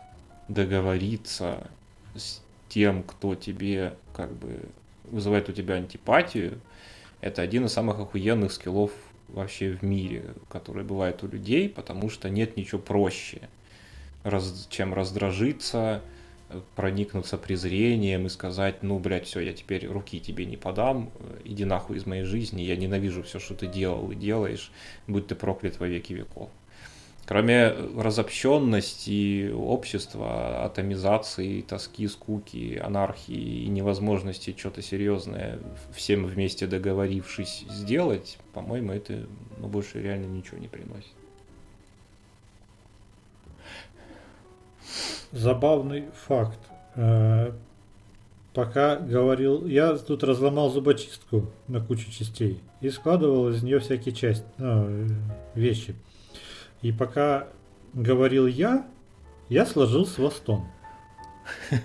[0.49, 1.67] договориться
[2.15, 4.61] с тем, кто тебе как бы
[5.11, 6.61] вызывает у тебя антипатию,
[7.21, 8.93] это один из самых охуенных скиллов
[9.29, 13.49] вообще в мире, который бывает у людей, потому что нет ничего проще,
[14.69, 16.03] чем раздражиться,
[16.75, 21.11] проникнуться презрением и сказать, ну, блядь, все, я теперь руки тебе не подам,
[21.45, 24.73] иди нахуй из моей жизни, я ненавижу все, что ты делал и делаешь,
[25.07, 26.51] будь ты проклят во веки веков.
[27.31, 35.61] Кроме разобщенности общества, атомизации, тоски, скуки, анархии и невозможности что-то серьезное
[35.95, 39.29] всем вместе договорившись сделать, по-моему, это
[39.59, 41.13] ну, больше реально ничего не приносит.
[45.31, 46.59] забавный факт.
[46.97, 47.53] Э,
[48.55, 54.45] пока говорил, я тут разломал зубочистку на кучу частей и складывал из нее всякие части,
[54.59, 55.07] ну,
[55.55, 55.95] вещи.
[56.83, 57.49] И пока
[57.93, 58.87] говорил я,
[59.49, 60.67] я сложил свастон.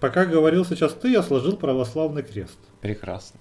[0.00, 2.58] Пока говорил сейчас ты, я сложил православный крест.
[2.80, 3.38] Прекрасно.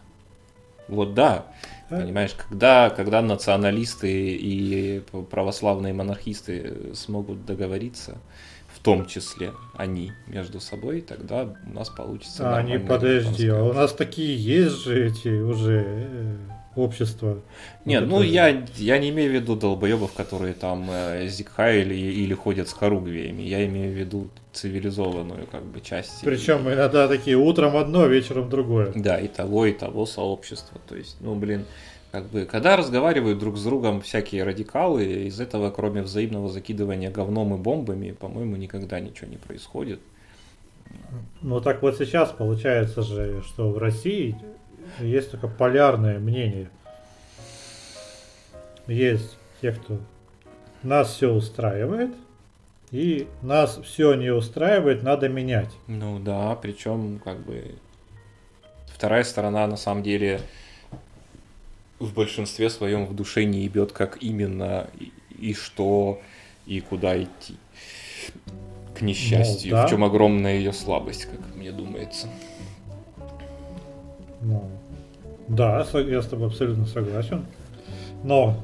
[0.89, 1.45] Вот да,
[1.89, 5.01] Понимаешь, когда, когда националисты и
[5.31, 8.19] православные монархисты смогут договориться,
[8.67, 12.55] в том числе они между собой, тогда у нас получится.
[12.55, 16.37] А, не подожди, а у нас такие есть же эти уже э,
[16.79, 17.39] общества.
[17.85, 22.67] Нет, ну я, я не имею в виду долбоебов, которые там э, зикхаили или ходят
[22.67, 23.41] с хоругвиями.
[23.41, 26.21] Я имею в виду цивилизованную как бы часть.
[26.23, 28.91] Причем иногда такие утром одно, вечером другое.
[28.95, 30.79] Да, и того, и того сообщества.
[30.87, 31.65] То есть, ну, блин,
[32.11, 37.53] как бы, когда разговаривают друг с другом всякие радикалы, из этого, кроме взаимного закидывания говном
[37.53, 39.99] и бомбами, по-моему, никогда ничего не происходит.
[41.41, 44.35] Ну так вот сейчас получается же, что в России
[44.99, 46.69] есть только полярное мнение.
[48.87, 49.99] Есть те, кто
[50.83, 52.11] нас все устраивает,
[52.91, 55.69] и нас все не устраивает, надо менять.
[55.87, 57.75] Ну да, причем как бы
[58.87, 60.41] вторая сторона на самом деле
[61.99, 66.21] в большинстве своем в душе не ебет, как именно и, и что
[66.65, 67.55] и куда идти.
[68.95, 69.87] К несчастью, ну, да.
[69.87, 72.27] в чем огромная ее слабость, как мне думается.
[74.41, 74.69] Ну,
[75.49, 77.45] да, я с тобой абсолютно согласен.
[78.23, 78.55] Но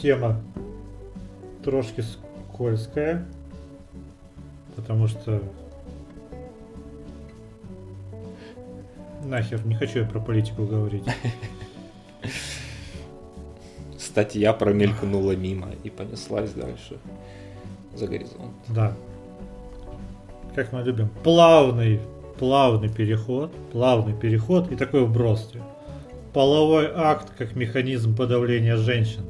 [0.00, 0.40] тема
[1.62, 2.02] трошки
[2.52, 3.26] скользкая,
[4.76, 5.42] потому что
[9.24, 11.04] нахер, не хочу я про политику говорить.
[13.98, 16.98] Статья промелькнула мимо и понеслась дальше
[17.94, 18.52] за горизонт.
[18.68, 18.94] Да.
[20.54, 21.08] Как мы любим.
[21.24, 22.00] Плавный,
[22.38, 25.52] плавный переход, плавный переход и такой вброс.
[26.34, 29.22] Половой акт как механизм подавления женщин.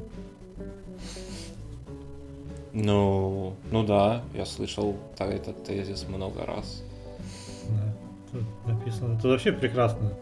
[2.73, 6.83] Ну, ну да, я слышал этот тезис много раз.
[7.69, 7.95] Да,
[8.31, 9.17] тут написано.
[9.17, 10.13] Это вообще прекрасно.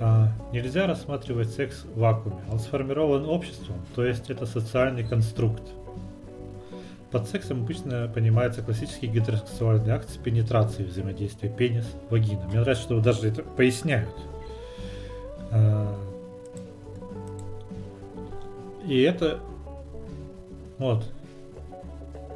[0.00, 2.42] А, нельзя рассматривать секс в вакууме.
[2.50, 5.62] Он сформирован обществом, то есть это социальный конструкт.
[7.12, 12.46] Под сексом обычно понимается классический гетеросексуальный акт с пенетрацией взаимодействия пенис, вагина.
[12.46, 14.10] Мне нравится, что даже это поясняют.
[15.52, 16.11] А,
[18.86, 19.40] и это
[20.78, 21.04] вот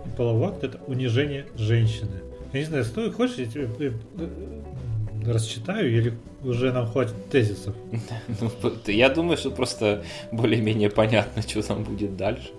[0.06, 2.22] и половой акт это унижение женщины.
[2.52, 7.74] Я не знаю, стоит, хочешь, я тебе э, э, рассчитаю или уже нам хватит тезисов?
[8.40, 8.50] Ну,
[8.86, 12.50] я думаю, что просто более-менее понятно, что там будет дальше.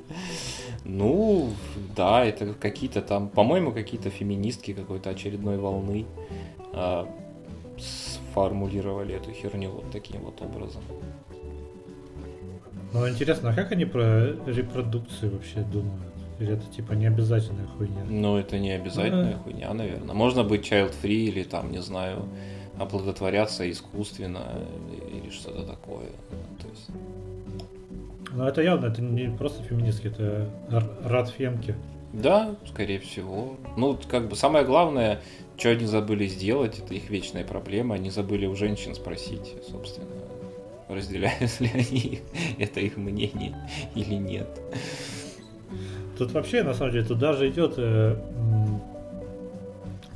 [0.84, 1.50] Ну,
[1.96, 6.06] да, это какие-то там, по-моему, какие-то феминистки какой-то очередной волны
[6.74, 7.08] а,
[7.78, 10.82] сформулировали эту херню вот таким вот образом.
[12.98, 16.14] Ну, интересно, а как они про репродукцию вообще думают?
[16.39, 18.04] Или это типа не обязательная хуйня?
[18.10, 20.16] Ну, это не обязательная а хуйня, наверное.
[20.16, 22.28] Можно быть child-free или там, не знаю,
[22.80, 24.43] оплодотворяться искусственно
[25.12, 26.08] или что-то такое.
[26.62, 26.89] То есть...
[28.34, 30.50] Ну, это явно, это не просто феминистки, это
[31.04, 31.76] радфемки.
[32.14, 33.58] Да, скорее всего.
[33.76, 35.22] Ну, как бы самое главное,
[35.56, 37.95] что они забыли сделать, это их вечная проблема.
[37.95, 40.08] Они забыли у женщин спросить, собственно,
[40.90, 42.20] разделяют ли они
[42.60, 43.56] это их мнение
[43.96, 44.48] или нет.
[46.18, 48.16] Тут вообще, на самом деле, тут даже идет э,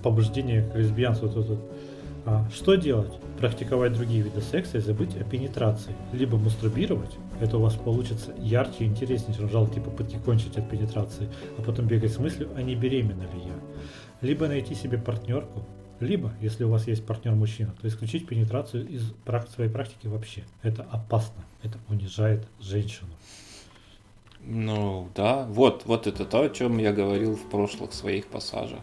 [0.02, 1.30] побуждение к лесбиянству.
[1.30, 1.60] Тут, тут.
[2.26, 3.12] А, что делать?
[3.40, 5.94] Практиковать другие виды секса и забыть о пенетрации.
[6.14, 11.30] Либо мастурбировать, это у вас получится ярче и интереснее, чем жалкие попытки кончить от пенетрации,
[11.58, 13.54] а потом бегать с мыслью, а не беременна ли я.
[14.22, 15.66] Либо найти себе партнерку,
[16.06, 19.14] либо, если у вас есть партнер-мужчина, то исключить пенетрацию из
[19.54, 20.44] своей практики вообще.
[20.64, 23.10] Это опасно, это унижает женщину.
[24.44, 28.80] Ну да, вот, вот это то, о чем я говорил в прошлых своих пассажах.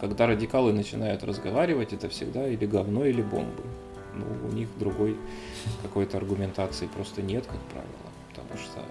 [0.00, 3.62] Когда радикалы начинают разговаривать, это всегда или говно, или бомбы.
[4.14, 5.16] Ну, у них другой
[5.82, 7.90] какой-то аргументации просто нет, как правило.
[8.28, 8.82] Потому что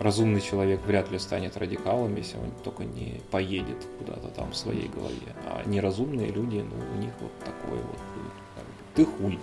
[0.00, 4.88] разумный человек вряд ли станет радикалом, если он только не поедет куда-то там в своей
[4.88, 5.34] голове.
[5.46, 8.32] А неразумные люди, ну, у них вот такое вот будет.
[8.94, 9.38] Ты хуй.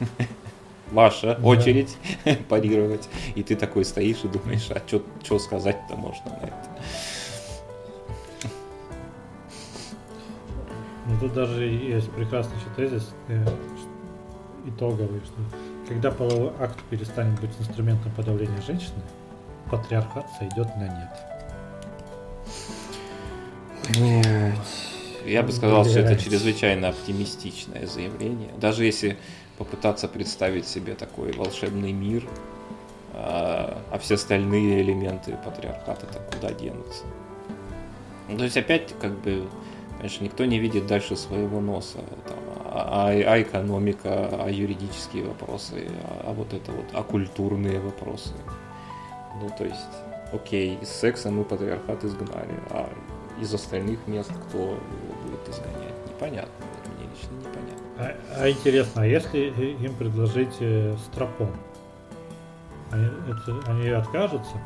[0.92, 1.46] Ваша да.
[1.46, 1.96] очередь
[2.48, 3.08] парировать.
[3.34, 6.68] И ты такой стоишь и думаешь, а что сказать-то можно на это?
[11.08, 13.46] Ну тут даже есть прекрасный еще тезис э,
[14.66, 15.36] итоговый, что
[15.86, 19.02] когда половой акт перестанет быть инструментом подавления женщины,
[19.70, 21.36] патриархат сойдет на нет.
[23.98, 24.58] Нет.
[25.24, 25.92] Я бы сказал, Блять.
[25.92, 28.50] что это чрезвычайно оптимистичное заявление.
[28.58, 29.18] Даже если
[29.58, 32.24] попытаться представить себе такой волшебный мир,
[33.12, 37.04] а, а все остальные элементы патриархата-то куда денутся.
[38.28, 39.46] Ну, то есть опять как бы,
[39.96, 41.98] конечно, никто не видит дальше своего носа.
[42.26, 47.80] Там, а, а, а экономика, а юридические вопросы, а, а вот это вот, а культурные
[47.80, 48.34] вопросы.
[49.40, 49.80] Ну, то есть,
[50.32, 52.88] окей, из секса мы патриархат изгнали, а
[53.40, 54.78] из остальных мест кто его
[55.24, 55.94] будет изгонять?
[56.08, 56.64] Непонятно.
[56.96, 57.86] Мне лично непонятно.
[57.98, 59.48] А, а интересно, а если
[59.84, 61.50] им предложить э, стропон,
[62.90, 64.56] они, это, они откажутся?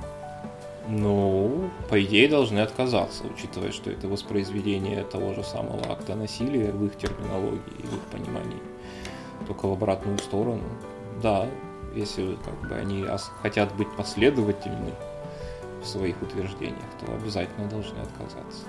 [0.88, 6.84] Ну, по идее, должны отказаться, учитывая, что это воспроизведение того же самого акта насилия в
[6.84, 8.58] их терминологии и в их понимании.
[9.46, 10.64] Только в обратную сторону.
[11.22, 11.46] Да,
[11.95, 13.07] если как бы они
[13.43, 14.93] хотят быть последовательны
[15.82, 18.64] в своих утверждениях, то обязательно должны отказаться.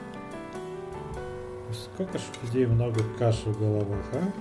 [1.73, 4.31] Сколько ж людей много каши в головах, а?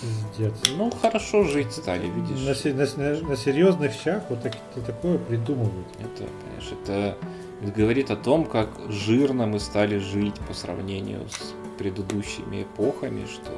[0.00, 0.54] Пиздец.
[0.76, 2.64] Ну, хорошо жить стали, видишь.
[2.64, 4.56] На, на, на серьезных щах вот так,
[4.86, 5.86] такое придумывают.
[5.98, 7.16] Это, понимаешь, это,
[7.62, 13.52] это говорит о том, как жирно мы стали жить по сравнению с предыдущими эпохами, что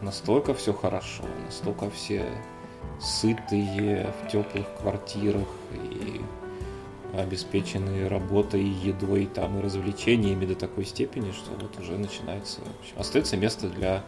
[0.00, 2.24] настолько все хорошо, настолько все
[3.00, 6.20] сытые в теплых квартирах и
[7.16, 12.60] обеспечены работой, едой там, и развлечениями до такой степени, что вот уже начинается...
[12.80, 14.02] Общем, остается место для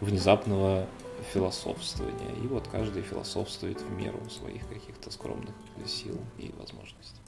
[0.00, 0.86] внезапного
[1.32, 2.34] философствования.
[2.42, 5.54] И вот каждый философствует в меру своих каких-то скромных
[5.86, 7.20] сил и возможностей.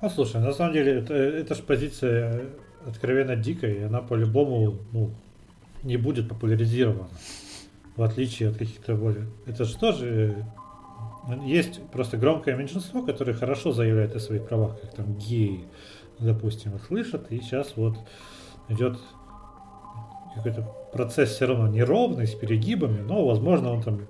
[0.00, 2.50] А слушай, на самом деле, это, это же позиция
[2.86, 5.10] откровенно дикая, и она по-любому ну,
[5.82, 7.08] не будет популяризирована.
[7.96, 9.26] В отличие от каких-то более...
[9.46, 10.44] Это же тоже
[11.44, 15.64] есть просто громкое меньшинство, которое хорошо заявляет о своих правах, как там геи,
[16.18, 17.96] допустим, их слышат, и сейчас вот
[18.68, 18.98] идет
[20.34, 24.00] какой-то процесс все равно неровный, с перегибами, но, возможно, он там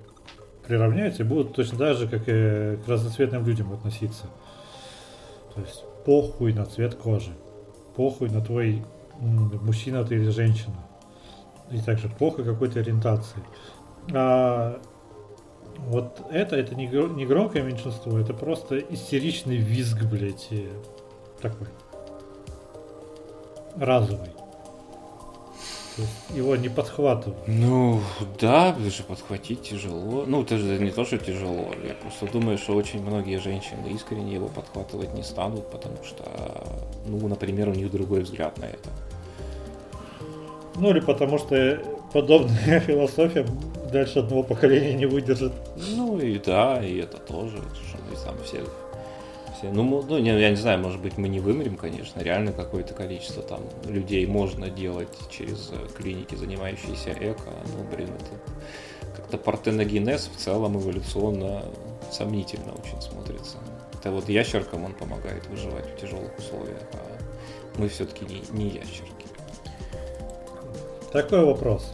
[0.66, 4.26] приравняется и будет точно так же, как и к разноцветным людям относиться.
[5.54, 7.32] То есть похуй на цвет кожи,
[7.94, 8.82] похуй на твой
[9.20, 10.76] мужчина ты или женщина,
[11.70, 13.42] и также похуй какой-то ориентации.
[14.12, 14.80] А
[15.78, 20.48] вот это, это не, громкое меньшинство, это просто истеричный визг, блядь,
[21.40, 21.68] такой
[23.76, 24.30] разовый.
[26.30, 27.46] Его не подхватывают.
[27.46, 28.00] Ну,
[28.40, 30.24] да, даже подхватить тяжело.
[30.26, 31.68] Ну, это же не то, что тяжело.
[31.86, 36.24] Я просто думаю, что очень многие женщины искренне его подхватывать не станут, потому что,
[37.06, 38.90] ну, например, у них другой взгляд на это.
[40.76, 41.78] Ну, или потому что
[42.12, 43.46] подобная философия
[43.92, 45.52] дальше одного поколения не выдержит.
[45.96, 47.58] Ну и да, и это тоже,
[48.10, 48.62] мы там все
[49.64, 49.72] все.
[49.72, 52.20] Ну, ну не, я не знаю, может быть, мы не вымрем, конечно.
[52.20, 57.50] Реально какое-то количество там людей можно делать через э, клиники, занимающиеся эко.
[57.76, 61.64] Ну, блин, это как-то партеногенез в целом эволюционно
[62.10, 63.58] сомнительно очень смотрится.
[63.98, 69.23] Это вот ящеркам он помогает выживать в тяжелых условиях, а мы все-таки не, не ящерки.
[71.14, 71.92] Такой вопрос.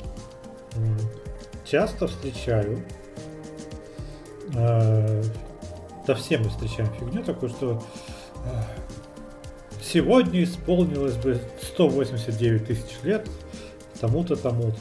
[1.67, 2.83] Часто встречаю
[4.55, 5.23] э,
[6.07, 7.83] да все мы встречаем фигню такую, что
[8.47, 8.63] э,
[9.83, 13.29] сегодня исполнилось бы 189 тысяч лет
[14.01, 14.79] тому-то, тому-то.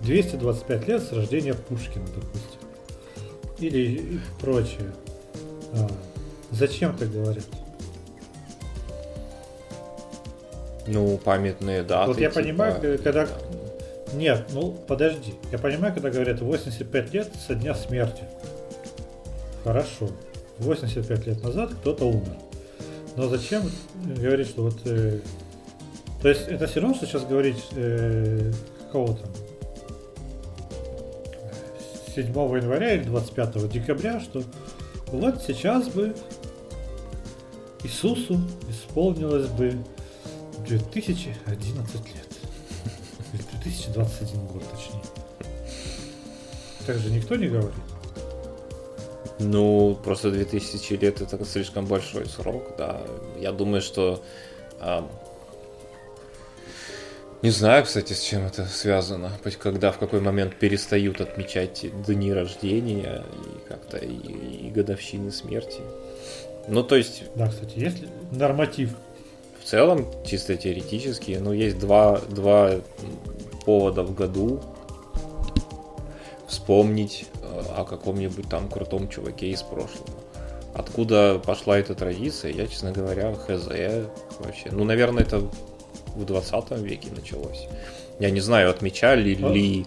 [0.00, 2.60] 225 лет с рождения Пушкина, допустим.
[3.58, 4.94] Или прочее.
[5.74, 5.86] А,
[6.50, 7.44] зачем так говорят?
[10.86, 12.08] Ну, памятные даты.
[12.08, 12.40] Вот я типа...
[12.40, 13.28] понимаю, когда...
[14.12, 15.34] Нет, ну подожди.
[15.50, 18.24] Я понимаю, когда говорят 85 лет со дня смерти.
[19.64, 20.08] Хорошо.
[20.58, 22.36] 85 лет назад кто-то умер.
[23.16, 23.62] Но зачем
[24.04, 24.76] говорить, что вот...
[24.84, 25.20] Э,
[26.20, 29.30] то есть это все равно, что сейчас говорить э, какого там
[32.14, 34.42] 7 января или 25 декабря, что
[35.08, 36.14] вот сейчас бы
[37.84, 39.76] Иисусу исполнилось бы
[40.66, 42.31] 2011 лет.
[43.62, 45.02] 2021 год, точнее.
[46.86, 47.74] Так же никто не говорит.
[49.38, 53.00] Ну, просто 2000 лет это слишком большой срок, да.
[53.38, 54.22] Я думаю, что...
[54.80, 55.08] А,
[57.42, 59.32] не знаю, кстати, с чем это связано.
[59.58, 65.80] Когда, в какой момент перестают отмечать дни рождения и как-то и, и годовщины смерти.
[66.68, 67.24] Ну, то есть...
[67.34, 68.90] Да, кстати, есть норматив?
[69.60, 72.80] В целом, чисто теоретически, ну, есть два, два
[73.64, 74.60] повода в году
[76.46, 77.26] вспомнить
[77.76, 80.10] о каком-нибудь там крутом чуваке из прошлого.
[80.74, 83.66] Откуда пошла эта традиция, я, честно говоря, хз
[84.38, 84.70] вообще.
[84.70, 85.40] Ну, наверное, это
[86.14, 87.68] в 20 веке началось.
[88.18, 89.48] Я не знаю, отмечали а?
[89.50, 89.86] ли,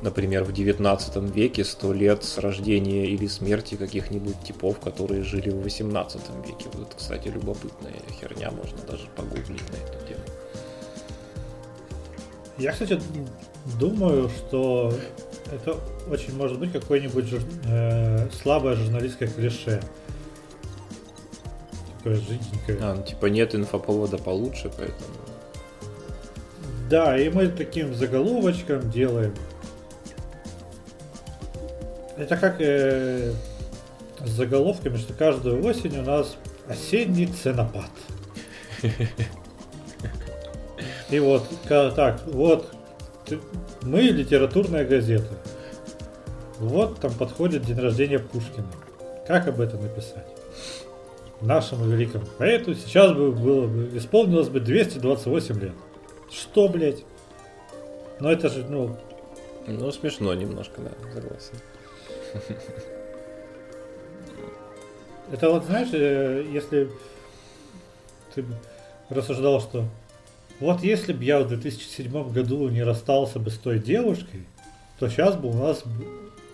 [0.00, 5.62] например, в 19 веке 100 лет с рождения или смерти каких-нибудь типов, которые жили в
[5.62, 6.66] 18 веке.
[6.72, 10.21] Вот это, кстати, любопытная херня, можно даже погуглить на эту тему.
[12.58, 13.00] Я, кстати,
[13.78, 14.92] думаю, что
[15.50, 15.78] это
[16.10, 17.40] очень может быть какое-нибудь жур...
[17.66, 19.80] э, слабое журналистское клише.
[21.98, 22.78] Такое жиденькое.
[22.80, 25.10] А, ну типа нет инфоповода получше, поэтому.
[26.90, 29.34] Да, и мы таким заголовочком делаем.
[32.18, 33.32] Это как э,
[34.20, 36.36] с заголовками, что каждую осень у нас
[36.68, 37.90] осенний ценопад.
[41.12, 42.72] И вот, так, вот,
[43.82, 45.36] мы литературная газета.
[46.58, 48.66] Вот там подходит день рождения Пушкина.
[49.26, 50.26] Как об этом написать?
[51.42, 55.74] Нашему великому поэту сейчас бы было бы, исполнилось бы 228 лет.
[56.30, 57.04] Что, блядь?
[58.18, 58.96] Ну это же, ну...
[59.66, 61.54] Ну, смешно немножко, да, согласен.
[65.30, 66.90] Это вот, знаешь, э, если
[68.34, 68.46] ты
[69.10, 69.84] рассуждал, что
[70.62, 74.42] вот если бы я в 2007 году не расстался бы с той девушкой,
[74.98, 75.82] то сейчас бы у нас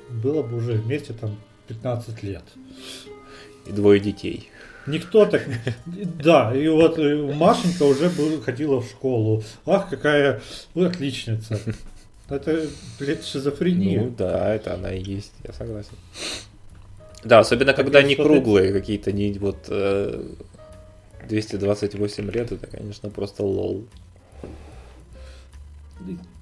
[0.08, 1.36] было бы уже вместе там
[1.68, 2.42] 15 лет.
[3.66, 4.48] И двое детей.
[4.86, 5.42] Никто так...
[5.84, 8.10] Да, и вот э, Машенька уже
[8.40, 9.44] ходила в школу.
[9.66, 10.40] Ах, какая
[10.74, 11.60] отличница.
[12.30, 12.66] Это,
[12.98, 14.00] блядь, шизофрения.
[14.00, 15.92] Ну да, это она и есть, я согласен.
[17.24, 20.24] Да, особенно так когда не круглые какие-то, не вот э,
[21.28, 23.84] 228 лет, это, конечно, просто лол.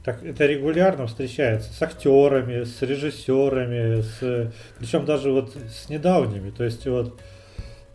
[0.05, 6.51] Так, это регулярно встречается с актерами, с режиссерами, с, причем даже вот с недавними.
[6.51, 7.19] То есть вот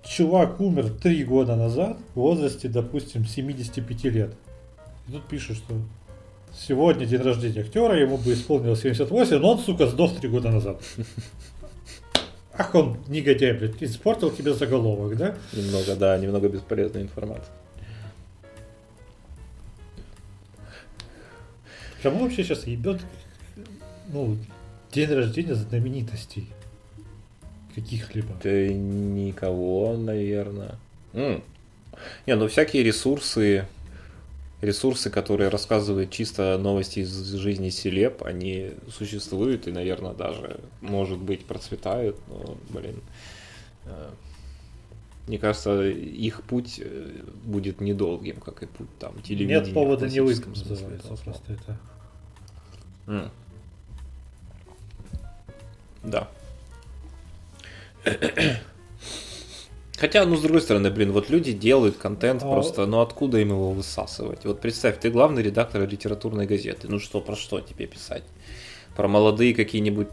[0.04, 4.34] чувак умер три года назад в возрасте, допустим, 75 лет.
[5.08, 5.76] И тут пишут, что
[6.54, 10.82] сегодня день рождения актера, ему бы исполнилось 78, но он, сука, сдох три года назад.
[12.62, 15.36] Ах, он негодяй, блядь, испортил тебе заголовок, да?
[15.52, 17.52] Немного, да, немного бесполезной информации.
[22.04, 23.02] Кому вообще сейчас ебет,
[24.14, 24.38] ну,
[24.92, 26.50] день рождения знаменитостей?
[27.74, 28.36] Каких-либо.
[28.44, 30.76] Да никого, наверное.
[31.14, 31.44] М.
[32.28, 33.66] Не, ну всякие ресурсы,
[34.62, 41.46] ресурсы, которые рассказывают чисто новости из жизни селеб, они существуют и, наверное, даже, может быть,
[41.46, 43.02] процветают, но, блин,
[43.86, 44.10] э,
[45.28, 49.62] мне кажется, их путь э, будет недолгим, как и путь там телевидения.
[49.62, 51.18] Нет повода не слова.
[51.24, 51.78] просто это.
[53.08, 53.32] М.
[56.04, 56.30] Да.
[60.02, 63.50] Хотя, ну, с другой стороны, блин, вот люди делают контент А- просто, ну, откуда им
[63.50, 64.46] его высасывать?
[64.46, 68.24] Вот представь, ты главный редактор литературной газеты, ну, что, про что тебе писать?
[68.96, 70.08] Про молодые какие-нибудь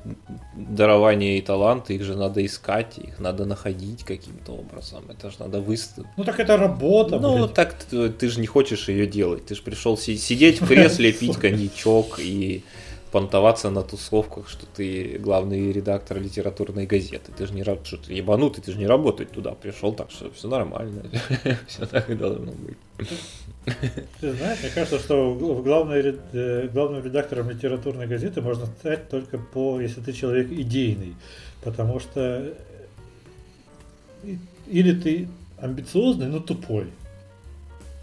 [0.55, 5.61] дарования и таланты, их же надо искать, их надо находить каким-то образом, это же надо
[5.61, 6.07] выставить.
[6.17, 7.55] Ну так это работа, Ну, блядь.
[7.55, 9.47] так ты, ты же не хочешь ее делать.
[9.47, 12.63] Ты же пришел си- сидеть в кресле, пить коньячок и
[13.11, 17.33] понтоваться на тусовках, что ты главный редактор литературной газеты.
[17.37, 20.49] Ты же не что ты ебанутый, ты же не работать туда пришел, так что все
[20.49, 21.03] нормально.
[21.69, 22.79] Все так и должно быть.
[24.21, 29.09] Ты знаешь, мне кажется, что в главной, ред- э, главным редактором литературной газеты можно стать
[29.09, 31.15] только по, если ты человек идейный.
[31.63, 32.55] Потому что
[34.23, 34.37] э,
[34.67, 35.29] или ты
[35.61, 36.87] амбициозный, но тупой.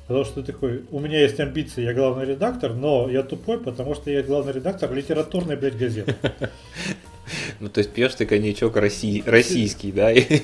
[0.07, 3.95] Потому что ты такой, у меня есть амбиции, я главный редактор, но я тупой, потому
[3.95, 6.15] что я главный редактор литературной, блядь, газеты.
[7.59, 10.11] Ну, то есть пьешь ты коньячок россий- российский, да?
[10.11, 10.41] И,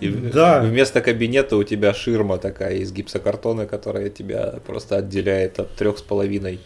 [0.00, 0.62] и Да.
[0.62, 6.02] вместо кабинета у тебя ширма такая из гипсокартона, которая тебя просто отделяет от трех с
[6.02, 6.58] половиной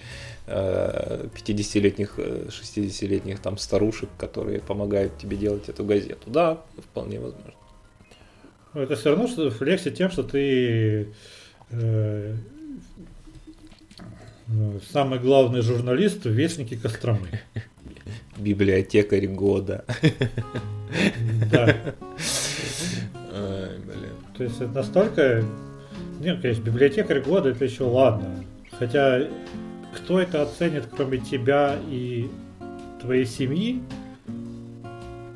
[0.47, 6.23] э, 50-летних, э, 60-летних там старушек, которые помогают тебе делать эту газету.
[6.31, 7.53] Да, вполне возможно.
[8.73, 10.39] Но Это все равно, что легче тем, что ты
[11.03, 11.05] э,
[14.93, 17.41] самый главный журналист в Вестнике Костромы.
[18.37, 19.85] Библиотекарь года.
[21.51, 21.77] Да.
[23.33, 24.13] Ай, блин.
[24.37, 25.45] То есть это настолько...
[26.21, 28.45] Нет, конечно, библиотекарь года это еще ладно.
[28.79, 29.29] Хотя
[29.95, 32.29] кто это оценит, кроме тебя и
[33.01, 33.83] твоей семьи,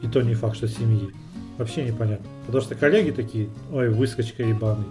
[0.02, 1.10] и то не факт, что семьи,
[1.56, 2.26] вообще непонятно.
[2.46, 4.86] Потому что коллеги такие, ой, выскочка ебаный.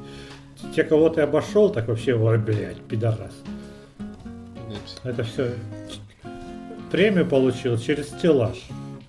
[0.75, 3.33] Те, кого ты обошел, так вообще, ой, блядь, пидорас.
[5.03, 5.53] Это все
[6.91, 8.57] премию получил через стеллаж.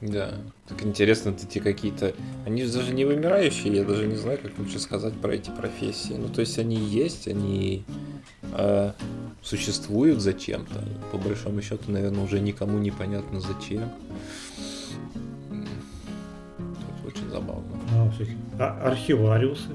[0.01, 0.31] Да.
[0.69, 2.12] Так интересно, эти какие-то...
[2.47, 6.15] Они же даже не вымирающие, я даже не знаю, как лучше сказать про эти профессии.
[6.15, 7.85] Ну, то есть они есть, они
[8.53, 8.93] э,
[9.43, 10.85] существуют зачем-то.
[11.11, 13.91] По большому счету, наверное, уже никому не понятно зачем.
[16.61, 17.65] Это очень забавно.
[18.15, 19.70] Всякие а- архивариусы.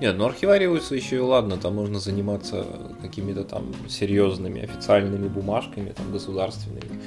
[0.00, 2.64] Нет, ну архивариусы еще и ладно, там можно заниматься
[3.02, 7.00] какими-то там серьезными официальными бумажками, там государственными.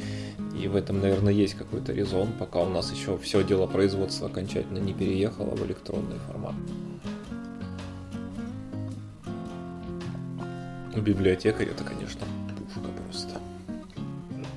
[0.61, 4.79] И в этом, наверное, есть какой-то резон, пока у нас еще все дело производства окончательно
[4.79, 6.53] не переехало в электронный формат.
[10.95, 12.21] Библиотекарь это, конечно,
[12.57, 13.39] пушка просто.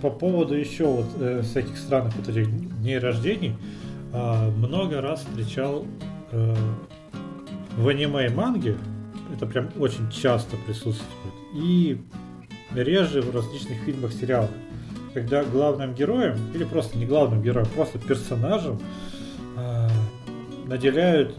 [0.02, 2.50] По поводу еще вот э, всяких странных вот этих
[2.80, 3.54] дней рождений,
[4.12, 5.86] а, много раз встречал
[6.32, 6.54] э,
[7.76, 8.76] в аниме и манге,
[9.34, 12.00] это прям очень часто присутствует, и
[12.74, 14.50] реже в различных фильмах, сериалах,
[15.12, 18.80] когда главным героем, или просто не главным героем, просто персонажем
[19.56, 19.88] а,
[20.66, 21.36] наделяют,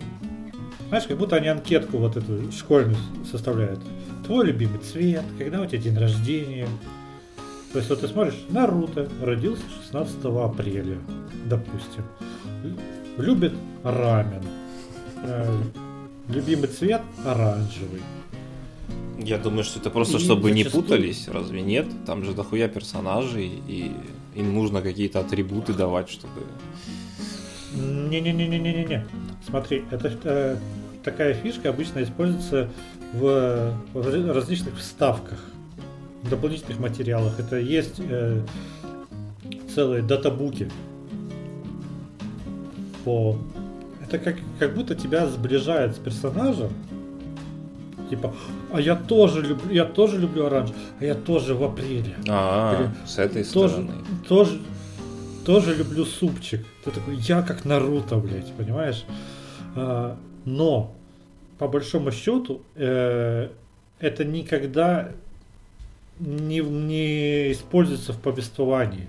[0.87, 2.97] знаешь, как будто они анкетку вот эту школьную
[3.29, 3.79] составляют.
[4.25, 6.67] Твой любимый цвет, когда у тебя день рождения,
[7.71, 10.97] то есть вот ты смотришь, Наруто родился 16 апреля,
[11.45, 12.03] допустим.
[13.17, 13.53] Любит
[13.83, 14.41] рамен.
[15.23, 15.45] Э,
[16.29, 18.01] Любимый цвет оранжевый.
[19.19, 21.85] Я думаю, что это просто И чтобы не зачастую- путались, разве нет?
[22.05, 23.91] Там же дохуя персонажей, и
[24.35, 26.41] им нужно какие-то атрибуты давать, чтобы...
[27.73, 29.05] Не-не-не-не-не-не.
[29.47, 30.57] Смотри, это э,
[31.03, 32.69] такая фишка обычно используется
[33.13, 35.39] в, в раз- различных вставках,
[36.23, 37.39] в дополнительных материалах.
[37.39, 38.41] Это есть э,
[39.73, 40.69] целые датабуки
[43.03, 43.37] по...
[44.15, 46.71] Это как, как будто тебя сближает с персонажем.
[48.09, 48.33] Типа,
[48.71, 52.15] а я тоже люблю, я тоже люблю оранж, а я тоже в апреле.
[52.29, 53.93] А, Или с этой тоже, стороны.
[54.27, 54.61] тоже,
[55.45, 56.65] тоже люблю супчик.
[56.83, 59.05] Ты такой, я как Наруто, блядь, понимаешь?
[59.75, 60.93] А, но,
[61.57, 63.49] по большому счету, э,
[63.99, 65.11] это никогда
[66.19, 69.07] не, не используется в повествовании.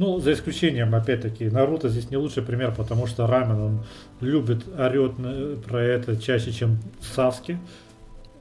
[0.00, 3.84] Ну, за исключением, опять-таки, Наруто здесь не лучший пример, потому что Рамен, он
[4.22, 5.12] любит, орет
[5.62, 7.58] про это чаще, чем Саски.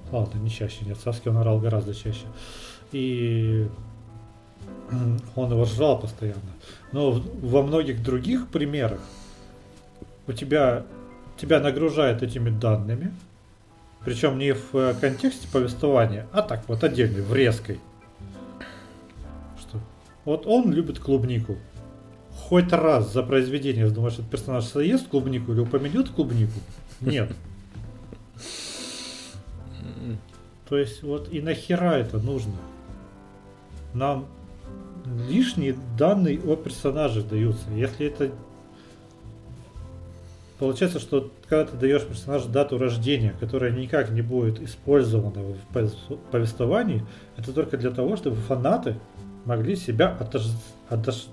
[0.10, 2.28] Ладно, не чаще, нет, Саски он орал гораздо чаще.
[2.94, 3.68] И
[5.36, 6.40] он его жрал постоянно.
[6.94, 9.02] Но во многих других примерах
[10.28, 10.86] у тебя
[11.36, 13.12] тебя нагружают этими данными,
[14.06, 17.82] причем не в э, контексте повествования, а так вот отдельно, в резкой.
[20.30, 21.58] Вот он любит клубнику.
[22.32, 26.60] Хоть раз за произведение думаешь, этот персонаж съест клубнику или упомянет клубнику?
[27.02, 27.32] Нет.
[30.70, 32.54] То есть вот и нахера это нужно?
[33.96, 34.28] Нам
[35.28, 37.68] лишние данные о персонаже даются.
[37.72, 38.30] Если это
[40.60, 47.04] Получается, что когда ты даешь персонажу дату рождения, которая никак не будет использована в повествовании,
[47.36, 48.98] это только для того, чтобы фанаты
[49.46, 50.48] могли себя отож...
[50.90, 51.28] Отож...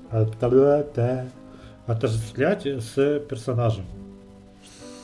[1.87, 3.85] отождествлять с персонажем.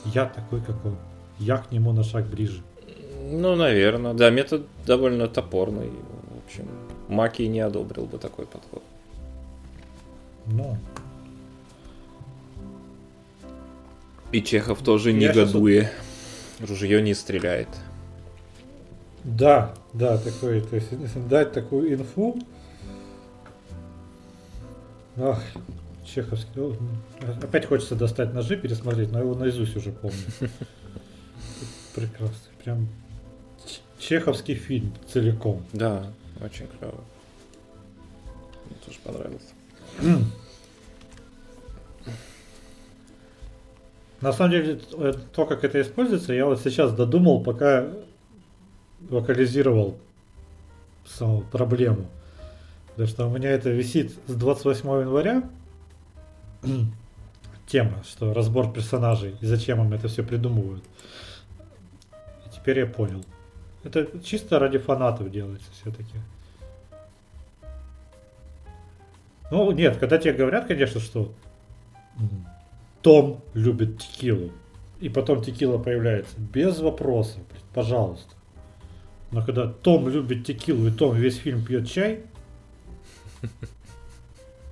[0.05, 0.97] Я такой, как он.
[1.39, 2.61] Я к нему на шаг ближе.
[3.31, 4.13] Ну, наверное.
[4.13, 5.89] Да, метод довольно топорный.
[5.89, 6.67] В общем,
[7.07, 8.83] Маки не одобрил бы такой подход.
[10.45, 10.77] Ну,
[14.33, 15.91] И Чехов тоже негодуя.
[16.57, 16.69] Сейчас...
[16.69, 17.67] Ружье не стреляет.
[19.23, 20.89] Да, да, такой, то есть
[21.29, 22.41] дать такую инфу.
[25.17, 25.41] Ах,
[26.05, 26.77] Чеховский.
[27.41, 30.17] Опять хочется достать ножи, пересмотреть, но его наизусть уже помню.
[31.95, 32.37] Прекрасно.
[32.63, 32.87] Прям
[33.99, 35.63] чеховский фильм целиком.
[35.71, 36.05] Да,
[36.43, 37.03] очень клево.
[38.65, 39.53] Мне тоже понравился.
[44.21, 47.89] На самом деле, э, то, как это используется, я вот сейчас додумал, пока
[49.09, 49.97] локализировал
[51.05, 52.07] саму проблему.
[52.93, 55.43] Потому что у меня это висит с 28 января.
[57.67, 60.83] Тема, что разбор персонажей и зачем им это все придумывают.
[62.45, 63.23] И теперь я понял.
[63.83, 66.17] Это чисто ради фанатов делается все-таки.
[69.49, 71.31] Ну, нет, когда тебе говорят, конечно, что
[73.01, 74.51] том любит текилу.
[74.99, 76.39] И потом текила появляется.
[76.39, 77.41] Без вопросов,
[77.73, 78.35] пожалуйста.
[79.31, 82.23] Но когда Том любит текилу и Том весь фильм пьет чай,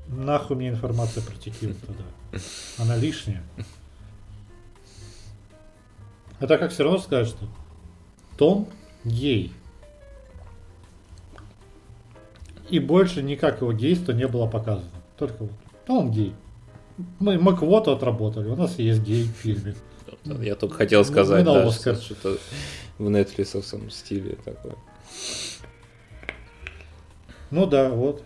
[0.08, 2.04] нахуй мне информация про текилу тогда.
[2.78, 3.44] Она лишняя.
[6.40, 7.46] Это как все равно сказать, что
[8.38, 8.68] Том
[9.04, 9.54] гей.
[12.70, 14.90] И больше никак его гейства не было показано.
[15.18, 15.52] Только вот
[15.86, 16.34] Том гей.
[17.20, 19.76] Мы, мы квоту отработали, у нас есть гей в фильме.
[20.24, 22.38] Я только хотел сказать, да, что что-то
[22.98, 24.76] в нетфлисовском стиле такое.
[27.50, 28.24] Ну да, вот.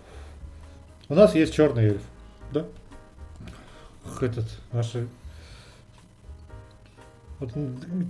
[1.08, 2.02] У нас есть черный эльф,
[2.52, 2.66] да?
[4.22, 5.08] Этот, наши...
[7.40, 7.52] Вот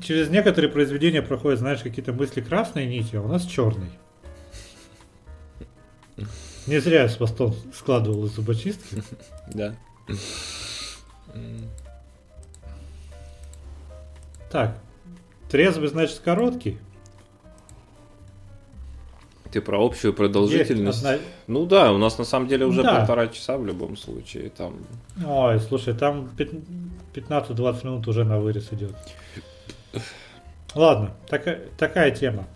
[0.03, 3.89] через некоторые произведения проходят, знаешь, какие-то мысли красной нитью, а у нас черный.
[6.67, 9.03] Не зря я с постом складывал из зубочистки.
[9.53, 9.75] Да.
[14.51, 14.79] Так,
[15.49, 16.79] трезвый значит короткий.
[19.55, 21.05] Ты про общую продолжительность?
[21.05, 21.17] Одна...
[21.47, 22.99] Ну да, у нас на самом деле уже да.
[22.99, 24.49] полтора часа в любом случае.
[24.49, 24.85] Там...
[25.25, 26.29] Ой, слушай, там
[27.13, 28.93] 15-20 минут уже на вырез идет.
[30.75, 32.47] Ладно, такая, такая тема.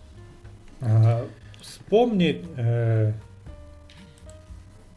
[0.82, 1.24] А,
[1.62, 3.14] вспомни, э,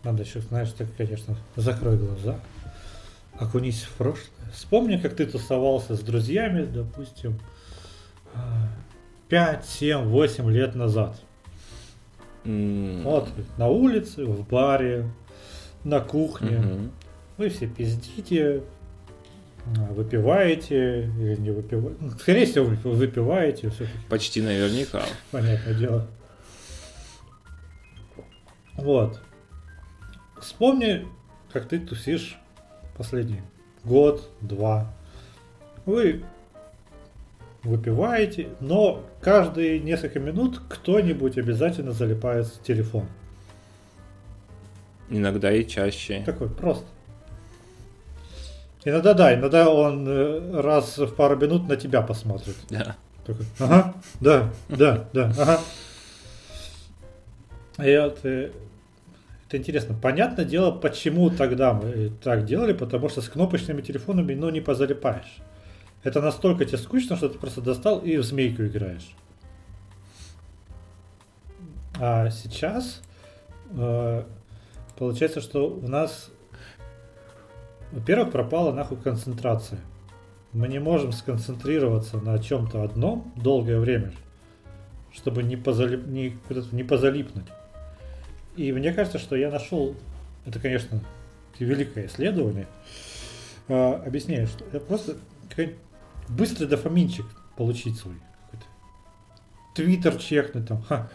[0.03, 2.37] надо еще, знаешь, так, конечно, закрой глаза,
[3.39, 4.51] окунись в прошлое.
[4.53, 7.39] Вспомни, как ты тусовался с друзьями, допустим,
[9.29, 11.15] 5, 7, 8 лет назад.
[12.43, 13.03] Mm.
[13.03, 15.09] Вот, на улице, в баре,
[15.83, 16.57] на кухне.
[16.57, 16.89] Mm-hmm.
[17.37, 18.63] Вы все пиздите,
[19.65, 21.97] выпиваете или не выпиваете.
[22.01, 23.69] Ну, скорее всего, вы выпиваете.
[23.69, 23.97] Все-таки.
[24.09, 25.03] Почти наверняка.
[25.31, 26.07] Понятное дело.
[28.75, 29.21] Вот.
[30.39, 31.07] Вспомни,
[31.51, 32.37] как ты тусишь
[32.97, 33.41] последний
[33.83, 34.93] год, два.
[35.85, 36.23] Вы
[37.63, 43.05] выпиваете, но каждые несколько минут кто-нибудь обязательно залипает в телефон.
[45.09, 46.23] Иногда и чаще.
[46.25, 46.85] Такой просто.
[48.85, 52.55] Иногда да, иногда он э, раз в пару минут на тебя посмотрит.
[52.69, 52.97] Да.
[53.25, 55.59] Такой, ага, да, да, да, ага.
[57.77, 58.51] И вот э,
[59.47, 59.95] это интересно.
[59.95, 65.37] Понятное дело, почему тогда мы так делали, потому что с кнопочными телефонами, ну, не позалипаешь.
[66.03, 69.15] Это настолько тебе скучно, что ты просто достал и в змейку играешь.
[71.99, 73.01] А сейчас
[73.71, 74.23] э,
[74.97, 76.31] получается, что у нас
[77.93, 79.79] во-первых, пропала нахуй концентрация.
[80.51, 84.11] Мы не можем сконцентрироваться на чем-то одном долгое время,
[85.11, 86.35] чтобы не, позалип, не,
[86.71, 87.45] не позалипнуть.
[88.55, 89.95] И мне кажется, что я нашел,
[90.45, 91.01] это, конечно,
[91.59, 92.65] великое исследование,
[93.67, 95.17] э, объясняю, что это просто
[96.29, 97.25] быстрый дофаминчик
[97.55, 98.15] получить свой.
[99.75, 101.09] Твиттер чекнуть там, ха,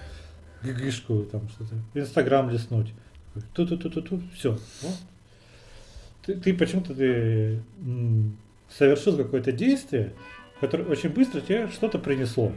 [0.63, 2.93] гигишку там что-то, Инстаграм листнуть.
[3.55, 4.59] Ту-ту-ту-ту-ту, все.
[6.25, 7.63] Ты, ты почему-то ты
[8.69, 10.15] совершил какое-то действие,
[10.61, 12.53] которое очень быстро тебе что-то принесло.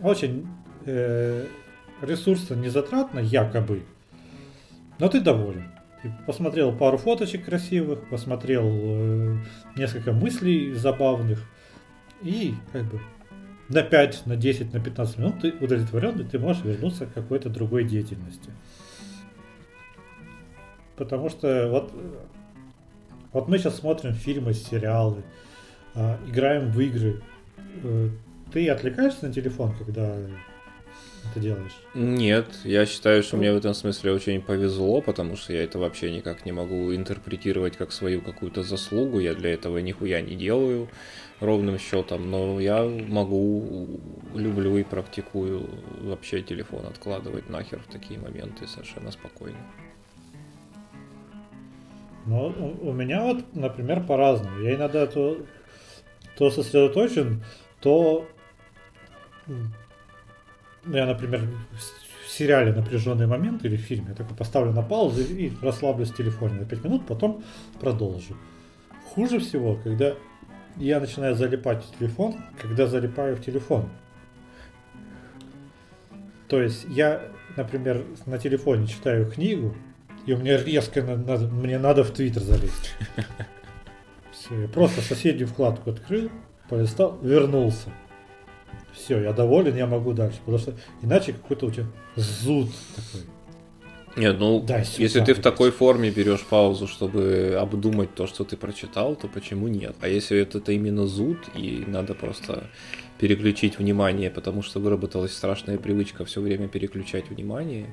[0.00, 0.46] Очень
[0.86, 1.46] э,
[2.00, 3.84] ресурсно, незатратно, якобы.
[4.98, 5.71] Но ты доволен.
[6.26, 9.36] Посмотрел пару фоточек красивых, посмотрел э,
[9.76, 11.40] несколько мыслей забавных.
[12.22, 13.00] И как бы
[13.68, 17.48] на 5, на 10, на 15 минут ты удовлетворен, и ты можешь вернуться к какой-то
[17.50, 18.50] другой деятельности.
[20.96, 21.92] Потому что вот,
[23.32, 25.22] вот мы сейчас смотрим фильмы, сериалы,
[25.94, 27.22] э, играем в игры.
[27.82, 28.08] Э,
[28.52, 30.16] ты отвлекаешься на телефон, когда
[31.30, 31.76] это делаешь?
[31.94, 36.10] Нет, я считаю, что мне в этом смысле очень повезло, потому что я это вообще
[36.10, 39.20] никак не могу интерпретировать как свою какую-то заслугу.
[39.20, 40.88] Я для этого нихуя не делаю
[41.40, 44.00] ровным счетом, но я могу,
[44.34, 45.68] люблю и практикую
[46.00, 49.58] вообще телефон откладывать нахер в такие моменты совершенно спокойно.
[52.26, 54.60] Ну, у, у меня вот, например, по-разному.
[54.60, 55.38] Я иногда то,
[56.36, 57.44] то сосредоточен,
[57.80, 58.28] то
[60.86, 61.48] я, например,
[62.26, 66.16] в сериале напряженный момент или в фильме, я такой поставлю на паузу и расслаблюсь в
[66.16, 67.44] телефоне на 5 минут, потом
[67.80, 68.36] продолжу.
[69.14, 70.14] Хуже всего, когда
[70.76, 73.88] я начинаю залипать в телефон, когда залипаю в телефон.
[76.48, 77.22] То есть я,
[77.56, 79.74] например, на телефоне читаю книгу,
[80.26, 82.94] и у меня резко надо, мне надо в Твиттер залезть.
[84.32, 86.30] Все, я просто соседнюю вкладку открыл,
[86.68, 87.90] полистал, вернулся.
[88.94, 90.38] Все, я доволен, я могу дальше.
[90.40, 91.86] Потому что иначе какой-то у тебя
[92.16, 93.26] зуд такой.
[94.14, 98.44] Нет, ну, Дай сюда, если ты в такой форме берешь паузу, чтобы обдумать то, что
[98.44, 99.96] ты прочитал, то почему нет?
[100.02, 102.64] А если это, это именно зуд, и надо просто
[103.18, 107.86] переключить внимание, потому что выработалась страшная привычка все время переключать внимание.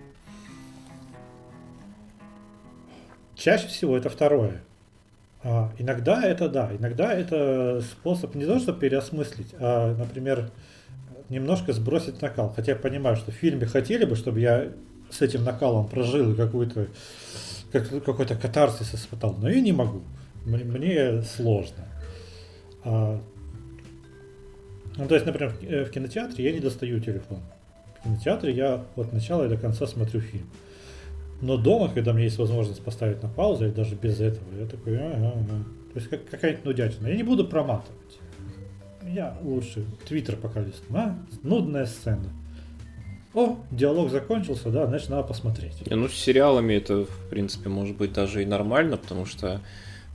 [3.35, 4.61] Чаще всего это второе.
[5.41, 10.51] А, иногда это да, иногда это способ не то, чтобы переосмыслить, а, например,
[11.29, 12.51] немножко сбросить накал.
[12.55, 14.67] Хотя я понимаю, что в фильме хотели бы, чтобы я
[15.09, 16.87] с этим накалом прожил и какой-то
[17.71, 20.01] как, какой-то катарсис испытал, но я не могу.
[20.45, 21.85] Мне, мне сложно.
[22.83, 23.21] А,
[24.97, 27.39] ну, то есть, например, в э, кинотеатре я не достаю телефон.
[27.99, 30.49] В кинотеатре я от начала и до конца смотрю фильм.
[31.41, 34.97] Но дома, когда меня есть возможность поставить на паузу, или даже без этого, я такой,
[34.97, 35.63] ага, ага.
[35.93, 37.07] То есть как, какая-нибудь нудятина.
[37.07, 38.18] Я не буду проматывать.
[39.13, 40.97] Я лучше Твиттер пока листну.
[40.97, 41.15] А?
[41.41, 42.29] Нудная сцена.
[43.33, 45.85] О, диалог закончился, да, значит, надо посмотреть.
[45.85, 49.61] Не, ну, с сериалами это, в принципе, может быть даже и нормально, потому что,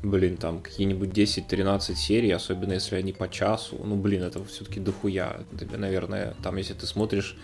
[0.03, 5.39] блин, там какие-нибудь 10-13 серий, особенно если они по часу, ну, блин, это все-таки дохуя.
[5.59, 7.37] Тебе, наверное, там, если ты смотришь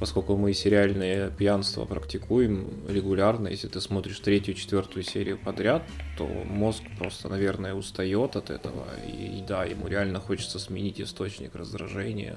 [0.00, 5.82] поскольку мы сериальное пьянство практикуем регулярно, если ты смотришь третью, четвертую серию подряд,
[6.18, 11.54] то мозг просто, наверное, устает от этого, и, и да, ему реально хочется сменить источник
[11.54, 12.36] раздражения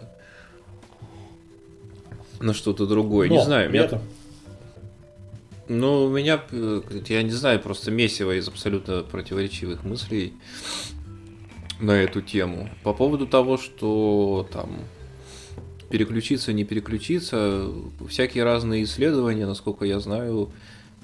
[2.39, 3.29] на что-то другое.
[3.29, 4.01] Но, не знаю, меня...
[5.69, 10.33] Ну, у меня, э, я не знаю, просто месиво из абсолютно противоречивых мыслей
[11.81, 12.69] на эту тему.
[12.83, 14.79] По поводу того, что там
[15.89, 17.69] переключиться, не переключиться.
[18.07, 20.51] Всякие разные исследования, насколько я знаю,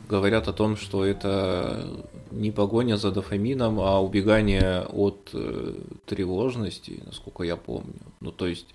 [0.10, 1.88] говорят о том, что это
[2.32, 8.02] не погоня за дофамином, а убегание от э, тревожности, насколько я помню.
[8.20, 8.68] Ну, то есть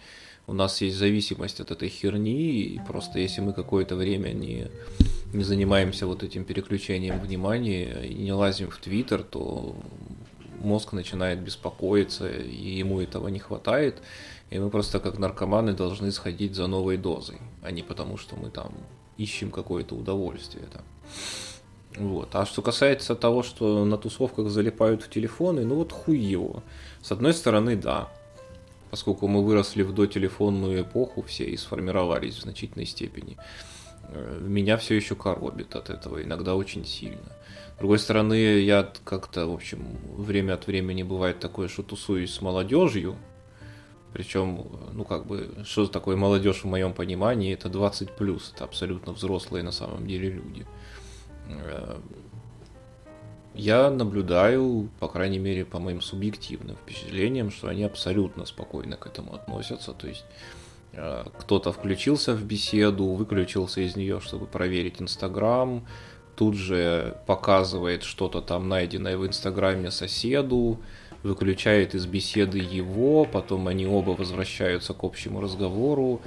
[0.47, 4.69] у нас есть зависимость от этой херни, и просто если мы какое-то время не,
[5.35, 9.77] не занимаемся вот этим переключением внимания и не лазим в Твиттер, то
[10.61, 14.03] мозг начинает беспокоиться, и ему этого не хватает.
[14.51, 18.51] И мы просто как наркоманы должны сходить за новой дозой, а не потому, что мы
[18.51, 18.73] там
[19.19, 20.67] ищем какое-то удовольствие.
[20.73, 20.83] Там.
[21.97, 22.35] Вот.
[22.35, 26.63] А что касается того, что на тусовках залипают в телефоны, ну вот хуй его.
[27.03, 28.09] С одной стороны, да.
[28.91, 33.37] Поскольку мы выросли в дотелефонную эпоху все и сформировались в значительной степени.
[34.05, 37.33] Э, меня все еще коробит от этого, иногда очень сильно.
[37.77, 42.41] С другой стороны, я как-то, в общем, время от времени бывает такое, что тусуюсь с
[42.41, 43.17] молодежью,
[44.13, 49.13] причем, ну как бы, что такое молодежь в моем понимании, это 20 плюс, это абсолютно
[49.13, 50.67] взрослые на самом деле люди.
[51.49, 51.99] Э,
[53.55, 59.35] я наблюдаю, по крайней мере, по моим субъективным впечатлениям, что они абсолютно спокойно к этому
[59.35, 59.93] относятся.
[59.93, 60.25] То есть
[60.93, 65.85] э, кто-то включился в беседу, выключился из нее, чтобы проверить Инстаграм,
[66.37, 70.79] тут же показывает что-то там найденное в Инстаграме соседу,
[71.23, 76.21] выключает из беседы его, потом они оба возвращаются к общему разговору,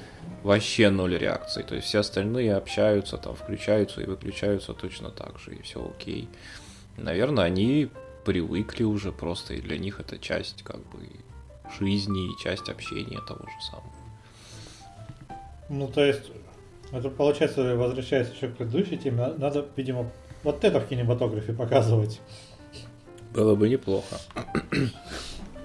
[0.43, 1.63] вообще ноль реакций.
[1.63, 6.27] То есть все остальные общаются, там включаются и выключаются точно так же, и все окей.
[6.97, 7.89] Наверное, они
[8.26, 10.99] привыкли уже просто, и для них это часть как бы
[11.80, 13.91] жизни и часть общения того же самого.
[15.69, 16.31] Ну, то есть,
[16.91, 20.11] это получается, возвращаясь еще к предыдущей теме, надо, видимо,
[20.43, 22.19] вот это в кинематографе показывать.
[23.34, 24.20] Было бы неплохо.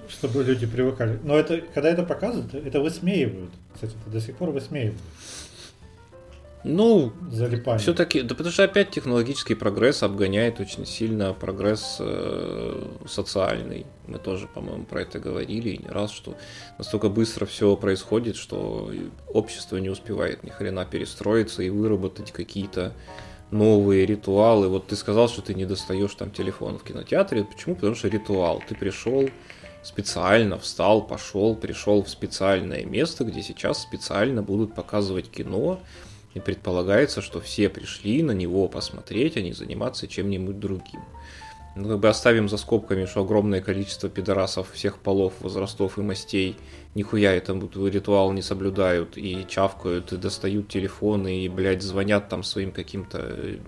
[0.09, 1.19] Чтобы люди привыкали.
[1.23, 3.51] Но это, когда это показывают, это высмеивают.
[3.73, 4.99] Кстати, это до сих пор высмеивают.
[6.63, 7.79] Ну, залипание.
[7.79, 13.85] Все-таки, да потому что опять технологический прогресс обгоняет очень сильно прогресс э, социальный.
[14.07, 16.35] Мы тоже, по-моему, про это говорили и не раз, что
[16.77, 18.91] настолько быстро все происходит, что
[19.29, 22.93] общество не успевает ни хрена перестроиться и выработать какие-то
[23.51, 24.67] новые ритуалы.
[24.67, 27.43] Вот ты сказал, что ты не достаешь там телефон в кинотеатре.
[27.43, 27.75] Почему?
[27.75, 28.61] Потому что ритуал.
[28.67, 29.29] Ты пришел
[29.83, 35.79] специально, встал, пошел, пришел в специальное место, где сейчас специально будут показывать кино.
[36.33, 41.01] И предполагается, что все пришли на него посмотреть, а не заниматься чем-нибудь другим.
[41.75, 46.57] Ну, как бы оставим за скобками, что огромное количество пидорасов всех полов, возрастов и мастей
[46.97, 52.71] нихуя этот ритуал не соблюдают и чавкают, и достают телефоны, и, блядь, звонят там своим
[52.71, 53.19] каким-то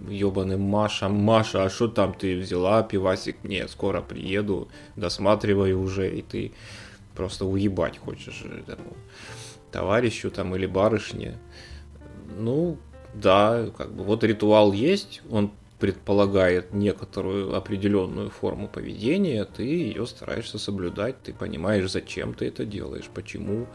[0.10, 1.14] ебаным Машам.
[1.14, 3.44] Маша, а что там ты взяла пивасик?
[3.44, 6.54] Не, скоро приеду, досматриваю уже, и ты
[7.16, 8.98] просто уебать хочешь этому
[9.72, 11.38] товарищу там или барышне.
[12.36, 12.78] Ну,
[13.14, 20.60] да, как бы вот ритуал есть, он предполагает некоторую определенную форму поведения, ты ее стараешься
[20.60, 23.68] соблюдать, ты понимаешь, зачем ты это делаешь, почему.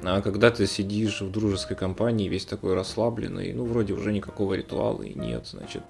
[0.00, 5.02] А когда ты сидишь в дружеской компании, весь такой расслабленный, ну, вроде уже никакого ритуала
[5.02, 5.82] и нет, значит,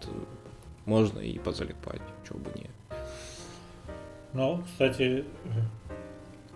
[0.87, 2.71] можно и позалипать, чего бы не.
[4.33, 5.25] Ну, кстати,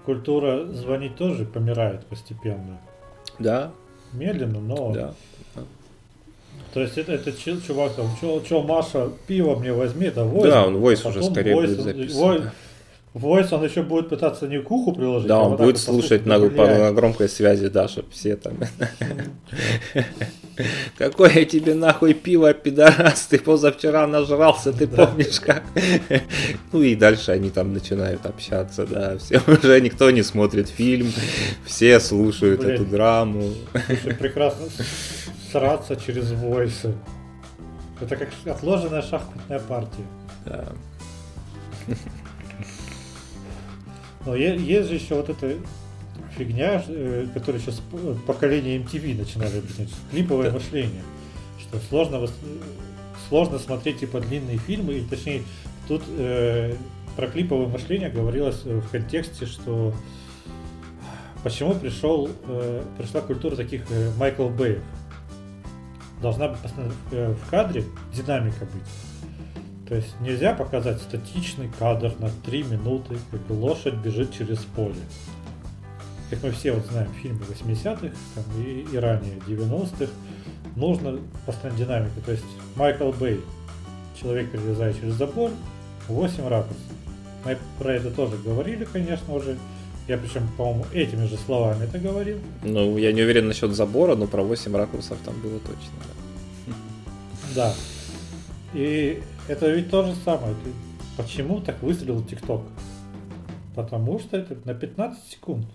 [0.06, 2.80] культура звонить тоже помирает постепенно.
[3.38, 3.72] Да.
[4.12, 5.14] Медленно, но да.
[6.76, 7.32] То есть это, это
[7.66, 8.10] чувак там,
[8.44, 10.52] что, Маша, пиво мне возьми, это войс.
[10.52, 12.50] Да, он войс уже скорее voice, будет записан.
[13.14, 16.26] Войс, он еще будет пытаться не к уху приложить, Да, а он вот будет слушать
[16.26, 18.58] на, на громкой связи, да, чтобы все там...
[20.98, 25.62] Какое тебе нахуй пиво, пидорас, ты позавчера нажрался, ты помнишь как?
[26.72, 31.10] Ну и дальше они там начинают общаться, да, все уже никто не смотрит фильм,
[31.64, 33.44] все слушают эту драму.
[34.18, 34.66] Прекрасно
[35.50, 36.94] сраться через войсы.
[38.00, 40.04] Это как отложенная шахматная партия.
[40.44, 40.72] Да.
[44.26, 45.56] Но есть же еще вот эта
[46.36, 47.80] фигня, э, которая сейчас
[48.26, 50.54] поколение MTV начинали объяснять, клиповое да.
[50.54, 51.02] мышление.
[51.60, 52.26] Что сложно,
[53.28, 55.42] сложно смотреть типа длинные фильмы, и точнее,
[55.88, 56.74] тут э,
[57.16, 59.94] про клиповое мышление говорилось в контексте, что
[61.42, 64.82] почему пришел, э, пришла культура таких э, Майкл Бэев
[66.20, 66.58] должна быть
[67.12, 69.88] э, в кадре динамика быть.
[69.88, 74.96] То есть нельзя показать статичный кадр на 3 минуты, как лошадь бежит через поле.
[76.28, 80.10] Как мы все вот знаем фильмы 80-х там, и, и ранее 90-х,
[80.74, 82.20] нужно постоянно динамика.
[82.24, 82.44] То есть
[82.74, 83.40] Майкл Бэй,
[84.20, 85.52] человек перелезает через забор,
[86.08, 86.82] 8 ракурсов.
[87.44, 89.56] Мы про это тоже говорили, конечно, уже.
[90.08, 92.38] Я причем, по-моему, этими же словами это говорил.
[92.62, 96.76] Ну, я не уверен насчет забора, но про 8 ракурсов там было точно.
[97.54, 97.68] Да.
[97.68, 97.74] да.
[98.72, 100.54] И это ведь то же самое.
[100.64, 100.70] Ты
[101.16, 102.62] почему так выстрелил ТикТок?
[103.74, 105.66] Потому что это на 15 секунд.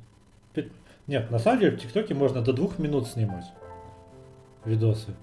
[1.08, 3.46] Нет, на самом деле в ТикТоке можно до двух минут снимать
[4.64, 5.14] видосы.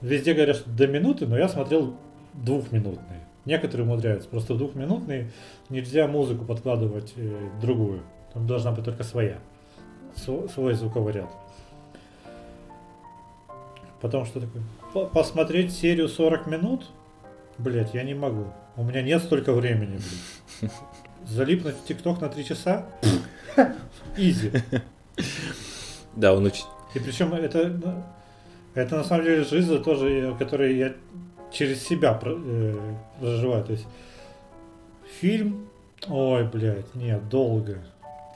[0.00, 1.94] Везде говорят, что до минуты, но я смотрел
[2.34, 3.26] двухминутные.
[3.50, 4.28] Некоторые умудряются.
[4.28, 5.32] Просто в двухминутные
[5.70, 8.00] нельзя музыку подкладывать э, другую.
[8.32, 9.40] Там должна быть только своя.
[10.14, 11.30] Свой звуковой ряд.
[14.00, 14.62] Потом что такое?
[15.08, 16.86] Посмотреть серию 40 минут?
[17.58, 18.46] Блять, я не могу.
[18.76, 20.70] У меня нет столько времени, блин.
[21.26, 22.86] Залипнуть в ТикТок на 3 часа?
[24.16, 24.52] Изи.
[26.14, 26.66] Да, он очень...
[26.94, 28.04] И причем это, ну,
[28.74, 30.94] это на самом деле жизнь тоже, которую я
[31.52, 33.64] через себя э, проживаю.
[33.64, 33.86] То есть
[35.20, 35.68] фильм,
[36.08, 37.78] ой, блядь, нет, долго.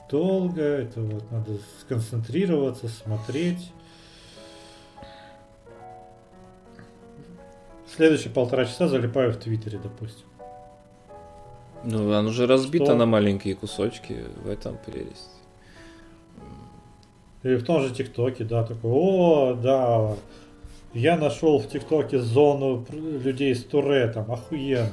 [0.09, 3.71] Долго, это вот надо сконцентрироваться, смотреть.
[7.95, 10.25] следующие полтора часа залипаю в Твиттере, допустим.
[11.83, 12.95] Ну, оно уже разбито что?
[12.95, 15.31] на маленькие кусочки, в этом прелесть.
[17.43, 20.15] И в том же ТикТоке, да, такой, о, да,
[20.95, 24.89] я нашел в ТикТоке зону людей с Туретом, охуенно.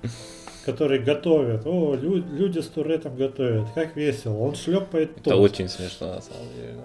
[0.66, 1.66] Которые готовят.
[1.66, 3.66] О, люди с Туретом готовят.
[3.74, 4.36] Как весело.
[4.38, 5.26] Он шлепает тост.
[5.26, 6.80] Это очень смешно, на самом деле.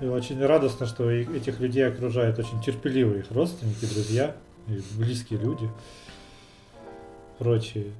[0.00, 4.36] И очень радостно, что этих людей окружают очень терпеливые их родственники, друзья,
[4.68, 5.68] и близкие люди,
[7.38, 7.92] прочие.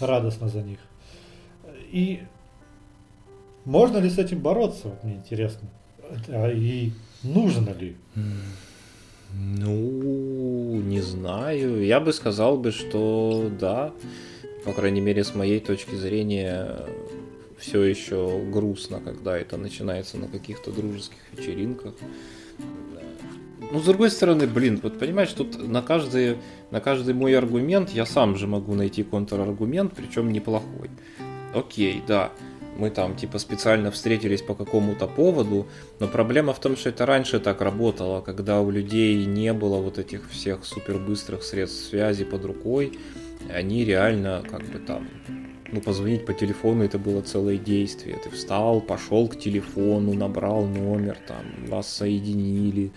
[0.00, 0.78] Радостно за них.
[1.90, 2.22] И
[3.64, 5.68] можно ли с этим бороться, вот мне интересно.
[6.28, 6.90] А и
[7.22, 7.96] нужно ли?
[9.34, 11.84] Ну, не знаю.
[11.84, 13.92] Я бы сказал бы, что да.
[14.64, 16.76] По крайней мере, с моей точки зрения,
[17.58, 21.94] все еще грустно, когда это начинается на каких-то дружеских вечеринках.
[23.72, 26.36] Ну, с другой стороны, блин, вот понимаешь, тут на каждый,
[26.70, 30.90] на каждый мой аргумент я сам же могу найти контраргумент, причем неплохой.
[31.54, 32.32] Окей, да,
[32.78, 35.66] мы там типа специально встретились по какому-то поводу,
[36.00, 39.98] но проблема в том, что это раньше так работало, когда у людей не было вот
[39.98, 42.98] этих всех супербыстрых средств связи под рукой,
[43.52, 45.08] они реально как бы там
[45.72, 48.18] ну, позвонить по телефону это было целое действие.
[48.22, 52.92] Ты встал, пошел к телефону, набрал номер, там, вас соединили,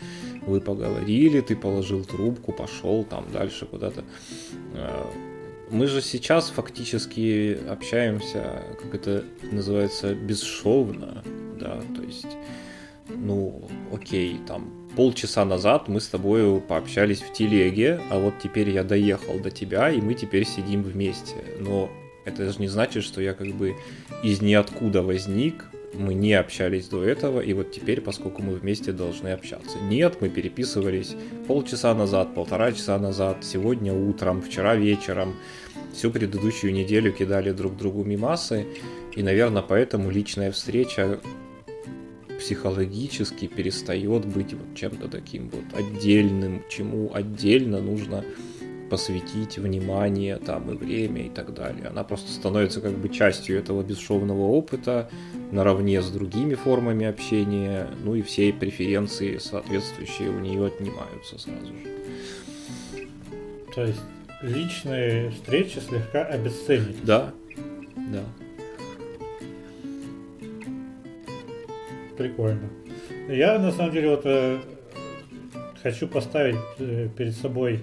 [0.45, 4.03] вы поговорили, ты положил трубку, пошел там дальше куда-то.
[5.71, 11.23] Мы же сейчас фактически общаемся, как это называется, бесшовно,
[11.59, 12.37] да, то есть,
[13.07, 18.83] ну, окей, там, полчаса назад мы с тобой пообщались в телеге, а вот теперь я
[18.83, 21.35] доехал до тебя, и мы теперь сидим вместе.
[21.59, 21.91] Но
[22.25, 23.75] это же не значит, что я как бы
[24.23, 29.29] из ниоткуда возник, мы не общались до этого, и вот теперь, поскольку мы вместе должны
[29.29, 29.77] общаться.
[29.79, 31.15] Нет, мы переписывались
[31.47, 35.35] полчаса назад, полтора часа назад, сегодня утром, вчера вечером,
[35.93, 38.65] всю предыдущую неделю кидали друг другу мимасы,
[39.15, 41.19] и, наверное, поэтому личная встреча
[42.39, 48.23] психологически перестает быть вот чем-то таким вот отдельным, чему отдельно нужно
[48.89, 51.87] посвятить внимание там и время и так далее.
[51.87, 55.09] Она просто становится как бы частью этого бесшовного опыта
[55.51, 63.07] наравне с другими формами общения, ну и все преференции соответствующие у нее отнимаются сразу же.
[63.73, 64.01] То есть
[64.41, 67.03] личные встречи слегка обесценить.
[67.03, 67.33] Да,
[67.95, 68.23] да.
[72.17, 72.69] Прикольно.
[73.29, 74.59] Я на самом деле вот э,
[75.81, 77.81] хочу поставить э, перед собой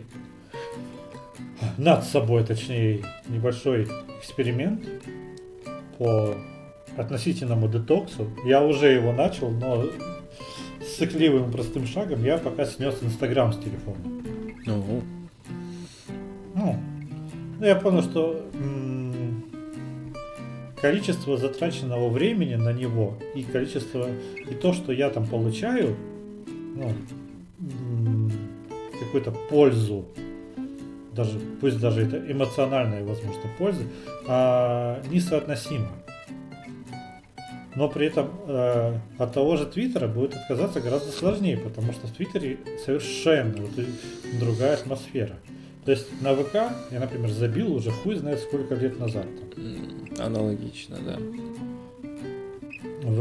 [1.79, 3.89] над собой, точнее, небольшой
[4.21, 4.83] эксперимент
[5.99, 6.35] по
[6.97, 8.29] относительному детоксу.
[8.45, 9.85] Я уже его начал, но
[10.81, 13.97] с сыкливым простым шагом я пока снес Инстаграм с телефона.
[14.67, 15.03] Угу.
[16.55, 16.79] Ну,
[17.67, 19.45] я понял, что м-
[20.81, 24.09] количество затраченного времени на него и количество
[24.51, 25.97] и то, что я там получаю,
[26.47, 26.93] ну,
[27.61, 28.31] м-
[29.01, 30.07] какую-то пользу
[31.17, 33.83] даже, пусть даже это эмоциональная, возможно, польза,
[34.27, 35.89] а, несоотносимо.
[37.75, 42.13] Но при этом э, от того же Твиттера будет отказаться гораздо сложнее, потому что в
[42.13, 43.73] Твиттере совершенно вот,
[44.41, 45.37] другая атмосфера.
[45.85, 46.55] То есть на ВК
[46.91, 49.27] я, например, забил уже хуй знает сколько лет назад.
[50.19, 51.19] Аналогично, да.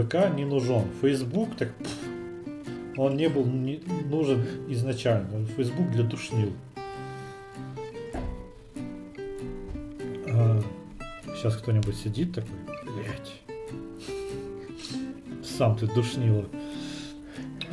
[0.02, 0.84] ВК не нужен.
[1.02, 5.46] Facebook так пфф, он не был не, нужен изначально.
[5.58, 6.54] Facebook для душнил.
[10.38, 10.62] А,
[11.34, 12.52] сейчас кто-нибудь сидит такой,
[12.84, 13.42] блять.
[15.44, 16.46] Сам ты душнила.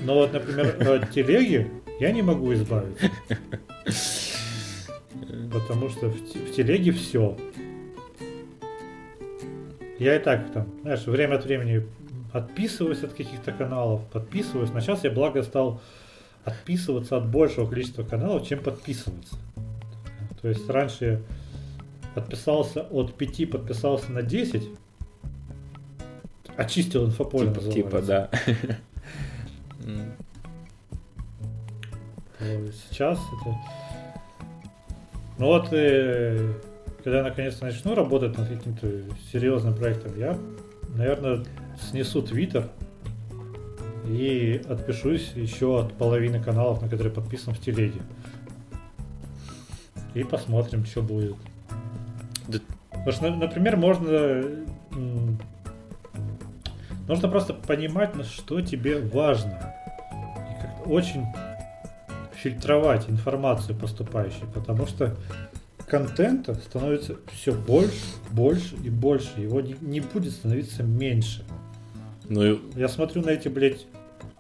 [0.05, 3.11] Но вот, например, от телеги я не могу избавиться.
[5.53, 7.37] Потому что в, в телеге все.
[9.99, 11.85] Я и так там, знаешь, время от времени
[12.33, 14.71] отписываюсь от каких-то каналов, подписываюсь.
[14.71, 15.81] Но сейчас я, благо, стал
[16.45, 19.37] отписываться от большего количества каналов, чем подписываться.
[20.41, 21.21] То есть раньше я
[22.15, 24.69] подписался от 5, подписался на 10.
[26.57, 28.31] Очистил инфополе типа, типа да.
[32.89, 33.57] Сейчас это...
[35.39, 36.55] Ну вот, э,
[37.03, 38.89] когда я наконец-то начну работать над каким-то
[39.33, 40.39] серьезным проектом, я,
[40.95, 41.45] наверное,
[41.81, 42.69] снесу Твиттер
[44.07, 48.01] и отпишусь еще от половины каналов, на которые подписан в телеге.
[50.15, 51.37] И посмотрим, что будет.
[52.49, 52.59] Да.
[52.91, 54.43] Потому что, например, можно
[57.09, 59.75] нужно просто понимать, что тебе важно.
[60.85, 61.25] очень
[62.35, 65.17] фильтровать информацию поступающую, потому что
[65.87, 68.01] контента становится все больше,
[68.31, 69.41] больше и больше.
[69.41, 71.45] Его не, не будет становиться меньше.
[72.29, 73.87] Ну, Я смотрю на эти, блядь,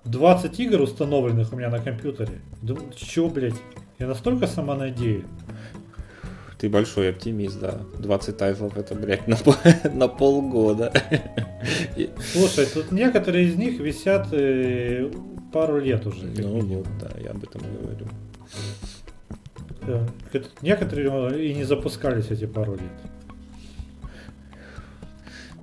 [0.05, 2.41] 20 игр установленных у меня на компьютере.
[2.61, 3.55] Думаю, чё, блядь?
[3.99, 5.27] Я настолько самонадеян.
[6.63, 7.81] Ты большой оптимист, да.
[7.99, 9.37] 20 тайтлов это, блядь, на,
[9.93, 10.93] на полгода.
[12.33, 15.11] Слушай, тут некоторые из них висят э,
[15.53, 16.25] пару лет уже.
[16.25, 18.07] Ну вот, да, я об этом говорю.
[19.89, 20.07] Да.
[20.61, 22.93] Некоторые и не запускались эти пару лет.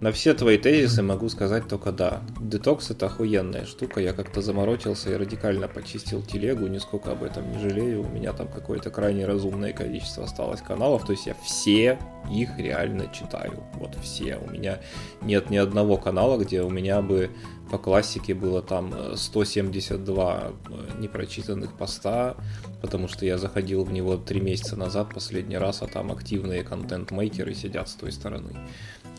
[0.02, 2.22] На все твои тезисы могу сказать только да.
[2.40, 4.00] Детокс это охуенная штука.
[4.00, 6.68] Я как-то заморочился и радикально почистил телегу.
[6.68, 8.06] Нисколько об этом не жалею.
[8.06, 11.06] У меня там какое-то крайне разумное количество осталось каналов.
[11.06, 12.00] То есть я все
[12.32, 13.62] их реально читаю.
[13.74, 14.38] Вот все.
[14.38, 14.80] У меня
[15.22, 17.30] нет ни одного канала, где у меня бы
[17.70, 22.36] по классике было там 172 э, э, непрочитанных поста,
[22.82, 27.54] потому что я заходил в него три месяца назад последний раз, а там активные контент-мейкеры
[27.54, 28.56] сидят с той стороны.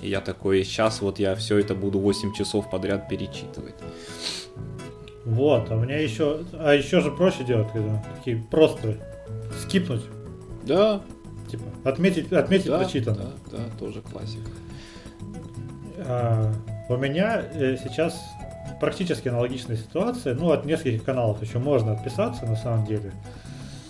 [0.03, 3.75] И я такой, сейчас вот я все это буду 8 часов подряд перечитывать.
[5.25, 8.97] Вот, а у меня еще, а еще же проще делать, когда такие просто
[9.61, 10.03] скипнуть.
[10.65, 11.03] Да.
[11.51, 13.27] Типа, отметить, отметить да, прочитанное.
[13.51, 14.51] Да, да, тоже классика.
[15.99, 16.53] А,
[16.89, 18.21] у меня э, сейчас
[18.81, 20.35] практически аналогичная ситуация.
[20.35, 23.13] Ну, от нескольких каналов еще можно отписаться, на самом деле.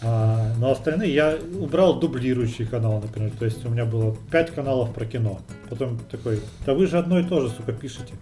[0.02, 3.32] А, но остальные я убрал дублирующий канал, например.
[3.38, 5.40] То есть у меня было 5 каналов про кино.
[5.68, 8.14] Потом такой, да вы же одно и то же, сука, пишете.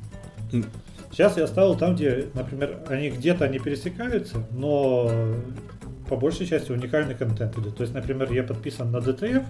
[1.11, 5.11] Сейчас я оставил там, где, например, они где-то они пересекаются, но
[6.09, 7.77] по большей части уникальный контент идет.
[7.77, 9.45] То есть, например, я подписан на DTF,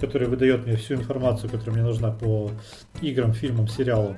[0.00, 2.50] который выдает мне всю информацию, которая мне нужна по
[3.02, 4.16] играм, фильмам, сериалам.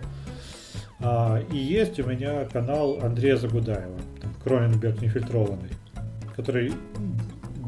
[1.01, 3.98] А, и есть у меня канал Андрея Загудаева,
[4.43, 5.70] Кроненберг нефильтрованный,
[6.36, 6.72] который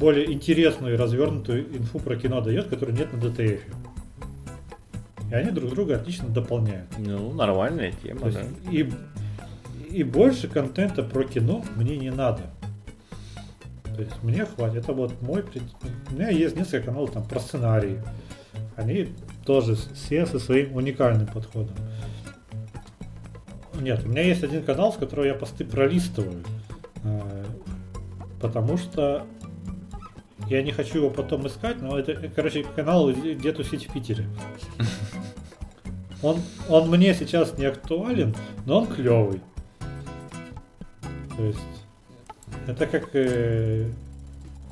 [0.01, 3.61] более интересную и развернутую инфу про кино дает, которой нет на DTF.
[5.31, 6.89] И они друг друга отлично дополняют.
[6.99, 8.41] Ну, нормальная тема, да.
[8.71, 8.91] И,
[9.91, 12.43] и больше контента про кино мне не надо.
[13.95, 14.85] То есть мне хватит.
[14.85, 15.45] Это вот мой...
[16.11, 17.99] У меня есть несколько каналов там про сценарий.
[18.77, 19.09] Они
[19.45, 21.77] тоже все со своим уникальным подходом.
[23.79, 26.43] Нет, у меня есть один канал, с которого я посты пролистываю.
[27.05, 27.45] Э,
[28.41, 29.27] потому что
[30.51, 34.27] я не хочу его потом искать, но это, короче, канал где тусить в Питере.
[36.23, 38.35] Он, он мне сейчас не актуален,
[38.67, 39.41] но он клевый.
[41.37, 41.59] То есть,
[42.67, 43.09] это как...
[43.15, 43.91] Э,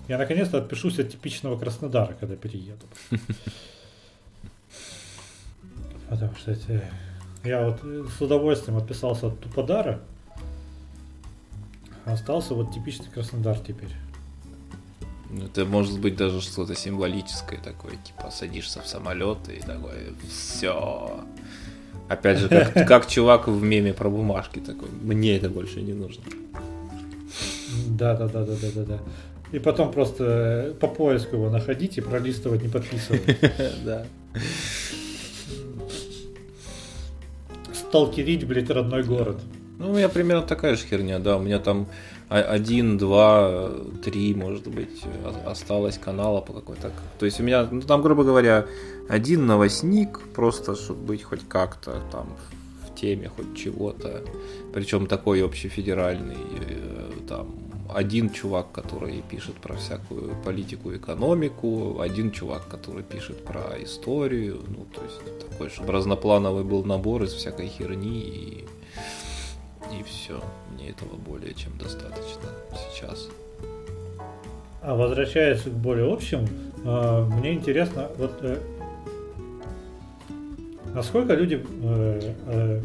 [0.09, 2.84] я наконец-то отпишусь от типичного Краснодара, когда перееду.
[6.10, 6.82] Потому что эти...
[7.44, 10.00] Я вот с удовольствием отписался от Туподара.
[12.05, 13.90] Остался вот типичный Краснодар теперь.
[15.30, 21.24] Это может быть даже что-то символическое такое, типа садишься в самолет и такое, все.
[22.09, 26.22] Опять же, как, как чувак в меме про бумажки такой, мне это больше не нужно.
[27.88, 28.98] Да, да, да, да, да, да, да.
[29.52, 33.22] И потом просто по поиску его находить и пролистывать, не подписывать.
[33.84, 34.06] Да.
[37.72, 39.40] Сталкерить, блядь, родной город.
[39.78, 41.36] Ну, у меня примерно такая же херня, да.
[41.36, 41.88] У меня там
[42.28, 43.70] один, два,
[44.05, 45.02] три, может быть,
[45.46, 46.92] осталось канала по какой-то.
[47.18, 48.66] То есть у меня, ну, там, грубо говоря,
[49.09, 52.36] один новостник, просто чтобы быть хоть как-то там
[52.86, 54.22] в теме хоть чего-то.
[54.74, 57.55] Причем такой общефедеральный, э, там,
[57.94, 64.86] один чувак, который пишет про всякую политику, экономику, один чувак, который пишет про историю, ну,
[64.94, 68.64] то есть такой, чтобы разноплановый был набор из всякой херни и
[69.93, 70.43] и все.
[70.73, 72.51] Мне этого более чем достаточно
[72.90, 73.28] сейчас.
[74.82, 76.47] А возвращаясь к более общему,
[76.85, 78.59] э, мне интересно, вот э,
[80.94, 82.81] насколько люди э,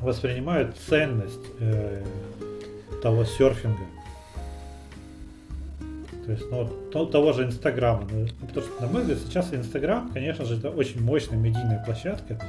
[0.00, 1.40] воспринимают ценность
[3.02, 3.84] того серфинга.
[6.26, 8.08] То есть, ну, того же Инстаграма.
[8.10, 12.40] Ну, потому что, на мой взгляд, сейчас Инстаграм, конечно же, это очень мощная медийная площадка,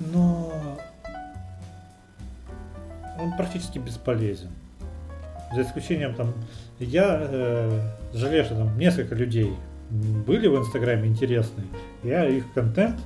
[0.00, 0.78] но
[3.18, 4.50] он практически бесполезен.
[5.54, 6.34] За исключением там,
[6.78, 7.80] я э,
[8.12, 9.52] жалею, что там несколько людей
[9.90, 11.66] были в Инстаграме интересные.
[12.02, 13.00] Я их контент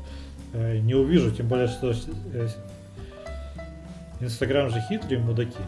[0.52, 1.92] э, не увижу, тем более, что
[2.32, 2.48] э,
[4.20, 5.58] Инстаграм же хитрые мудаки.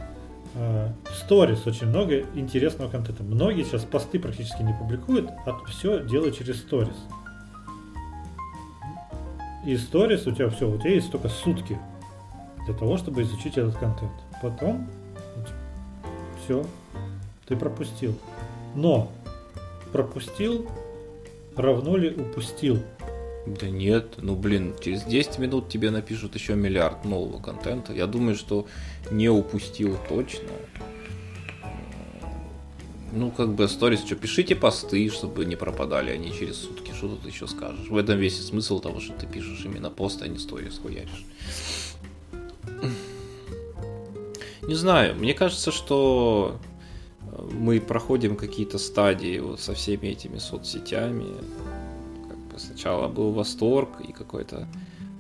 [0.55, 3.23] Э, сторис очень много интересного контента.
[3.23, 6.97] Многие сейчас посты практически не публикуют, а все делают через сторис.
[9.65, 11.79] И сторис у тебя все, у тебя есть только сутки
[12.67, 14.13] для того, чтобы изучить этот контент.
[14.45, 14.87] Потом
[16.45, 16.67] Все,
[17.47, 18.15] ты пропустил.
[18.75, 19.11] Но
[19.91, 20.69] пропустил
[21.57, 22.83] равно ли упустил?
[23.47, 27.95] Да нет, ну блин, через 10 минут тебе напишут еще миллиард нового контента.
[27.95, 28.67] Я думаю, что
[29.11, 30.51] не упустил точно.
[33.13, 36.93] Ну, как бы сторис, что, пишите посты, чтобы не пропадали они через сутки.
[36.93, 37.89] Что тут еще скажешь?
[37.89, 41.25] В этом весь смысл того, что ты пишешь именно пост, а не сторис хуяришь.
[44.67, 46.59] Не знаю, мне кажется, что
[47.51, 51.27] мы проходим какие-то стадии вот со всеми этими соцсетями.
[52.29, 54.67] Как бы сначала был восторг и какой-то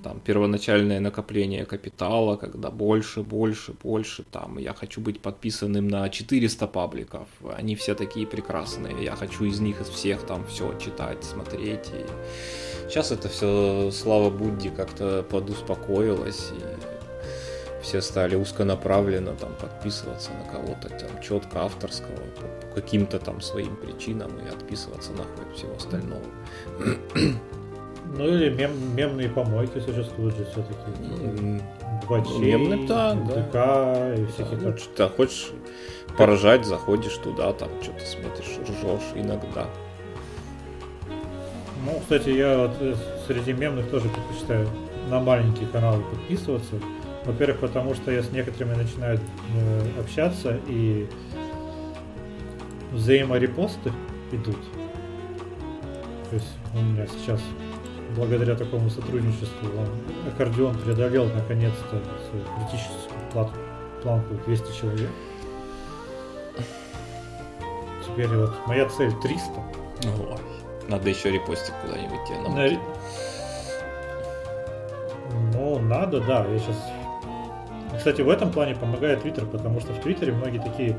[0.05, 6.67] там первоначальное накопление капитала, когда больше, больше, больше, там, я хочу быть подписанным на 400
[6.67, 7.27] пабликов,
[7.57, 12.05] они все такие прекрасные, я хочу из них, из всех там все читать, смотреть, и
[12.89, 16.84] сейчас это все, слава Будде, как-то подуспокоилось, и
[17.85, 23.77] все стали узконаправленно там подписываться на кого-то там четко авторского по, по каким-то там своим
[23.77, 26.23] причинам и отписываться нахуй от всего остального.
[28.17, 31.39] Ну или мем, мемные помойки существуют же все-таки.
[31.39, 31.61] М,
[32.07, 33.15] Два Ну, мемные, да,
[33.53, 34.15] да.
[34.15, 34.79] и всякие Ну, так.
[34.79, 35.51] что, хочешь
[36.19, 39.67] поражать, заходишь туда, там что-то смотришь, ржешь иногда.
[41.85, 42.95] Ну, кстати, я вот э,
[43.27, 44.69] среди мемных тоже предпочитаю
[45.11, 46.75] на маленькие каналы подписываться.
[47.25, 49.19] Во-первых, потому что я с некоторыми начинаю
[49.57, 51.09] э, общаться и
[52.93, 53.93] взаиморепосты
[54.33, 54.59] идут.
[56.31, 57.41] То есть у меня сейчас,
[58.17, 59.89] благодаря такому сотрудничеству, он,
[60.33, 63.01] аккордеон преодолел наконец-то свою критическую
[63.33, 63.53] плату,
[64.03, 65.11] планку 200 человек.
[68.07, 69.51] Теперь вот моя цель 300.
[70.05, 70.39] Ой,
[70.89, 72.79] Надо еще репостик куда-нибудь тебе На- намутить.
[75.53, 76.45] Ну, надо, да.
[76.47, 76.77] Я сейчас...
[77.97, 80.99] Кстати, в этом плане помогает Твиттер, потому что в Твиттере многие такие...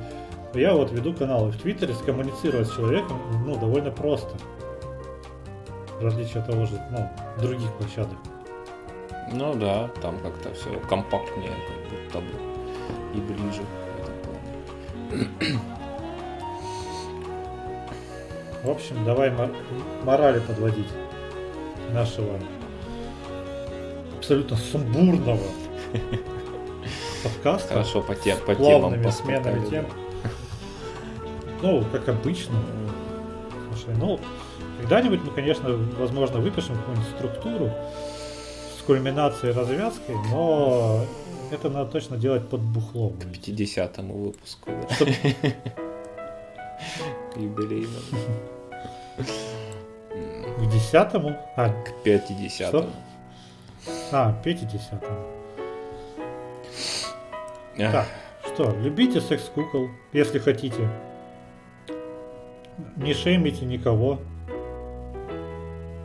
[0.54, 4.36] Я вот веду канал, и в Твиттере скоммуницировать с человеком, ну, довольно просто.
[6.00, 7.10] В отличие от того же, ну,
[7.42, 8.18] других площадок.
[9.34, 15.60] Ну да, там как-то все компактнее, как будто бы и ближе в этом плане.
[18.64, 19.52] В общем, давай мо-
[20.04, 20.90] морали подводить
[21.94, 22.40] нашего
[24.18, 25.40] абсолютно сумбурного
[27.26, 27.72] подкастов.
[27.72, 29.02] Хорошо, по, тем, по темам.
[29.02, 29.86] По сменами тем.
[31.62, 32.56] Ну, как обычно.
[32.56, 32.90] Э,
[33.70, 34.20] слушай, ну,
[34.82, 37.72] когда-нибудь мы, конечно, возможно, выпишем какую-нибудь структуру
[38.78, 41.06] с кульминацией развязкой, но
[41.52, 43.14] это надо точно делать под бухлом.
[43.18, 44.70] К 50-му выпуску.
[47.36, 48.00] Юбилейному.
[49.18, 51.36] К 10-му?
[51.56, 52.90] А, к 50-му.
[54.12, 55.35] А, 50-му.
[57.78, 58.08] Так,
[58.46, 60.90] что, любите секс-кукол, если хотите.
[62.98, 64.20] Не шеймите никого.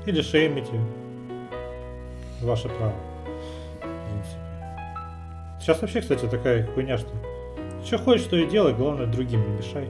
[0.07, 0.81] Или шеймите.
[2.43, 2.95] Ваше право.
[5.61, 7.11] Сейчас вообще, кстати, такая хуйня, что
[7.85, 9.89] что хочешь, что и делай, главное другим не мешай.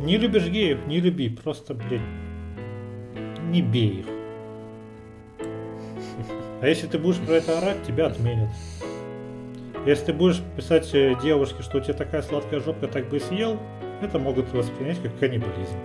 [0.00, 2.00] Не любишь геев, не люби, просто, блядь,
[3.50, 4.06] не бей их.
[6.60, 8.50] А если ты будешь про это орать, тебя отменят.
[9.86, 13.20] Если ты будешь писать э, девушке, что у тебя такая сладкая жопа, так бы и
[13.20, 13.56] съел,
[14.02, 15.76] это могут воспринять как каннибализм.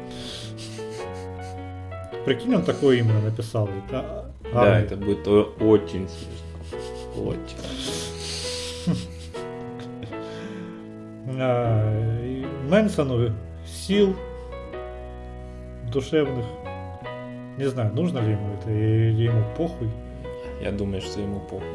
[2.25, 3.69] Прикинь, он такое именно написал.
[3.87, 4.85] Это Да, Арни.
[4.85, 7.29] это будет очень смешно.
[7.29, 8.97] Очень.
[11.39, 12.33] А,
[12.67, 13.31] Мэнсону
[13.65, 14.15] сил
[15.91, 16.45] душевных.
[17.57, 19.89] Не знаю, нужно ли ему это, или ему похуй.
[20.61, 21.67] Я думаю, что ему похуй.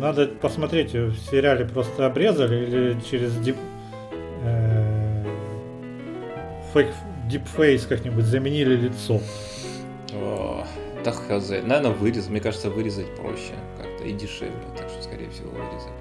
[0.00, 3.56] Надо посмотреть, э, в сериале просто обрезали или через дип,
[4.44, 5.24] э,
[6.72, 6.88] фейк,
[7.28, 9.20] дипфейс как-нибудь заменили лицо.
[10.12, 10.64] О,
[11.04, 11.50] да хз.
[11.50, 12.28] Наверное, вырез.
[12.28, 14.52] Мне кажется, вырезать проще как-то и дешевле.
[14.76, 15.92] Так что, скорее всего, вырезать.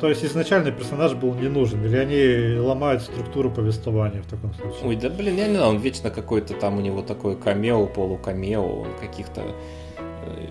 [0.00, 4.80] То есть изначально персонаж был не нужен, или они ломают структуру повествования в таком случае.
[4.82, 8.80] Ой, да блин, я не знаю, он вечно какой-то там у него такой камео, полукамео,
[8.80, 9.42] он каких-то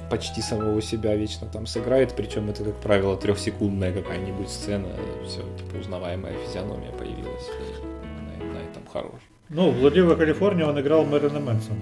[0.09, 4.87] почти самого себя вечно там сыграет, причем это, как правило, трехсекундная какая-нибудь сцена,
[5.25, 9.19] все, типа, узнаваемая физиономия появилась, и на, на этом хорош.
[9.49, 11.79] Ну, в Блудливой Калифорнии он играл Мэрина Мэнсона.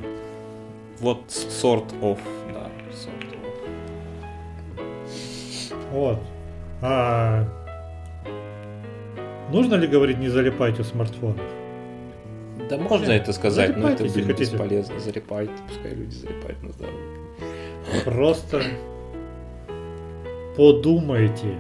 [1.00, 2.18] Вот sort of,
[2.54, 3.38] да, sort of.
[5.92, 6.20] Вот.
[6.82, 7.46] А
[9.52, 11.46] нужно ли говорить не залипайте в смартфонах?
[12.70, 14.34] Да можно Нет, это сказать, но это, хотите.
[14.34, 15.00] бесполезно.
[15.00, 17.17] Залипайте, пускай люди залипают на здоровье.
[18.06, 18.64] Просто
[20.56, 21.56] подумайте,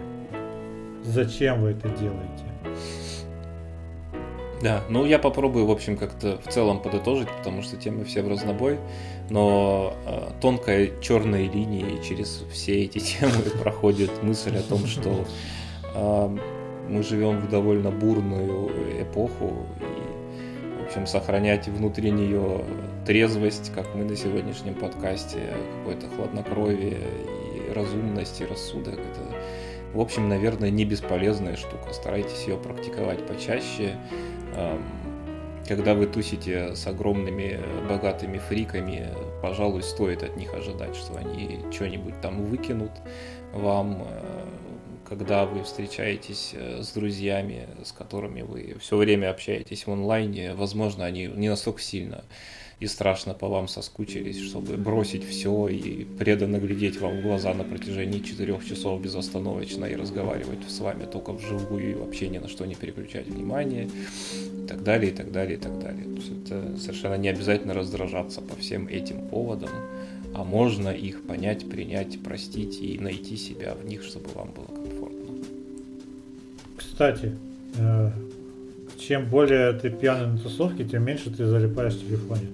[1.03, 2.47] зачем вы это делаете.
[4.61, 8.27] Да, ну я попробую, в общем, как-то в целом подытожить, потому что темы все в
[8.27, 8.79] разнобой,
[9.29, 15.25] но э, тонкой черной линией через все эти темы проходит мысль о том, что
[15.93, 16.37] э,
[16.89, 18.71] мы живем в довольно бурную
[19.03, 19.67] эпоху,
[20.87, 22.63] общем, сохранять внутри нее
[23.05, 26.97] трезвость, как мы на сегодняшнем подкасте, какое-то хладнокровие
[27.55, 29.35] и разумность, и рассудок, это
[29.93, 31.93] в общем, наверное, не бесполезная штука.
[31.93, 33.95] Старайтесь ее практиковать почаще.
[35.67, 37.59] Когда вы тусите с огромными
[37.89, 39.07] богатыми фриками,
[39.41, 42.91] пожалуй, стоит от них ожидать, что они что-нибудь там выкинут
[43.53, 44.05] вам.
[45.07, 51.05] Когда вы встречаетесь э, с друзьями, с которыми вы все время общаетесь в онлайне, возможно,
[51.05, 52.25] они не настолько сильно
[52.79, 57.63] и страшно по вам соскучились, чтобы бросить все и преданно глядеть вам в глаза на
[57.63, 62.65] протяжении четырех часов безостановочно и разговаривать с вами только вживую и вообще ни на что
[62.65, 63.89] не переключать внимание
[64.63, 66.03] и так далее, и так далее, и так далее.
[66.03, 69.71] То есть это совершенно не обязательно раздражаться по всем этим поводам,
[70.35, 74.96] а можно их понять, принять, простить и найти себя в них, чтобы вам было комфортно.
[76.97, 77.31] Кстати,
[77.77, 78.09] э,
[78.97, 82.47] чем более ты пьяный на тусовке, тем меньше ты залипаешь в телефоне.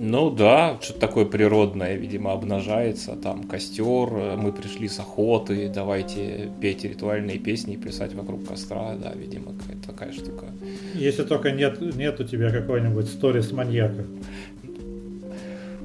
[0.00, 3.14] Ну да, что-то такое природное, видимо, обнажается.
[3.14, 4.08] Там костер,
[4.38, 8.94] мы пришли с охоты, давайте петь ритуальные песни и плясать вокруг костра.
[8.94, 10.46] Да, видимо, какая-то такая штука.
[10.94, 14.06] Если только нет, нет у тебя какой-нибудь сторис маньяка.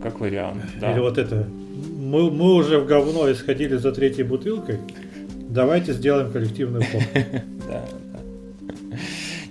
[0.02, 0.94] Как вариант, да.
[0.94, 1.46] Или вот это.
[1.98, 4.78] Мы, мы уже в говно исходили за третьей бутылкой.
[5.50, 7.44] Давайте сделаем коллективную фото.
[7.70, 7.86] Да,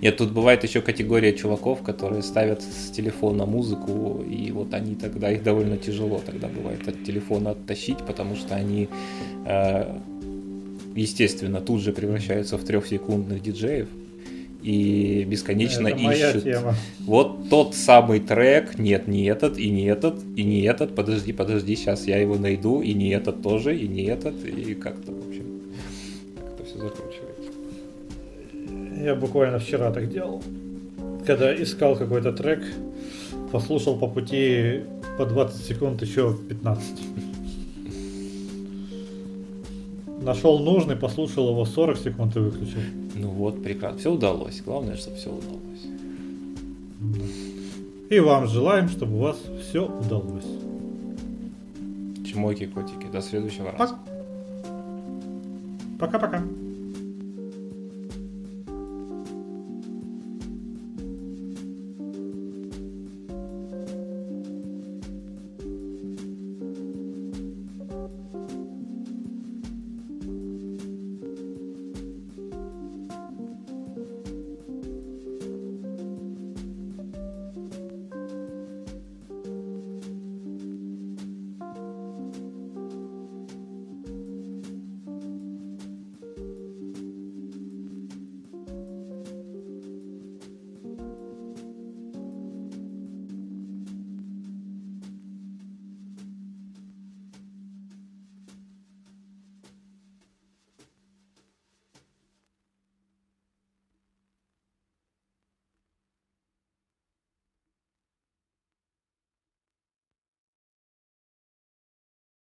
[0.01, 5.31] нет, тут бывает еще категория чуваков, которые ставят с телефона музыку, и вот они тогда,
[5.31, 8.87] их довольно тяжело тогда бывает от телефона оттащить, потому что они,
[9.45, 9.97] э,
[10.95, 13.89] естественно, тут же превращаются в трехсекундных диджеев,
[14.61, 16.43] и бесконечно Это ищут.
[16.43, 16.75] Тема.
[16.99, 21.75] Вот тот самый трек, нет, не этот, и не этот, и не этот, подожди, подожди,
[21.75, 25.61] сейчас я его найду, и не этот тоже, и не этот, и как-то, в общем,
[26.37, 27.08] как-то все закручивается.
[28.99, 30.43] Я буквально вчера так делал.
[31.25, 32.61] Когда искал какой-то трек,
[33.49, 34.81] послушал по пути
[35.17, 37.01] по 20 секунд еще 15.
[40.21, 42.79] Нашел нужный, послушал его 40 секунд и выключил.
[43.15, 43.99] Ну вот, прекрасно.
[43.99, 44.61] Все удалось.
[44.65, 45.87] Главное, чтобы все удалось.
[48.09, 50.45] И вам желаем, чтобы у вас все удалось.
[52.25, 53.07] Чмоки, котики.
[53.13, 53.95] До следующего раза.
[55.97, 56.43] Пока-пока.